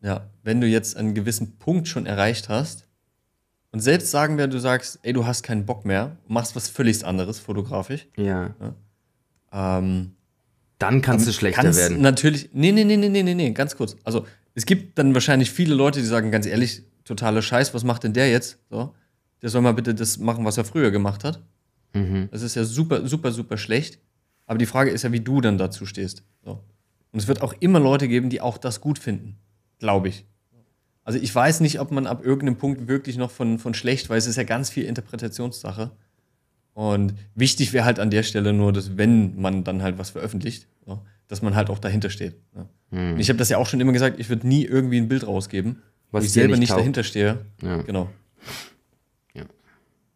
Ja, 0.00 0.28
wenn 0.44 0.60
du 0.60 0.66
jetzt 0.68 0.96
einen 0.96 1.14
gewissen 1.14 1.58
Punkt 1.58 1.88
schon 1.88 2.06
erreicht 2.06 2.48
hast 2.48 2.86
und 3.72 3.80
selbst 3.80 4.12
sagen 4.12 4.38
wir, 4.38 4.46
du 4.46 4.58
sagst, 4.60 5.00
ey, 5.02 5.12
du 5.12 5.26
hast 5.26 5.42
keinen 5.42 5.66
Bock 5.66 5.84
mehr, 5.84 6.16
machst 6.28 6.54
was 6.54 6.68
völlig 6.68 7.04
anderes 7.04 7.40
fotografisch, 7.40 8.06
Ja. 8.16 8.54
ähm, 9.52 10.12
Dann 10.78 11.02
kannst 11.02 11.26
du 11.26 11.32
schlechter 11.32 11.62
kannst 11.62 11.78
werden. 11.78 12.00
Natürlich, 12.00 12.50
nee, 12.52 12.72
nee, 12.72 12.84
nee, 12.84 12.96
nee, 12.96 13.08
nee, 13.08 13.22
nee, 13.22 13.34
nee, 13.34 13.50
ganz 13.50 13.76
kurz. 13.76 13.96
Also, 14.04 14.26
es 14.54 14.64
gibt 14.66 14.98
dann 14.98 15.14
wahrscheinlich 15.14 15.50
viele 15.50 15.74
Leute, 15.74 16.00
die 16.00 16.06
sagen, 16.06 16.30
ganz 16.30 16.46
ehrlich, 16.46 16.82
totaler 17.04 17.42
Scheiß, 17.42 17.74
was 17.74 17.84
macht 17.84 18.04
denn 18.04 18.12
der 18.12 18.30
jetzt? 18.30 18.58
So, 18.70 18.94
der 19.42 19.50
soll 19.50 19.62
mal 19.62 19.74
bitte 19.74 19.94
das 19.94 20.18
machen, 20.18 20.44
was 20.44 20.56
er 20.56 20.64
früher 20.64 20.90
gemacht 20.90 21.24
hat. 21.24 21.42
Mhm. 21.94 22.28
Das 22.30 22.42
ist 22.42 22.54
ja 22.54 22.64
super, 22.64 23.06
super, 23.06 23.32
super 23.32 23.56
schlecht. 23.56 23.98
Aber 24.46 24.58
die 24.58 24.66
Frage 24.66 24.90
ist 24.90 25.02
ja, 25.02 25.12
wie 25.12 25.20
du 25.20 25.40
dann 25.40 25.58
dazu 25.58 25.84
stehst. 25.84 26.22
So. 26.44 26.62
Und 27.12 27.20
es 27.20 27.28
wird 27.28 27.42
auch 27.42 27.54
immer 27.60 27.80
Leute 27.80 28.08
geben, 28.08 28.30
die 28.30 28.40
auch 28.40 28.58
das 28.58 28.80
gut 28.80 28.98
finden. 28.98 29.36
Glaube 29.78 30.08
ich. 30.08 30.26
Also 31.04 31.18
ich 31.18 31.34
weiß 31.34 31.60
nicht, 31.60 31.80
ob 31.80 31.90
man 31.90 32.06
ab 32.06 32.24
irgendeinem 32.24 32.56
Punkt 32.56 32.86
wirklich 32.88 33.16
noch 33.16 33.30
von, 33.30 33.58
von 33.58 33.72
schlecht, 33.72 34.10
weil 34.10 34.18
es 34.18 34.26
ist 34.26 34.36
ja 34.36 34.42
ganz 34.42 34.68
viel 34.68 34.84
Interpretationssache. 34.84 35.90
Und 36.78 37.14
wichtig 37.34 37.72
wäre 37.72 37.84
halt 37.84 37.98
an 37.98 38.08
der 38.08 38.22
Stelle 38.22 38.52
nur, 38.52 38.72
dass 38.72 38.96
wenn 38.96 39.34
man 39.40 39.64
dann 39.64 39.82
halt 39.82 39.98
was 39.98 40.10
veröffentlicht, 40.10 40.68
so, 40.86 41.00
dass 41.26 41.42
man 41.42 41.56
halt 41.56 41.70
auch 41.70 41.80
dahinter 41.80 42.08
steht. 42.08 42.36
Ja. 42.54 42.68
Und 42.92 43.18
Ich 43.18 43.28
habe 43.30 43.36
das 43.36 43.48
ja 43.48 43.58
auch 43.58 43.66
schon 43.66 43.80
immer 43.80 43.90
gesagt, 43.90 44.20
ich 44.20 44.28
würde 44.28 44.46
nie 44.46 44.64
irgendwie 44.64 44.98
ein 44.98 45.08
Bild 45.08 45.26
rausgeben, 45.26 45.72
Hm. 45.72 45.82
Was 46.12 46.22
wo 46.22 46.26
ich 46.26 46.32
selber 46.32 46.52
nicht 46.52 46.60
nicht 46.60 46.70
dahinter 46.70 47.02
stehe. 47.02 47.44
Ja. 47.62 47.78
Genau. 47.82 48.08
Ja. 49.34 49.44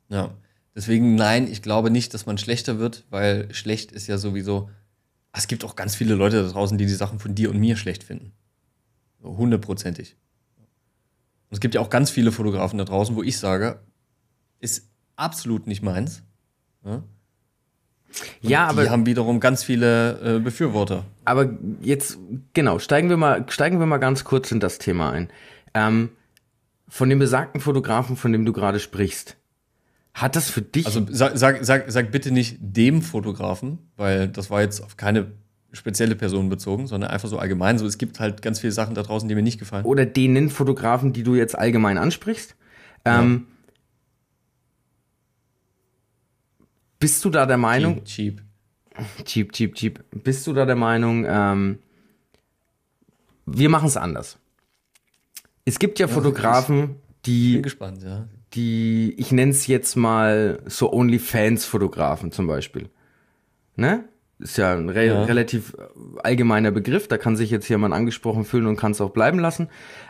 Ja. 0.09 0.35
Deswegen, 0.77 1.17
nein, 1.17 1.51
ich 1.51 1.63
glaube 1.63 1.91
nicht, 1.91 2.15
dass 2.15 2.27
man 2.27 2.39
schlechter 2.39 2.79
wird, 2.79 3.07
weil 3.11 3.53
schlecht 3.53 3.91
ist 3.91 4.07
ja 4.07 4.17
sowieso. 4.17 4.71
Es 5.33 5.49
gibt 5.49 5.65
auch 5.65 5.75
ganz 5.75 5.97
viele 5.97 6.15
Leute 6.15 6.45
da 6.45 6.49
draußen, 6.49 6.79
die 6.79 6.87
die 6.87 6.95
Sachen 6.95 7.19
von 7.19 7.35
dir 7.35 7.51
und 7.51 7.59
mir 7.59 7.75
schlecht 7.77 8.05
finden. 8.05 8.31
Hundertprozentig. 9.21 10.15
Und 11.51 11.57
es 11.57 11.61
gibt 11.61 11.75
ja 11.75 11.81
auch 11.81 11.91
ganz 11.91 12.09
viele 12.09 12.31
Fotografen 12.31 12.79
da 12.79 12.85
draußen, 12.85 13.17
wo 13.17 13.23
ich 13.25 13.37
sage, 13.37 13.81
ist 14.61 14.89
absolut 15.17 15.67
nicht 15.67 15.83
meins. 15.83 16.23
Ja, 16.85 16.95
Und 16.95 17.05
Ja, 18.43 18.65
die 18.73 18.79
aber 18.79 18.91
haben 18.91 19.07
wiederum 19.07 19.41
ganz 19.41 19.65
viele 19.65 20.37
äh, 20.37 20.39
Befürworter. 20.39 21.05
Aber 21.25 21.51
jetzt, 21.81 22.19
genau, 22.53 22.79
steigen 22.79 23.09
wir 23.09 23.17
mal, 23.17 23.45
steigen 23.49 23.79
wir 23.79 23.87
mal 23.87 23.99
ganz 23.99 24.25
kurz 24.25 24.53
in 24.53 24.61
das 24.61 24.79
Thema 24.79 25.11
ein. 25.11 25.29
Ähm, 25.75 26.11
von 26.89 27.09
dem 27.09 27.19
besagten 27.19 27.61
Fotografen, 27.61 28.17
von 28.17 28.33
dem 28.33 28.45
du 28.45 28.53
gerade 28.53 28.79
sprichst, 28.79 29.37
hat 30.13 30.37
das 30.37 30.51
für 30.51 30.61
dich, 30.61 30.85
Also 30.87 31.07
sag, 31.09 31.39
sag, 31.39 31.65
sag, 31.65 31.91
sag 31.91 32.11
bitte 32.11 32.33
nicht 32.33 32.59
dem 32.61 33.01
Fotografen, 33.01 33.79
weil 33.97 34.29
das 34.29 34.51
war 34.51 34.61
jetzt 34.61 34.83
auf 34.83 34.99
keine 34.99 35.29
spezielle 35.73 36.15
Person 36.15 36.51
bezogen, 36.51 36.87
sondern 36.87 37.11
einfach 37.11 37.31
so 37.31 37.39
allgemein. 37.39 37.79
So, 37.79 37.87
es 37.87 37.97
gibt 37.97 38.21
halt 38.21 38.43
ganz 38.43 38.61
viele 38.61 38.73
Sachen 38.73 38.95
da 38.95 39.03
draußen, 39.03 39.27
die 39.27 39.35
mir 39.35 39.43
nicht 39.43 39.59
gefallen. 39.59 39.87
oder 39.87 40.05
denen 40.05 40.51
Fotografen, 40.51 41.15
die 41.15 41.23
du 41.23 41.35
jetzt 41.35 41.57
allgemein 41.59 41.97
ansprichst, 41.97 42.57
ähm, 43.07 43.47
bist 47.03 47.25
du 47.25 47.31
da 47.31 47.45
der 47.47 47.59
Meinung, 47.59 48.05
Cheap. 48.05 48.41
cheap, 49.25 49.53
cheap, 49.53 49.75
cheap, 49.75 50.05
bist 50.11 50.47
du 50.47 50.53
da 50.53 50.65
der 50.65 50.77
Meinung, 50.77 51.25
ähm, 51.29 51.79
wir 53.47 53.69
machen 53.69 53.89
es 53.89 53.97
anders. 53.97 54.39
Es 55.65 55.79
gibt 55.79 55.99
ja 55.99 56.09
Fotografen, 56.09 56.97
die 57.25 57.55
Bin 57.55 57.63
gespannt, 57.63 58.03
ja. 58.03 58.27
die, 58.55 59.15
ich 59.19 59.33
nenne 59.33 59.51
es 59.53 59.67
jetzt 59.67 59.97
mal 59.97 60.61
so 60.67 60.93
OnlyFans-Fotografen 60.93 62.33
zum 62.33 62.47
Beispiel. 62.47 62.89
Ne? 63.77 64.05
Ist 64.39 64.59
ja 64.59 64.73
ein 64.75 64.89
re 64.89 65.07
Ja. 65.07 65.25
relativ 65.25 65.77
allgemeiner 66.23 66.71
Begriff, 66.73 67.07
da 67.09 67.17
kann 67.19 67.37
sich 67.37 67.51
jetzt 67.51 67.69
jemand 67.69 67.95
angesprochen 67.95 68.45
fühlen 68.45 68.67
und 68.67 68.77
kann 68.77 68.93
es 68.93 69.01
auch 69.01 69.11
bleiben 69.11 69.39
lassen. 69.39 69.69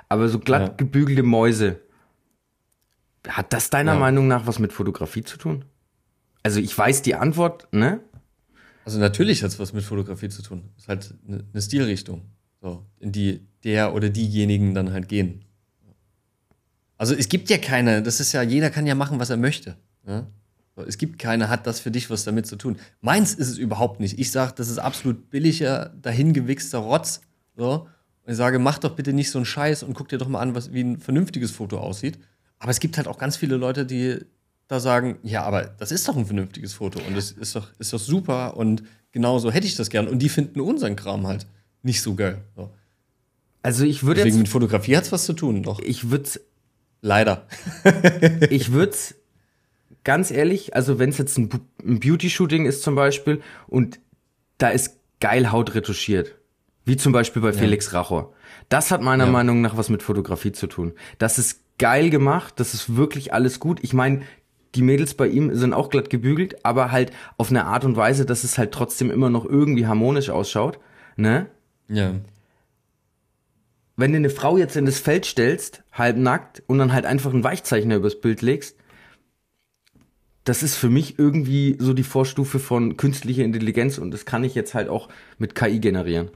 Aber 0.08 0.28
so 0.28 0.38
glatt 0.38 0.62
Ja. 0.68 0.74
gebügelte 0.76 1.22
Mäuse, 1.22 1.80
hat 3.28 3.52
das 3.52 3.70
deiner 3.70 3.92
Ja. 3.94 3.98
Meinung 3.98 4.26
nach 4.28 4.46
was 4.46 4.58
mit 4.58 4.72
Fotografie 4.72 5.22
zu 5.22 5.36
tun? 5.36 5.64
Also 6.42 6.60
ich 6.60 6.76
weiß 6.76 7.02
die 7.02 7.14
Antwort, 7.14 7.68
ne? 7.72 8.00
Also 8.84 8.98
natürlich 8.98 9.42
hat 9.42 9.50
es 9.50 9.58
was 9.58 9.72
mit 9.72 9.84
Fotografie 9.84 10.28
zu 10.28 10.42
tun. 10.42 10.70
Ist 10.76 10.88
halt 10.88 11.14
eine 11.26 11.44
ne 11.52 11.62
Stilrichtung, 11.62 12.22
so, 12.60 12.84
in 12.98 13.12
die 13.12 13.46
der 13.64 13.94
oder 13.94 14.10
diejenigen 14.10 14.74
dann 14.74 14.92
halt 14.92 15.08
gehen. 15.08 15.44
Also 16.98 17.14
es 17.14 17.28
gibt 17.28 17.50
ja 17.50 17.58
keine, 17.58 18.02
das 18.02 18.20
ist 18.20 18.32
ja, 18.32 18.42
jeder 18.42 18.70
kann 18.70 18.86
ja 18.86 18.94
machen, 18.94 19.18
was 19.18 19.30
er 19.30 19.36
möchte. 19.36 19.76
Ja? 20.06 20.26
So, 20.76 20.82
Es 20.82 20.98
gibt 20.98 21.18
keine, 21.18 21.48
hat 21.48 21.66
das 21.66 21.80
für 21.80 21.90
dich 21.90 22.10
was 22.10 22.24
damit 22.24 22.46
zu 22.46 22.56
tun. 22.56 22.76
Meins 23.00 23.34
ist 23.34 23.48
es 23.48 23.58
überhaupt 23.58 24.00
nicht. 24.00 24.18
Ich 24.18 24.30
sage, 24.30 24.54
das 24.56 24.68
ist 24.68 24.78
absolut 24.78 25.30
billiger, 25.30 25.92
dahingewichster 26.00 26.78
Rotz. 26.78 27.20
So. 27.56 27.88
Und 28.24 28.32
ich 28.32 28.36
sage, 28.36 28.58
mach 28.58 28.78
doch 28.78 28.94
bitte 28.94 29.12
nicht 29.12 29.30
so 29.30 29.38
einen 29.38 29.46
Scheiß 29.46 29.82
und 29.82 29.94
guck 29.94 30.08
dir 30.08 30.18
doch 30.18 30.28
mal 30.28 30.40
an, 30.40 30.54
was, 30.54 30.72
wie 30.72 30.82
ein 30.82 30.98
vernünftiges 30.98 31.50
Foto 31.50 31.78
aussieht. 31.78 32.18
Aber 32.58 32.70
es 32.70 32.80
gibt 32.80 32.96
halt 32.96 33.08
auch 33.08 33.18
ganz 33.18 33.36
viele 33.36 33.56
Leute, 33.56 33.84
die 33.84 34.20
da 34.72 34.80
sagen, 34.80 35.18
ja, 35.22 35.44
aber 35.44 35.64
das 35.64 35.92
ist 35.92 36.08
doch 36.08 36.16
ein 36.16 36.26
vernünftiges 36.26 36.72
Foto 36.74 36.98
und 37.06 37.16
das 37.16 37.30
ist 37.30 37.54
doch, 37.54 37.68
ist 37.78 37.92
doch 37.92 37.98
super 38.00 38.56
und 38.56 38.82
genau 39.12 39.38
so 39.38 39.52
hätte 39.52 39.66
ich 39.66 39.76
das 39.76 39.90
gern. 39.90 40.08
Und 40.08 40.20
die 40.20 40.28
finden 40.28 40.60
unseren 40.60 40.96
Kram 40.96 41.26
halt 41.26 41.46
nicht 41.82 42.02
so 42.02 42.14
geil. 42.14 42.38
So. 42.56 42.70
Also 43.62 43.84
ich 43.84 44.02
würde 44.02 44.16
Deswegen 44.20 44.36
jetzt, 44.36 44.42
mit 44.42 44.48
Fotografie 44.48 44.96
hat 44.96 45.04
es 45.04 45.12
was 45.12 45.24
zu 45.24 45.34
tun, 45.34 45.62
doch. 45.62 45.78
ich 45.80 46.10
würde 46.10 46.28
Leider. 47.02 47.48
ich 48.50 48.72
würde 48.72 48.96
ganz 50.04 50.30
ehrlich, 50.30 50.74
also 50.74 50.98
wenn 51.00 51.10
es 51.10 51.18
jetzt 51.18 51.36
ein, 51.36 51.50
ein 51.84 51.98
Beauty-Shooting 52.00 52.64
ist 52.64 52.82
zum 52.82 52.94
Beispiel 52.94 53.42
und 53.66 53.98
da 54.58 54.68
ist 54.68 54.98
geil 55.20 55.50
Haut 55.50 55.74
retuschiert, 55.74 56.36
wie 56.84 56.96
zum 56.96 57.12
Beispiel 57.12 57.42
bei 57.42 57.52
Felix 57.52 57.92
Rachor, 57.92 58.32
das 58.68 58.92
hat 58.92 59.02
meiner 59.02 59.26
Ja. 59.26 59.30
Meinung 59.30 59.60
nach 59.60 59.76
was 59.76 59.88
mit 59.88 60.02
Fotografie 60.02 60.52
zu 60.52 60.68
tun. 60.68 60.92
Das 61.18 61.38
ist 61.38 61.60
geil 61.78 62.10
gemacht, 62.10 62.54
das 62.58 62.72
ist 62.72 62.94
wirklich 62.96 63.32
alles 63.34 63.58
gut. 63.58 63.80
Ich 63.82 63.92
meine, 63.92 64.22
die 64.74 64.82
Mädels 64.82 65.14
bei 65.14 65.26
ihm 65.28 65.54
sind 65.54 65.74
auch 65.74 65.90
glatt 65.90 66.08
gebügelt, 66.10 66.64
aber 66.64 66.90
halt 66.90 67.12
auf 67.36 67.50
eine 67.50 67.66
Art 67.66 67.84
und 67.84 67.96
Weise, 67.96 68.24
dass 68.24 68.44
es 68.44 68.56
halt 68.58 68.72
trotzdem 68.72 69.10
immer 69.10 69.30
noch 69.30 69.44
irgendwie 69.44 69.86
harmonisch 69.86 70.30
ausschaut, 70.30 70.78
ne? 71.16 71.46
Ja. 71.88 72.14
wenn 73.96 74.12
du 74.12 74.16
eine 74.16 74.30
Frau 74.30 74.56
jetzt 74.56 74.76
in 74.76 74.86
das 74.86 74.98
Feld 74.98 75.26
stellst, 75.26 75.82
halb 75.92 76.16
nackt, 76.16 76.62
und 76.66 76.78
dann 76.78 76.92
halt 76.92 77.04
einfach 77.04 77.32
einen 77.32 77.44
Weichzeichner 77.44 77.96
übers 77.96 78.20
Bild 78.20 78.40
legst, 78.42 78.76
das 80.44 80.62
ist 80.62 80.74
für 80.76 80.88
mich 80.88 81.18
irgendwie 81.18 81.76
so 81.78 81.92
die 81.92 82.02
Vorstufe 82.02 82.58
von 82.58 82.96
künstlicher 82.96 83.44
Intelligenz 83.44 83.98
und 83.98 84.10
das 84.10 84.24
kann 84.24 84.42
ich 84.42 84.54
jetzt 84.54 84.74
halt 84.74 84.88
auch 84.88 85.08
mit 85.38 85.54
KI 85.54 85.78
generieren. 85.78 86.30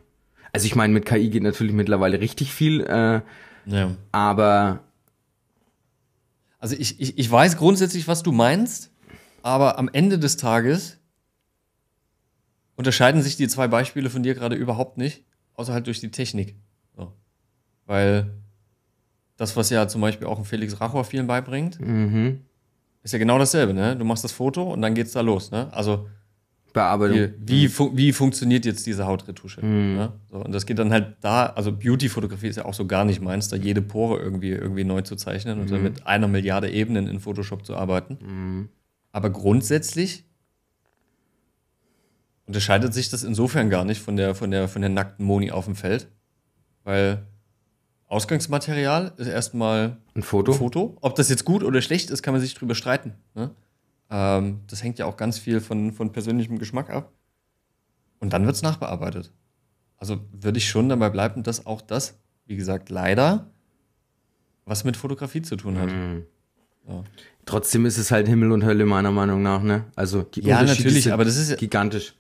Also 0.52 0.66
ich 0.66 0.76
meine, 0.76 0.92
mit 0.92 1.06
KI 1.06 1.28
geht 1.30 1.42
natürlich 1.42 1.72
mittlerweile 1.72 2.20
richtig 2.20 2.52
viel, 2.52 2.82
äh, 2.82 3.20
Ja. 3.64 3.96
aber 4.12 4.80
Also 6.58 6.76
ich, 6.76 7.00
ich, 7.00 7.18
ich 7.18 7.30
weiß 7.30 7.56
grundsätzlich, 7.56 8.08
was 8.08 8.22
du 8.22 8.32
meinst, 8.32 8.90
aber 9.42 9.78
am 9.78 9.88
Ende 9.92 10.18
des 10.18 10.36
Tages 10.36 10.98
unterscheiden 12.76 13.22
sich 13.22 13.36
die 13.36 13.48
zwei 13.48 13.68
Beispiele 13.68 14.10
von 14.10 14.22
dir 14.22 14.34
gerade 14.34 14.56
überhaupt 14.56 14.98
nicht, 14.98 15.24
außer 15.54 15.72
halt 15.72 15.86
durch 15.86 16.00
die 16.00 16.10
Technik. 16.10 16.56
So. 16.96 17.12
Weil 17.86 18.30
das, 19.36 19.56
was 19.56 19.70
ja 19.70 19.86
zum 19.88 20.00
Beispiel 20.00 20.26
auch 20.26 20.38
ein 20.38 20.44
Felix 20.44 20.80
Rachor 20.80 21.04
vielen 21.04 21.26
beibringt, 21.26 21.80
mhm, 21.80 22.44
ist 23.02 23.12
ja 23.12 23.18
genau 23.18 23.38
dasselbe, 23.38 23.72
ne? 23.72 23.96
Du 23.96 24.04
machst 24.04 24.24
das 24.24 24.32
Foto 24.32 24.72
und 24.72 24.82
dann 24.82 24.94
geht's 24.94 25.12
da 25.12 25.20
los, 25.20 25.50
ne? 25.50 25.72
Also 25.72 26.08
Bearbeitung. 26.76 27.16
wie, 27.16 27.62
wie, 27.62 27.68
fu 27.68 27.90
wie 27.96 28.12
funktioniert 28.12 28.66
jetzt 28.66 28.86
diese 28.86 29.06
Hautretusche? 29.06 29.64
Ne? 29.64 30.12
So, 30.30 30.36
und 30.36 30.52
das 30.52 30.66
geht 30.66 30.78
dann 30.78 30.92
halt 30.92 31.16
da, 31.22 31.46
also 31.46 31.72
Beauty-Fotografie 31.72 32.48
ist 32.48 32.56
ja 32.56 32.66
auch 32.66 32.74
so 32.74 32.86
gar 32.86 33.06
nicht 33.06 33.22
meins, 33.22 33.48
da 33.48 33.56
jede 33.56 33.80
Pore 33.80 34.20
irgendwie, 34.20 34.50
irgendwie 34.50 34.84
neu 34.84 35.00
zu 35.00 35.16
zeichnen 35.16 35.58
und 35.58 35.70
dann 35.70 35.82
mit 35.82 36.06
einer 36.06 36.28
Milliarde 36.28 36.70
Ebenen 36.70 37.08
in 37.08 37.18
Photoshop 37.18 37.64
zu 37.64 37.74
arbeiten. 37.74 38.68
Aber 39.10 39.30
grundsätzlich 39.30 40.24
unterscheidet 42.46 42.92
sich 42.92 43.08
das 43.08 43.24
insofern 43.24 43.70
gar 43.70 43.86
nicht 43.86 44.02
von 44.02 44.16
der, 44.16 44.34
von 44.34 44.50
der, 44.50 44.68
von 44.68 44.82
der 44.82 44.90
nackten 44.90 45.24
Moni 45.24 45.50
auf 45.50 45.64
dem 45.64 45.76
Feld, 45.76 46.08
weil 46.84 47.26
Ausgangsmaterial 48.08 49.14
ist 49.16 49.28
erstmal 49.28 49.96
Ein 50.14 50.22
Foto? 50.22 50.52
Foto. 50.52 50.98
Ob 51.00 51.14
das 51.14 51.30
jetzt 51.30 51.46
gut 51.46 51.64
oder 51.64 51.80
schlecht 51.80 52.10
ist, 52.10 52.22
kann 52.22 52.34
man 52.34 52.40
sich 52.42 52.52
drüber 52.54 52.74
streiten. 52.74 53.14
Ne? 53.34 53.50
Ähm, 54.10 54.60
das 54.68 54.82
hängt 54.82 54.98
ja 54.98 55.06
auch 55.06 55.16
ganz 55.16 55.38
viel 55.38 55.60
von, 55.60 55.92
von 55.92 56.12
persönlichem 56.12 56.58
Geschmack 56.58 56.90
ab. 56.90 57.12
Und 58.20 58.32
dann 58.32 58.46
wird 58.46 58.56
es 58.56 58.62
nachbearbeitet. 58.62 59.32
Also 59.98 60.20
würde 60.32 60.58
ich 60.58 60.68
schon 60.68 60.88
dabei 60.88 61.10
bleiben, 61.10 61.42
dass 61.42 61.66
auch 61.66 61.80
das, 61.80 62.18
wie 62.46 62.56
gesagt, 62.56 62.90
leider 62.90 63.50
was 64.64 64.84
mit 64.84 64.96
Fotografie 64.96 65.42
zu 65.42 65.56
tun 65.56 65.78
hat. 65.78 65.90
Ja. 66.88 67.04
Trotzdem 67.44 67.86
ist 67.86 67.98
es 67.98 68.10
halt 68.10 68.26
Himmel 68.26 68.50
und 68.52 68.64
Hölle 68.64 68.84
meiner 68.86 69.10
Meinung 69.12 69.42
nach, 69.42 69.62
ne? 69.62 69.84
Also 69.94 70.22
die 70.22 70.40
Ja, 70.42 70.58
Unterschiede 70.60 70.84
natürlich, 70.88 71.04
sind 71.04 71.12
aber 71.12 71.24
das 71.24 71.36
ist 71.36 71.50
ja- 71.50 71.56
gigantisch. 71.56 72.14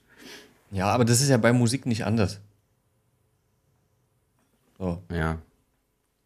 ja, 0.70 0.86
aber 0.88 1.04
das 1.04 1.20
ist 1.20 1.28
ja 1.28 1.36
bei 1.38 1.52
Musik 1.52 1.86
nicht 1.86 2.04
anders. 2.04 2.40
So. 4.78 5.02
Ja. 5.10 5.38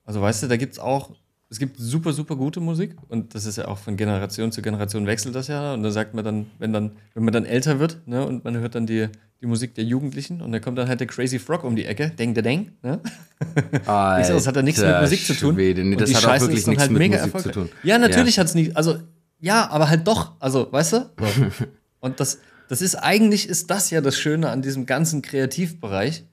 Also 0.04 0.20
weißt 0.20 0.42
du, 0.42 0.48
da 0.48 0.56
gibt's 0.56 0.78
auch, 0.78 1.10
es 1.52 1.58
gibt 1.58 1.78
super, 1.78 2.12
super 2.12 2.36
gute 2.36 2.60
Musik 2.60 2.94
und 3.08 3.34
das 3.34 3.44
ist 3.44 3.56
ja 3.58 3.66
auch 3.66 3.78
von 3.78 3.96
Generation 3.96 4.52
zu 4.52 4.62
Generation 4.62 5.06
wechselt 5.06 5.34
das 5.34 5.48
ja. 5.48 5.74
Und 5.74 5.82
da 5.82 5.90
sagt 5.90 6.14
man 6.14 6.24
dann, 6.24 6.46
wenn 6.60 6.72
dann, 6.72 6.92
wenn 7.14 7.24
man 7.24 7.32
dann 7.34 7.44
älter 7.44 7.80
wird, 7.80 8.06
ne, 8.06 8.24
und 8.24 8.44
man 8.44 8.56
hört 8.56 8.76
dann 8.76 8.86
die, 8.86 9.08
die 9.40 9.46
Musik 9.46 9.74
der 9.74 9.82
Jugendlichen 9.84 10.42
und 10.42 10.52
dann 10.52 10.60
kommt 10.60 10.78
dann 10.78 10.88
halt 10.88 11.00
der 11.00 11.08
Crazy 11.08 11.40
Frog 11.40 11.64
um 11.64 11.74
die 11.74 11.86
Ecke, 11.86 12.10
deng, 12.10 12.34
der 12.34 12.44
deng, 12.44 12.72
ne? 12.82 13.00
Sag, 13.84 14.28
das 14.28 14.46
hat 14.46 14.54
ja 14.54 14.62
nichts 14.62 14.80
mit 14.80 14.88
Alter 14.88 15.00
Musik 15.02 15.26
zu 15.26 15.34
tun. 15.34 15.54
Schwede. 15.54 15.84
Nee, 15.84 15.96
das 15.96 16.10
die 16.10 16.16
hat 16.16 16.24
auch 16.24 16.28
Scheiße 16.28 16.44
wirklich 16.44 16.58
ist 16.60 16.66
dann 16.66 16.70
nichts 16.72 16.82
halt 16.82 16.92
mit 16.92 16.98
mega 17.00 17.26
Musik 17.26 17.40
zu 17.42 17.50
tun. 17.50 17.68
Ja, 17.82 17.98
natürlich 17.98 18.38
hat's 18.38 18.54
nicht, 18.54 18.76
also, 18.76 18.98
ja, 19.40 19.68
aber 19.70 19.88
halt 19.88 20.06
doch, 20.06 20.32
also, 20.38 20.70
weißt 20.70 20.92
du? 20.92 21.10
Und 22.00 22.20
das, 22.20 22.38
das 22.68 22.80
ist, 22.80 22.94
eigentlich 22.94 23.48
ist 23.48 23.70
das 23.70 23.90
ja 23.90 24.00
das 24.00 24.16
Schöne 24.16 24.50
an 24.50 24.62
diesem 24.62 24.86
ganzen 24.86 25.20
Kreativbereich, 25.22 26.24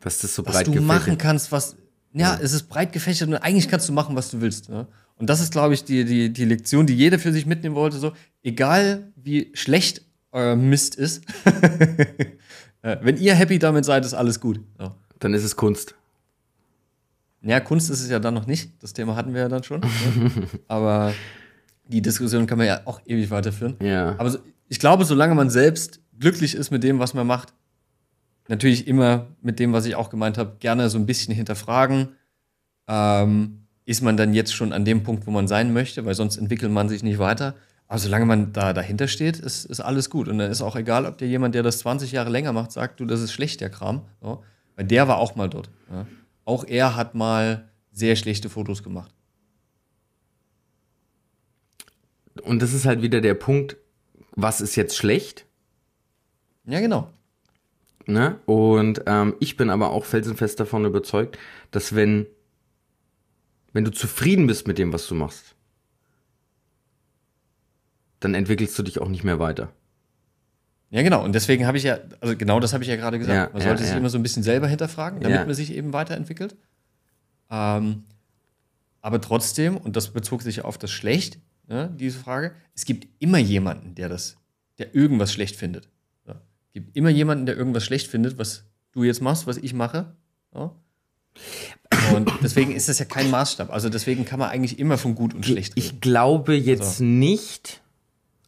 Dass 0.00 0.18
das 0.18 0.34
so 0.34 0.44
was 0.44 0.52
breit 0.52 0.66
du 0.66 0.72
gefächert- 0.72 0.82
machen 0.86 1.16
kannst, 1.18 1.50
was. 1.50 1.76
Ja, 2.14 2.38
es 2.40 2.52
ist 2.52 2.68
breit 2.68 2.92
gefächert 2.92 3.28
und 3.28 3.34
eigentlich 3.36 3.68
kannst 3.68 3.88
du 3.88 3.92
machen, 3.92 4.14
was 4.14 4.30
du 4.30 4.40
willst. 4.40 4.68
Ne? 4.68 4.86
Und 5.16 5.28
das 5.28 5.40
ist, 5.40 5.52
glaube 5.52 5.74
ich, 5.74 5.84
die, 5.84 6.04
die, 6.04 6.32
die 6.32 6.44
Lektion, 6.44 6.86
die 6.86 6.94
jeder 6.94 7.18
für 7.18 7.32
sich 7.32 7.44
mitnehmen 7.44 7.74
wollte. 7.74 7.98
So, 7.98 8.12
egal 8.42 9.12
wie 9.16 9.50
schlecht 9.54 10.02
euer 10.32 10.56
Mist 10.56 10.94
ist, 10.94 11.24
äh, 12.82 12.96
wenn 13.02 13.16
ihr 13.16 13.34
happy 13.34 13.58
damit 13.58 13.84
seid, 13.84 14.04
ist 14.04 14.14
alles 14.14 14.40
gut. 14.40 14.60
Ja. 14.78 14.94
Dann 15.18 15.34
ist 15.34 15.44
es 15.44 15.56
Kunst. 15.56 15.94
ja, 17.42 17.60
Kunst 17.60 17.90
ist 17.90 18.00
es 18.00 18.10
ja 18.10 18.18
dann 18.18 18.34
noch 18.34 18.46
nicht. 18.46 18.70
Das 18.80 18.92
Thema 18.92 19.16
hatten 19.16 19.34
wir 19.34 19.42
ja 19.42 19.48
dann 19.48 19.64
schon. 19.64 19.80
ne? 19.80 19.88
Aber 20.68 21.12
die 21.88 22.02
Diskussion 22.02 22.46
kann 22.46 22.58
man 22.58 22.66
ja 22.66 22.80
auch 22.84 23.00
ewig 23.06 23.30
weiterführen. 23.30 23.76
Ja. 23.80 24.14
Aber 24.18 24.30
so, 24.30 24.38
ich 24.68 24.78
glaube, 24.78 25.04
solange 25.04 25.34
man 25.34 25.50
selbst 25.50 26.00
glücklich 26.18 26.54
ist 26.54 26.70
mit 26.70 26.82
dem, 26.82 26.98
was 26.98 27.14
man 27.14 27.26
macht, 27.26 27.52
natürlich 28.48 28.86
immer 28.86 29.28
mit 29.42 29.58
dem, 29.58 29.72
was 29.72 29.86
ich 29.86 29.96
auch 29.96 30.10
gemeint 30.10 30.38
habe, 30.38 30.56
gerne 30.60 30.90
so 30.90 30.98
ein 30.98 31.06
bisschen 31.06 31.34
hinterfragen. 31.34 32.08
Ähm, 32.88 33.66
ist 33.86 34.02
man 34.02 34.16
dann 34.16 34.34
jetzt 34.34 34.54
schon 34.54 34.72
an 34.72 34.84
dem 34.84 35.02
Punkt, 35.02 35.26
wo 35.26 35.30
man 35.30 35.46
sein 35.48 35.72
möchte, 35.72 36.04
weil 36.04 36.14
sonst 36.14 36.36
entwickelt 36.36 36.72
man 36.72 36.88
sich 36.88 37.02
nicht 37.02 37.18
weiter. 37.18 37.54
Aber 37.86 37.98
solange 37.98 38.24
man 38.24 38.52
da 38.52 38.72
dahinter 38.72 39.08
steht, 39.08 39.38
ist, 39.38 39.66
ist 39.66 39.80
alles 39.80 40.08
gut. 40.08 40.28
Und 40.28 40.38
dann 40.38 40.50
ist 40.50 40.62
auch 40.62 40.76
egal, 40.76 41.04
ob 41.04 41.18
dir 41.18 41.28
jemand, 41.28 41.54
der 41.54 41.62
das 41.62 41.78
20 41.78 42.12
Jahre 42.12 42.30
länger 42.30 42.52
macht, 42.52 42.72
sagt, 42.72 43.00
du, 43.00 43.04
das 43.04 43.20
ist 43.20 43.32
schlecht, 43.32 43.60
der 43.60 43.70
Kram. 43.70 44.02
So. 44.22 44.42
Weil 44.76 44.86
der 44.86 45.06
war 45.06 45.18
auch 45.18 45.36
mal 45.36 45.48
dort. 45.48 45.70
Ja. 45.90 46.06
Auch 46.46 46.64
er 46.64 46.96
hat 46.96 47.14
mal 47.14 47.68
sehr 47.92 48.16
schlechte 48.16 48.48
Fotos 48.48 48.82
gemacht. 48.82 49.12
Und 52.42 52.60
das 52.62 52.72
ist 52.72 52.84
halt 52.84 53.02
wieder 53.02 53.20
der 53.20 53.34
Punkt, 53.34 53.76
was 54.32 54.60
ist 54.60 54.76
jetzt 54.76 54.96
schlecht? 54.96 55.46
Ja, 56.66 56.80
genau. 56.80 57.10
Ne? 58.06 58.38
Und 58.46 59.02
ähm, 59.06 59.34
ich 59.40 59.56
bin 59.56 59.70
aber 59.70 59.90
auch 59.90 60.04
felsenfest 60.04 60.60
davon 60.60 60.84
überzeugt, 60.84 61.38
dass 61.70 61.94
wenn, 61.94 62.26
wenn 63.72 63.84
du 63.84 63.90
zufrieden 63.90 64.46
bist 64.46 64.66
mit 64.66 64.78
dem, 64.78 64.92
was 64.92 65.06
du 65.06 65.14
machst, 65.14 65.54
dann 68.20 68.34
entwickelst 68.34 68.78
du 68.78 68.82
dich 68.82 69.00
auch 69.00 69.08
nicht 69.08 69.24
mehr 69.24 69.38
weiter. 69.38 69.72
Ja, 70.90 71.02
genau. 71.02 71.24
Und 71.24 71.34
deswegen 71.34 71.66
habe 71.66 71.76
ich 71.76 71.84
ja, 71.84 71.98
also 72.20 72.36
genau 72.36 72.60
das 72.60 72.72
habe 72.72 72.84
ich 72.84 72.88
ja 72.88 72.96
gerade 72.96 73.18
gesagt. 73.18 73.36
Ja, 73.36 73.50
man 73.52 73.60
ja, 73.60 73.68
sollte 73.68 73.82
sich 73.82 73.92
ja. 73.92 73.98
immer 73.98 74.10
so 74.10 74.18
ein 74.18 74.22
bisschen 74.22 74.42
selber 74.42 74.68
hinterfragen, 74.68 75.20
damit 75.20 75.38
Ja. 75.40 75.44
man 75.44 75.54
sich 75.54 75.72
eben 75.72 75.92
weiterentwickelt. 75.92 76.56
Ähm, 77.50 78.04
aber 79.00 79.20
trotzdem, 79.20 79.76
und 79.76 79.96
das 79.96 80.12
bezog 80.12 80.42
sich 80.42 80.64
auf 80.64 80.78
das 80.78 80.90
Schlecht, 80.90 81.38
ne, 81.66 81.92
diese 81.98 82.18
Frage, 82.18 82.54
es 82.74 82.84
gibt 82.84 83.08
immer 83.18 83.38
jemanden, 83.38 83.94
der 83.94 84.08
das, 84.08 84.36
der 84.78 84.94
irgendwas 84.94 85.32
schlecht 85.32 85.56
findet. 85.56 85.88
Gibt 86.74 86.96
immer 86.96 87.08
jemanden, 87.08 87.46
der 87.46 87.56
irgendwas 87.56 87.84
schlecht 87.84 88.08
findet, 88.08 88.36
was 88.36 88.64
du 88.92 89.04
jetzt 89.04 89.22
machst, 89.22 89.46
was 89.46 89.56
ich 89.56 89.72
mache. 89.72 90.14
Ja. 90.54 90.72
Und 92.14 92.30
deswegen 92.42 92.72
ist 92.72 92.88
das 92.88 92.98
ja 92.98 93.04
kein 93.04 93.30
Maßstab. 93.30 93.72
Also 93.72 93.88
deswegen 93.88 94.24
kann 94.24 94.38
man 94.38 94.50
eigentlich 94.50 94.78
immer 94.78 94.98
von 94.98 95.14
gut 95.14 95.34
und 95.34 95.46
schlecht 95.46 95.76
reden. 95.76 95.86
Ich 95.86 96.00
glaube 96.00 96.54
jetzt 96.54 96.80
Also. 96.80 97.04
nicht, 97.04 97.80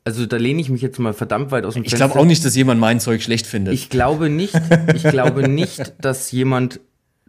also 0.05 0.27
da 0.27 0.37
lehne 0.37 0.61
ich 0.61 0.69
mich 0.69 0.83
jetzt 0.83 0.99
mal 0.99 1.15
verdammt 1.15 1.53
weit 1.53 1.65
aus 1.65 1.75
dem 1.75 1.85
Ich 1.85 1.95
glaube 1.95 2.19
auch 2.19 2.25
nicht, 2.25 2.45
dass 2.45 2.55
jemand 2.55 2.81
mein 2.81 3.01
Zeug 3.01 3.23
schlecht 3.23 3.47
findet. 3.47 3.75
Ich 3.75 3.89
glaube 3.89 4.29
nicht, 4.29 4.61
ich 4.95 5.05
glaube 5.05 5.49
nicht, 5.49 5.95
dass 6.01 6.31
jemand 6.33 6.81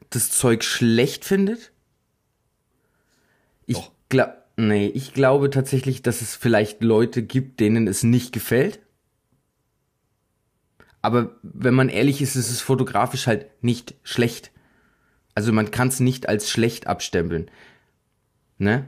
das 0.09 0.31
Zeug 0.31 0.63
schlecht 0.63 1.25
findet. 1.25 1.71
Ich 3.67 3.77
glaube, 4.09 4.33
nee, 4.57 4.87
ich 4.87 5.13
glaube 5.13 5.49
tatsächlich, 5.49 6.01
dass 6.01 6.21
es 6.21 6.35
vielleicht 6.35 6.81
Leute 6.81 7.21
gibt, 7.21 7.59
denen 7.59 7.87
es 7.87 8.03
nicht 8.03 8.33
gefällt. 8.33 8.79
Aber 11.07 11.29
wenn 11.41 11.73
man 11.73 11.87
ehrlich 11.87 12.21
ist, 12.21 12.35
ist 12.35 12.51
es 12.51 12.59
fotografisch 12.59 13.27
halt 13.27 13.45
nicht 13.63 13.95
schlecht. 14.03 14.51
Also 15.35 15.53
man 15.53 15.71
kann 15.71 15.87
es 15.87 16.01
nicht 16.01 16.27
als 16.27 16.49
schlecht 16.51 16.85
abstempeln. 16.87 17.49
Ne? 18.57 18.87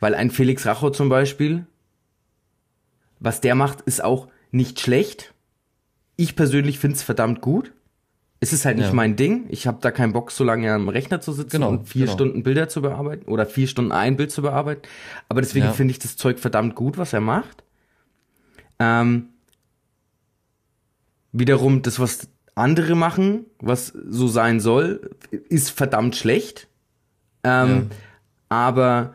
Weil 0.00 0.16
ein 0.16 0.32
Felix 0.32 0.66
Racho 0.66 0.90
zum 0.90 1.08
Beispiel, 1.08 1.64
was 3.20 3.40
der 3.40 3.54
macht, 3.54 3.82
ist 3.82 4.02
auch 4.02 4.26
nicht 4.50 4.80
schlecht. 4.80 5.32
Ich 6.16 6.34
persönlich 6.34 6.80
finde 6.80 6.96
es 6.96 7.04
verdammt 7.04 7.40
gut. 7.40 7.72
Es 8.40 8.52
ist 8.52 8.64
halt 8.64 8.78
nicht 8.78 8.88
Ja. 8.88 8.92
mein 8.94 9.14
Ding. 9.14 9.44
Ich 9.50 9.68
habe 9.68 9.78
da 9.80 9.92
keinen 9.92 10.12
Bock, 10.12 10.32
so 10.32 10.42
lange 10.42 10.72
am 10.74 10.88
Rechner 10.88 11.20
zu 11.20 11.32
sitzen 11.32 11.50
Genau, 11.58 11.68
und 11.68 11.86
vier 11.88 12.06
genau. 12.06 12.14
Stunden 12.14 12.42
Bilder 12.42 12.68
zu 12.68 12.82
bearbeiten 12.82 13.30
oder 13.30 13.46
vier 13.46 13.68
Stunden 13.68 13.92
ein 13.92 14.16
Bild 14.16 14.32
zu 14.32 14.42
bearbeiten. 14.42 14.82
Aber 15.28 15.40
deswegen 15.40 15.66
Ja. 15.66 15.72
finde 15.72 15.92
ich 15.92 16.00
das 16.00 16.16
Zeug 16.16 16.40
verdammt 16.40 16.74
gut, 16.74 16.98
was 16.98 17.12
er 17.12 17.20
macht. 17.20 17.62
Ähm, 18.80 19.28
wiederum, 21.32 21.82
das, 21.82 21.98
was 21.98 22.28
andere 22.54 22.94
machen, 22.94 23.46
was 23.60 23.88
so 23.88 24.28
sein 24.28 24.60
soll, 24.60 25.10
ist 25.48 25.70
verdammt 25.70 26.16
schlecht. 26.16 26.68
Ähm, 27.44 27.88
Aber 28.48 29.14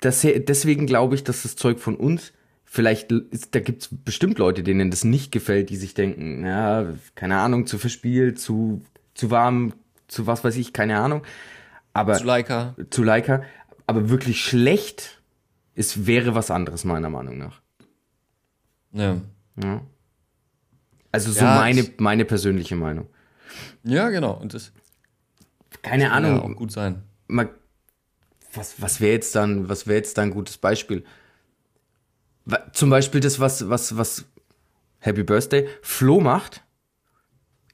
das, 0.00 0.20
deswegen 0.20 0.86
glaube 0.86 1.14
ich, 1.14 1.24
dass 1.24 1.42
das 1.42 1.56
Zeug 1.56 1.80
von 1.80 1.96
uns, 1.96 2.32
vielleicht 2.64 3.10
ist, 3.10 3.54
da 3.54 3.60
gibt 3.60 3.82
es 3.82 3.88
bestimmt 3.90 4.38
Leute, 4.38 4.62
denen 4.62 4.90
das 4.90 5.04
nicht 5.04 5.32
gefällt, 5.32 5.70
die 5.70 5.76
sich 5.76 5.94
denken, 5.94 6.44
ja, 6.44 6.86
keine 7.14 7.38
Ahnung, 7.38 7.66
zu 7.66 7.78
verspielt, 7.78 8.38
zu, 8.38 8.82
zu 9.14 9.30
warm, 9.30 9.72
zu 10.06 10.26
was 10.26 10.44
weiß 10.44 10.56
ich, 10.56 10.72
keine 10.72 10.98
Ahnung. 10.98 11.22
Aber 11.94 12.14
Zu 12.14 12.24
Leica. 12.24 12.76
zu 12.90 13.02
Leica. 13.02 13.42
Aber 13.86 14.10
wirklich 14.10 14.44
schlecht 14.44 15.20
ist, 15.74 16.06
wäre 16.06 16.34
was 16.34 16.50
anderes, 16.50 16.84
meiner 16.84 17.08
Meinung 17.08 17.38
nach. 17.38 17.60
Ja. 18.92 19.16
Ja. 19.60 19.80
Also 21.12 21.32
so 21.32 21.40
Ja, 21.40 21.56
meine, 21.56 21.88
meine 21.98 22.24
persönliche 22.24 22.76
Meinung. 22.76 23.06
Ja, 23.82 24.08
genau. 24.10 24.32
Und 24.34 24.54
das, 24.54 24.72
keine 25.82 26.08
Kann 26.08 26.22
ja 26.24 26.28
Ahnung, 26.30 26.54
auch 26.54 26.56
gut 26.56 26.72
sein. 26.72 27.02
mal, 27.28 27.48
was, 28.52 28.80
was 28.80 29.00
wäre 29.00 29.12
jetzt 29.12 29.34
dann, 29.34 29.68
was 29.68 29.86
wäre 29.86 29.96
jetzt 29.96 30.18
dann 30.18 30.28
ein 30.28 30.34
gutes 30.34 30.58
Beispiel? 30.58 31.04
Zum 32.72 32.88
Beispiel 32.90 33.20
das, 33.20 33.40
was, 33.40 33.68
was, 33.68 33.96
was 33.96 34.24
Happy 35.00 35.22
Birthday 35.22 35.68
Flo 35.82 36.20
macht, 36.20 36.62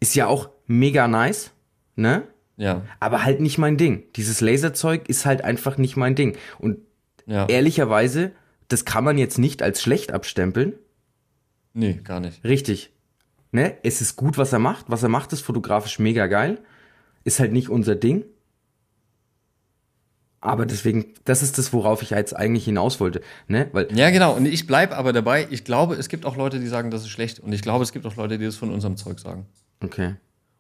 ist 0.00 0.14
ja 0.14 0.26
auch 0.26 0.50
mega 0.66 1.06
nice, 1.08 1.52
ne? 1.96 2.26
Ja, 2.56 2.82
Aber 3.00 3.24
halt 3.24 3.40
nicht 3.40 3.58
mein 3.58 3.76
Ding. 3.76 4.04
Dieses 4.14 4.40
Laserzeug 4.40 5.08
ist 5.08 5.26
halt 5.26 5.42
einfach 5.42 5.76
nicht 5.76 5.96
mein 5.96 6.14
Ding. 6.14 6.36
Und 6.58 6.78
ja. 7.26 7.46
ehrlicherweise, 7.46 8.30
das 8.68 8.84
kann 8.84 9.02
man 9.02 9.18
jetzt 9.18 9.38
nicht 9.38 9.60
als 9.62 9.82
schlecht 9.82 10.12
abstempeln. 10.12 10.74
Nee, 11.72 11.94
gar 12.04 12.20
nicht. 12.20 12.44
Richtig. 12.44 12.92
Ne? 13.54 13.78
Es 13.84 14.00
ist 14.00 14.16
gut, 14.16 14.36
was 14.36 14.52
er 14.52 14.58
macht. 14.58 14.86
Was 14.88 15.04
er 15.04 15.08
macht, 15.08 15.32
ist 15.32 15.42
fotografisch 15.42 16.00
mega 16.00 16.26
geil. 16.26 16.58
Ist 17.22 17.38
halt 17.38 17.52
nicht 17.52 17.68
unser 17.68 17.94
Ding. 17.94 18.24
Aber 20.40 20.66
deswegen, 20.66 21.14
das 21.22 21.40
ist 21.40 21.56
das, 21.56 21.72
worauf 21.72 22.02
ich 22.02 22.10
jetzt 22.10 22.34
eigentlich 22.34 22.64
hinaus 22.64 22.98
wollte. 22.98 23.20
Ne? 23.46 23.68
Weil, 23.70 23.96
Ja, 23.96 24.10
genau. 24.10 24.34
Und 24.34 24.46
ich 24.46 24.66
bleibe 24.66 24.96
aber 24.96 25.12
dabei. 25.12 25.46
Ich 25.50 25.62
glaube, 25.62 25.94
es 25.94 26.08
gibt 26.08 26.26
auch 26.26 26.36
Leute, 26.36 26.58
die 26.58 26.66
sagen, 26.66 26.90
das 26.90 27.02
ist 27.02 27.10
schlecht. 27.10 27.38
Und 27.38 27.52
ich 27.52 27.62
glaube, 27.62 27.84
es 27.84 27.92
gibt 27.92 28.04
auch 28.06 28.16
Leute, 28.16 28.38
die 28.38 28.44
das 28.44 28.56
von 28.56 28.72
unserem 28.72 28.96
Zeug 28.96 29.20
sagen. 29.20 29.46
okay. 29.80 30.16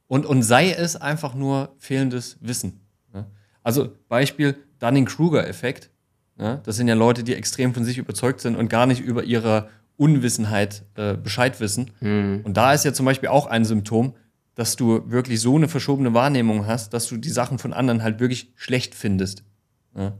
Und, 0.06 0.24
und 0.24 0.42
sei 0.44 0.70
es 0.70 0.94
einfach 0.94 1.34
nur 1.34 1.74
fehlendes 1.78 2.36
Wissen. 2.42 2.86
Ne? 3.12 3.26
Also 3.64 3.90
Beispiel 4.08 4.54
Dunning-Kruger-Effekt. 4.78 5.90
Ne? 6.36 6.60
Das 6.64 6.76
sind 6.76 6.86
ja 6.86 6.94
Leute, 6.94 7.24
die 7.24 7.34
extrem 7.34 7.74
von 7.74 7.84
sich 7.84 7.98
überzeugt 7.98 8.40
sind 8.40 8.54
und 8.54 8.68
gar 8.68 8.86
nicht 8.86 9.00
über 9.00 9.24
ihre 9.24 9.68
Unwissenheit 9.96 10.84
äh, 10.96 11.14
Bescheid 11.16 11.60
wissen. 11.60 11.90
Und 12.00 12.54
da 12.54 12.72
ist 12.72 12.84
ja 12.84 12.92
zum 12.92 13.06
Beispiel 13.06 13.28
auch 13.28 13.46
ein 13.46 13.64
Symptom, 13.64 14.14
dass 14.56 14.76
du 14.76 15.10
wirklich 15.10 15.40
so 15.40 15.56
eine 15.56 15.68
verschobene 15.68 16.14
Wahrnehmung 16.14 16.66
hast, 16.66 16.92
dass 16.94 17.06
du 17.08 17.16
die 17.16 17.28
Sachen 17.30 17.58
von 17.58 17.72
anderen 17.72 18.02
halt 18.02 18.20
wirklich 18.20 18.52
schlecht 18.56 18.94
findest. 18.94 19.44
Ne? 19.94 20.12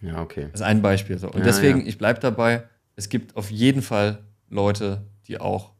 Ja, 0.00 0.20
okay. 0.22 0.48
Das 0.50 0.60
ist 0.60 0.66
ein 0.66 0.82
Beispiel. 0.82 1.18
So. 1.18 1.28
Und 1.28 1.38
Ja, 1.38 1.44
deswegen, 1.44 1.80
ja. 1.82 1.86
ich 1.86 1.98
bleibe 1.98 2.18
dabei, 2.20 2.64
es 2.96 3.08
gibt 3.08 3.36
auf 3.36 3.50
jeden 3.50 3.82
Fall 3.82 4.24
Leute, 4.48 5.06
die 5.28 5.40
auch 5.40 5.72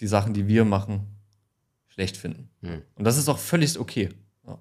die 0.00 0.06
Sachen, 0.06 0.32
die 0.32 0.46
wir 0.48 0.64
machen, 0.64 1.06
schlecht 1.88 2.16
finden. 2.16 2.48
Hm. 2.62 2.82
Und 2.94 3.04
das 3.04 3.18
ist 3.18 3.28
auch 3.28 3.38
völlig 3.38 3.78
okay. 3.78 4.08
Ja. 4.46 4.58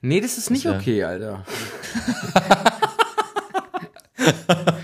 Nee, 0.00 0.20
das 0.20 0.38
ist 0.38 0.50
nicht 0.50 0.64
ja- 0.64 0.76
okay, 0.76 1.04
Alter. 1.04 1.44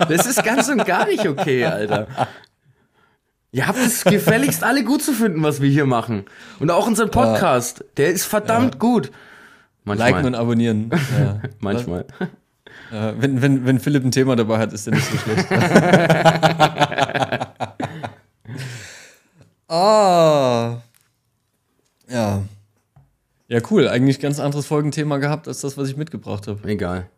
das 0.08 0.26
ist 0.26 0.42
ganz 0.44 0.68
und 0.68 0.84
gar 0.84 1.06
nicht 1.06 1.26
okay, 1.26 1.64
Alter. 1.64 2.06
Ihr 3.52 3.66
habt 3.66 3.78
es 3.78 4.04
gefälligst 4.04 4.62
alle 4.62 4.84
gut 4.84 5.02
zu 5.02 5.12
finden, 5.12 5.42
was 5.42 5.60
wir 5.60 5.68
hier 5.68 5.86
machen. 5.86 6.24
Und 6.60 6.70
auch 6.70 6.86
unseren 6.86 7.10
Podcast, 7.10 7.84
der 7.96 8.12
ist 8.12 8.24
verdammt 8.24 8.78
gut. 8.78 9.10
Manchmal. 9.84 10.12
Liken 10.12 10.26
und 10.26 10.34
abonnieren. 10.36 10.90
Ja. 11.18 11.40
Manchmal. 11.58 12.06
Äh, 12.92 13.12
wenn, 13.18 13.42
wenn, 13.42 13.66
wenn 13.66 13.80
Philipp 13.80 14.04
ein 14.04 14.12
Thema 14.12 14.36
dabei 14.36 14.58
hat, 14.58 14.72
ist 14.72 14.86
der 14.86 14.94
nicht 14.94 15.10
so 15.10 15.18
schlecht. 15.18 15.50
ah. 19.68 20.76
Ja. 22.08 22.42
Ja, 23.48 23.60
cool. 23.70 23.88
Eigentlich 23.88 24.20
ganz 24.20 24.38
anderes 24.38 24.66
Folgenthema 24.66 25.16
gehabt 25.18 25.48
als 25.48 25.60
das, 25.60 25.76
was 25.76 25.88
ich 25.88 25.96
mitgebracht 25.96 26.46
habe. 26.46 26.68
Egal. 26.68 27.08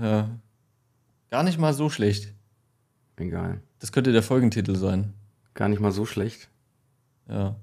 Ja. 0.00 0.30
Gar 1.32 1.44
nicht 1.44 1.58
mal 1.58 1.72
so 1.72 1.88
schlecht. 1.88 2.34
Egal. 3.16 3.62
Das 3.78 3.90
könnte 3.90 4.12
der 4.12 4.22
Folgentitel 4.22 4.76
sein. 4.76 5.14
Gar 5.54 5.70
nicht 5.70 5.80
mal 5.80 5.90
so 5.90 6.04
schlecht. 6.04 6.50
Ja. 7.26 7.56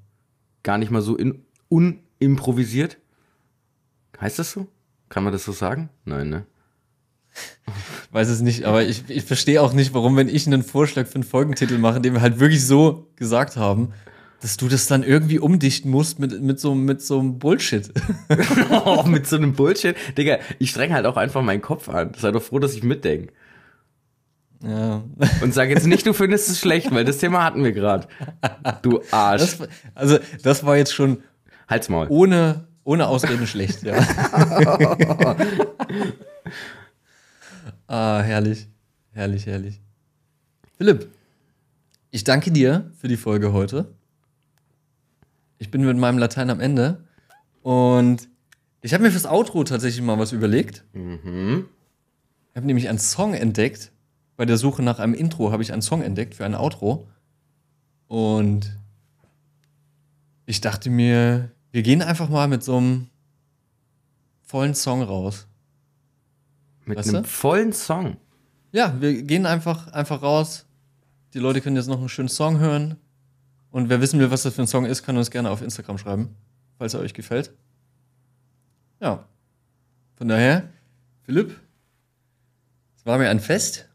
Gar 0.63 0.79
nicht 0.79 0.89
mal 0.89 1.03
so 1.03 1.15
in, 1.15 1.45
unimprovisiert. 1.67 2.97
Heißt 4.19 4.39
das 4.39 4.53
so? 4.53 4.67
Kann 5.09 5.23
man 5.23 5.33
das 5.33 5.43
so 5.43 5.51
sagen? 5.51 5.89
Nein, 6.03 6.29
ne? 6.29 6.47
Weiß 8.11 8.29
es 8.29 8.41
nicht, 8.41 8.63
aber 8.63 8.81
ich, 8.81 9.03
ich 9.07 9.23
verstehe 9.23 9.61
auch 9.61 9.73
nicht, 9.73 9.93
warum, 9.93 10.17
wenn 10.17 10.29
ich 10.29 10.47
einen 10.47 10.63
Vorschlag 10.63 11.05
für 11.05 11.15
einen 11.15 11.23
Folgentitel 11.23 11.77
mache, 11.77 12.01
den 12.01 12.13
wir 12.13 12.21
halt 12.21 12.39
wirklich 12.39 12.65
so 12.65 13.07
gesagt 13.17 13.55
haben, 13.55 13.93
dass 14.41 14.57
du 14.57 14.67
das 14.67 14.87
dann 14.87 15.03
irgendwie 15.03 15.37
umdichten 15.37 15.91
musst 15.91 16.17
mit, 16.17 16.41
mit, 16.41 16.59
so, 16.59 16.73
mit 16.73 17.03
so 17.03 17.19
einem 17.19 17.37
Bullshit. 17.37 17.91
oh, 18.83 19.03
mit 19.03 19.27
so 19.27 19.35
einem 19.35 19.53
Bullshit. 19.53 19.95
Digga, 20.17 20.39
ich 20.57 20.71
streng 20.71 20.91
halt 20.91 21.05
auch 21.05 21.17
einfach 21.17 21.43
meinen 21.43 21.61
Kopf 21.61 21.87
an. 21.87 22.15
Sei 22.17 22.31
doch 22.31 22.41
froh, 22.41 22.57
dass 22.57 22.73
ich 22.73 22.81
mitdenke. 22.81 23.31
Ja. 24.63 25.03
Und 25.41 25.53
sag 25.53 25.69
jetzt 25.69 25.87
nicht, 25.87 26.05
du 26.05 26.13
findest 26.13 26.49
es 26.49 26.59
schlecht, 26.59 26.91
weil 26.91 27.05
das 27.05 27.17
Thema 27.17 27.43
hatten 27.43 27.63
wir 27.63 27.71
gerade. 27.71 28.07
Du 28.81 29.01
Arsch. 29.11 29.41
Das, 29.41 29.57
also, 29.95 30.19
das 30.43 30.65
war 30.65 30.77
jetzt 30.77 30.93
schon 30.93 31.23
Halt's 31.67 31.89
Maul. 31.89 32.07
ohne, 32.09 32.67
ohne 32.83 33.07
Ausreden 33.07 33.47
schlecht, 33.47 33.83
ja. 33.83 33.95
ah, 37.87 38.21
herrlich. 38.21 38.67
Herrlich, 39.11 39.45
herrlich. 39.45 39.81
Philipp, 40.77 41.09
ich 42.11 42.23
danke 42.23 42.51
dir 42.51 42.91
für 42.97 43.07
die 43.07 43.17
Folge 43.17 43.53
heute. 43.53 43.93
Ich 45.57 45.69
bin 45.71 45.85
mit 45.85 45.97
meinem 45.97 46.17
Latein 46.17 46.49
am 46.49 46.59
Ende. 46.59 47.03
Und 47.61 48.29
ich 48.81 48.93
habe 48.93 49.03
mir 49.03 49.11
fürs 49.11 49.25
Outro 49.25 49.63
tatsächlich 49.63 50.01
mal 50.01 50.17
was 50.17 50.31
überlegt. 50.31 50.83
Mhm. 50.93 51.65
Ich 52.51 52.55
habe 52.55 52.65
nämlich 52.65 52.89
einen 52.89 52.97
Song 52.97 53.33
entdeckt. 53.33 53.91
Bei 54.39 54.45
der 54.45 54.57
Suche 54.57 54.81
nach 54.81 54.99
einem 54.99 55.13
Intro 55.13 55.51
habe 55.51 55.63
ich 55.63 55.73
einen 55.73 55.81
Song 55.81 56.01
entdeckt 56.01 56.33
für 56.33 56.45
ein 56.45 56.55
Outro. 56.55 57.09
Und 58.07 58.79
ich 60.45 60.61
dachte 60.61 60.89
mir, 60.89 61.51
wir 61.73 61.81
gehen 61.81 62.01
einfach 62.01 62.29
mal 62.29 62.47
mit 62.47 62.63
so 62.63 62.77
einem 62.77 63.09
vollen 64.41 64.75
Song 64.75 65.01
raus. 65.01 65.45
Mit 66.85 66.99
Weißt 66.99 67.09
einem 67.09 67.23
du? 67.23 67.29
vollen 67.29 67.73
Song. 67.73 68.15
Ja, 68.71 68.95
wir 69.01 69.23
gehen 69.23 69.45
einfach, 69.45 69.89
einfach 69.89 70.21
raus. 70.21 70.65
Die 71.33 71.39
Leute 71.39 71.59
können 71.59 71.75
jetzt 71.75 71.89
noch 71.89 71.99
einen 71.99 72.07
schönen 72.07 72.29
Song 72.29 72.59
hören. 72.59 72.95
Und 73.71 73.89
wer 73.89 73.99
wissen 73.99 74.21
will, 74.21 74.31
was 74.31 74.43
das 74.43 74.55
für 74.55 74.61
ein 74.61 74.67
Song 74.67 74.85
ist, 74.85 75.03
kann 75.03 75.17
uns 75.17 75.31
gerne 75.31 75.51
auf 75.51 75.61
Instagram 75.61 75.97
schreiben, 75.97 76.33
falls 76.77 76.93
er 76.93 77.01
euch 77.01 77.13
gefällt. 77.13 77.51
Ja. 79.01 79.25
Von 80.15 80.29
daher, 80.29 80.69
Philipp, 81.23 81.59
es 82.95 83.05
war 83.05 83.17
mir 83.17 83.29
ein 83.29 83.41
Fest. 83.41 83.88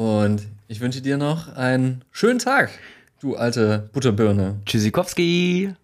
Und 0.00 0.46
ich 0.66 0.80
wünsche 0.80 1.02
dir 1.02 1.18
noch 1.18 1.54
einen 1.56 2.02
schönen 2.10 2.38
Tag, 2.38 2.70
du 3.20 3.36
alte 3.36 3.90
Butterbirne. 3.92 4.58
Tschüssikowski. 4.64 5.74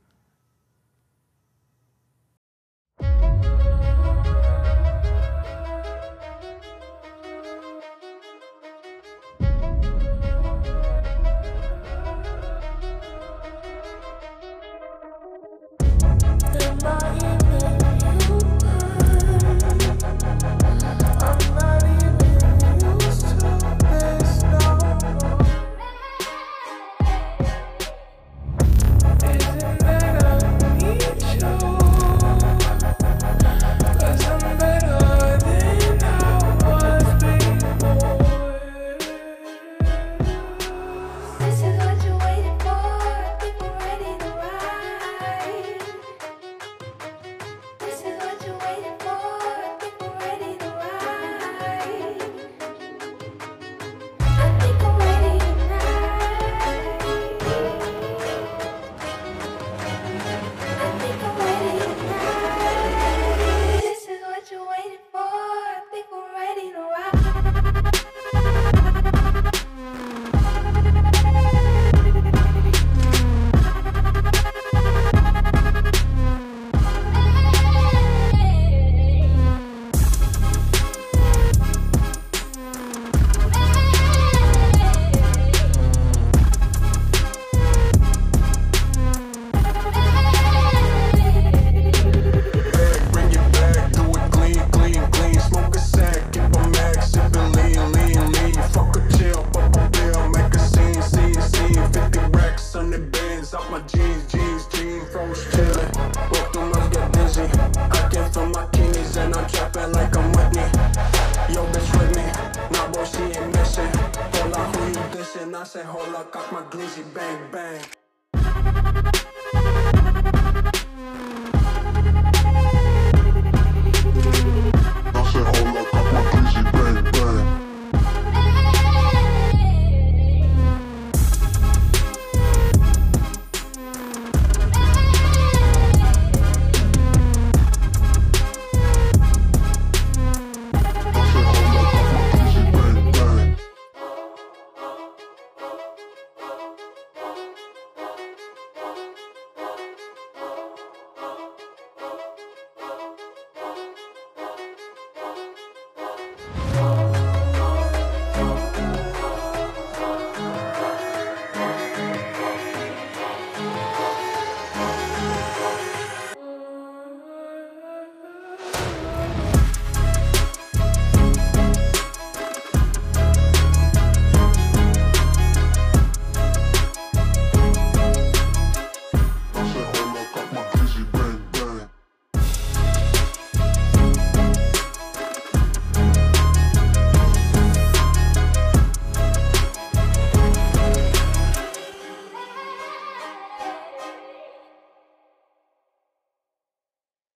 hold 115.85 116.14
up, 116.14 116.33
cock 116.33 116.53
my 116.53 116.62
glizzy, 116.62 117.03
bang, 117.14 117.51
bang. 117.53 117.81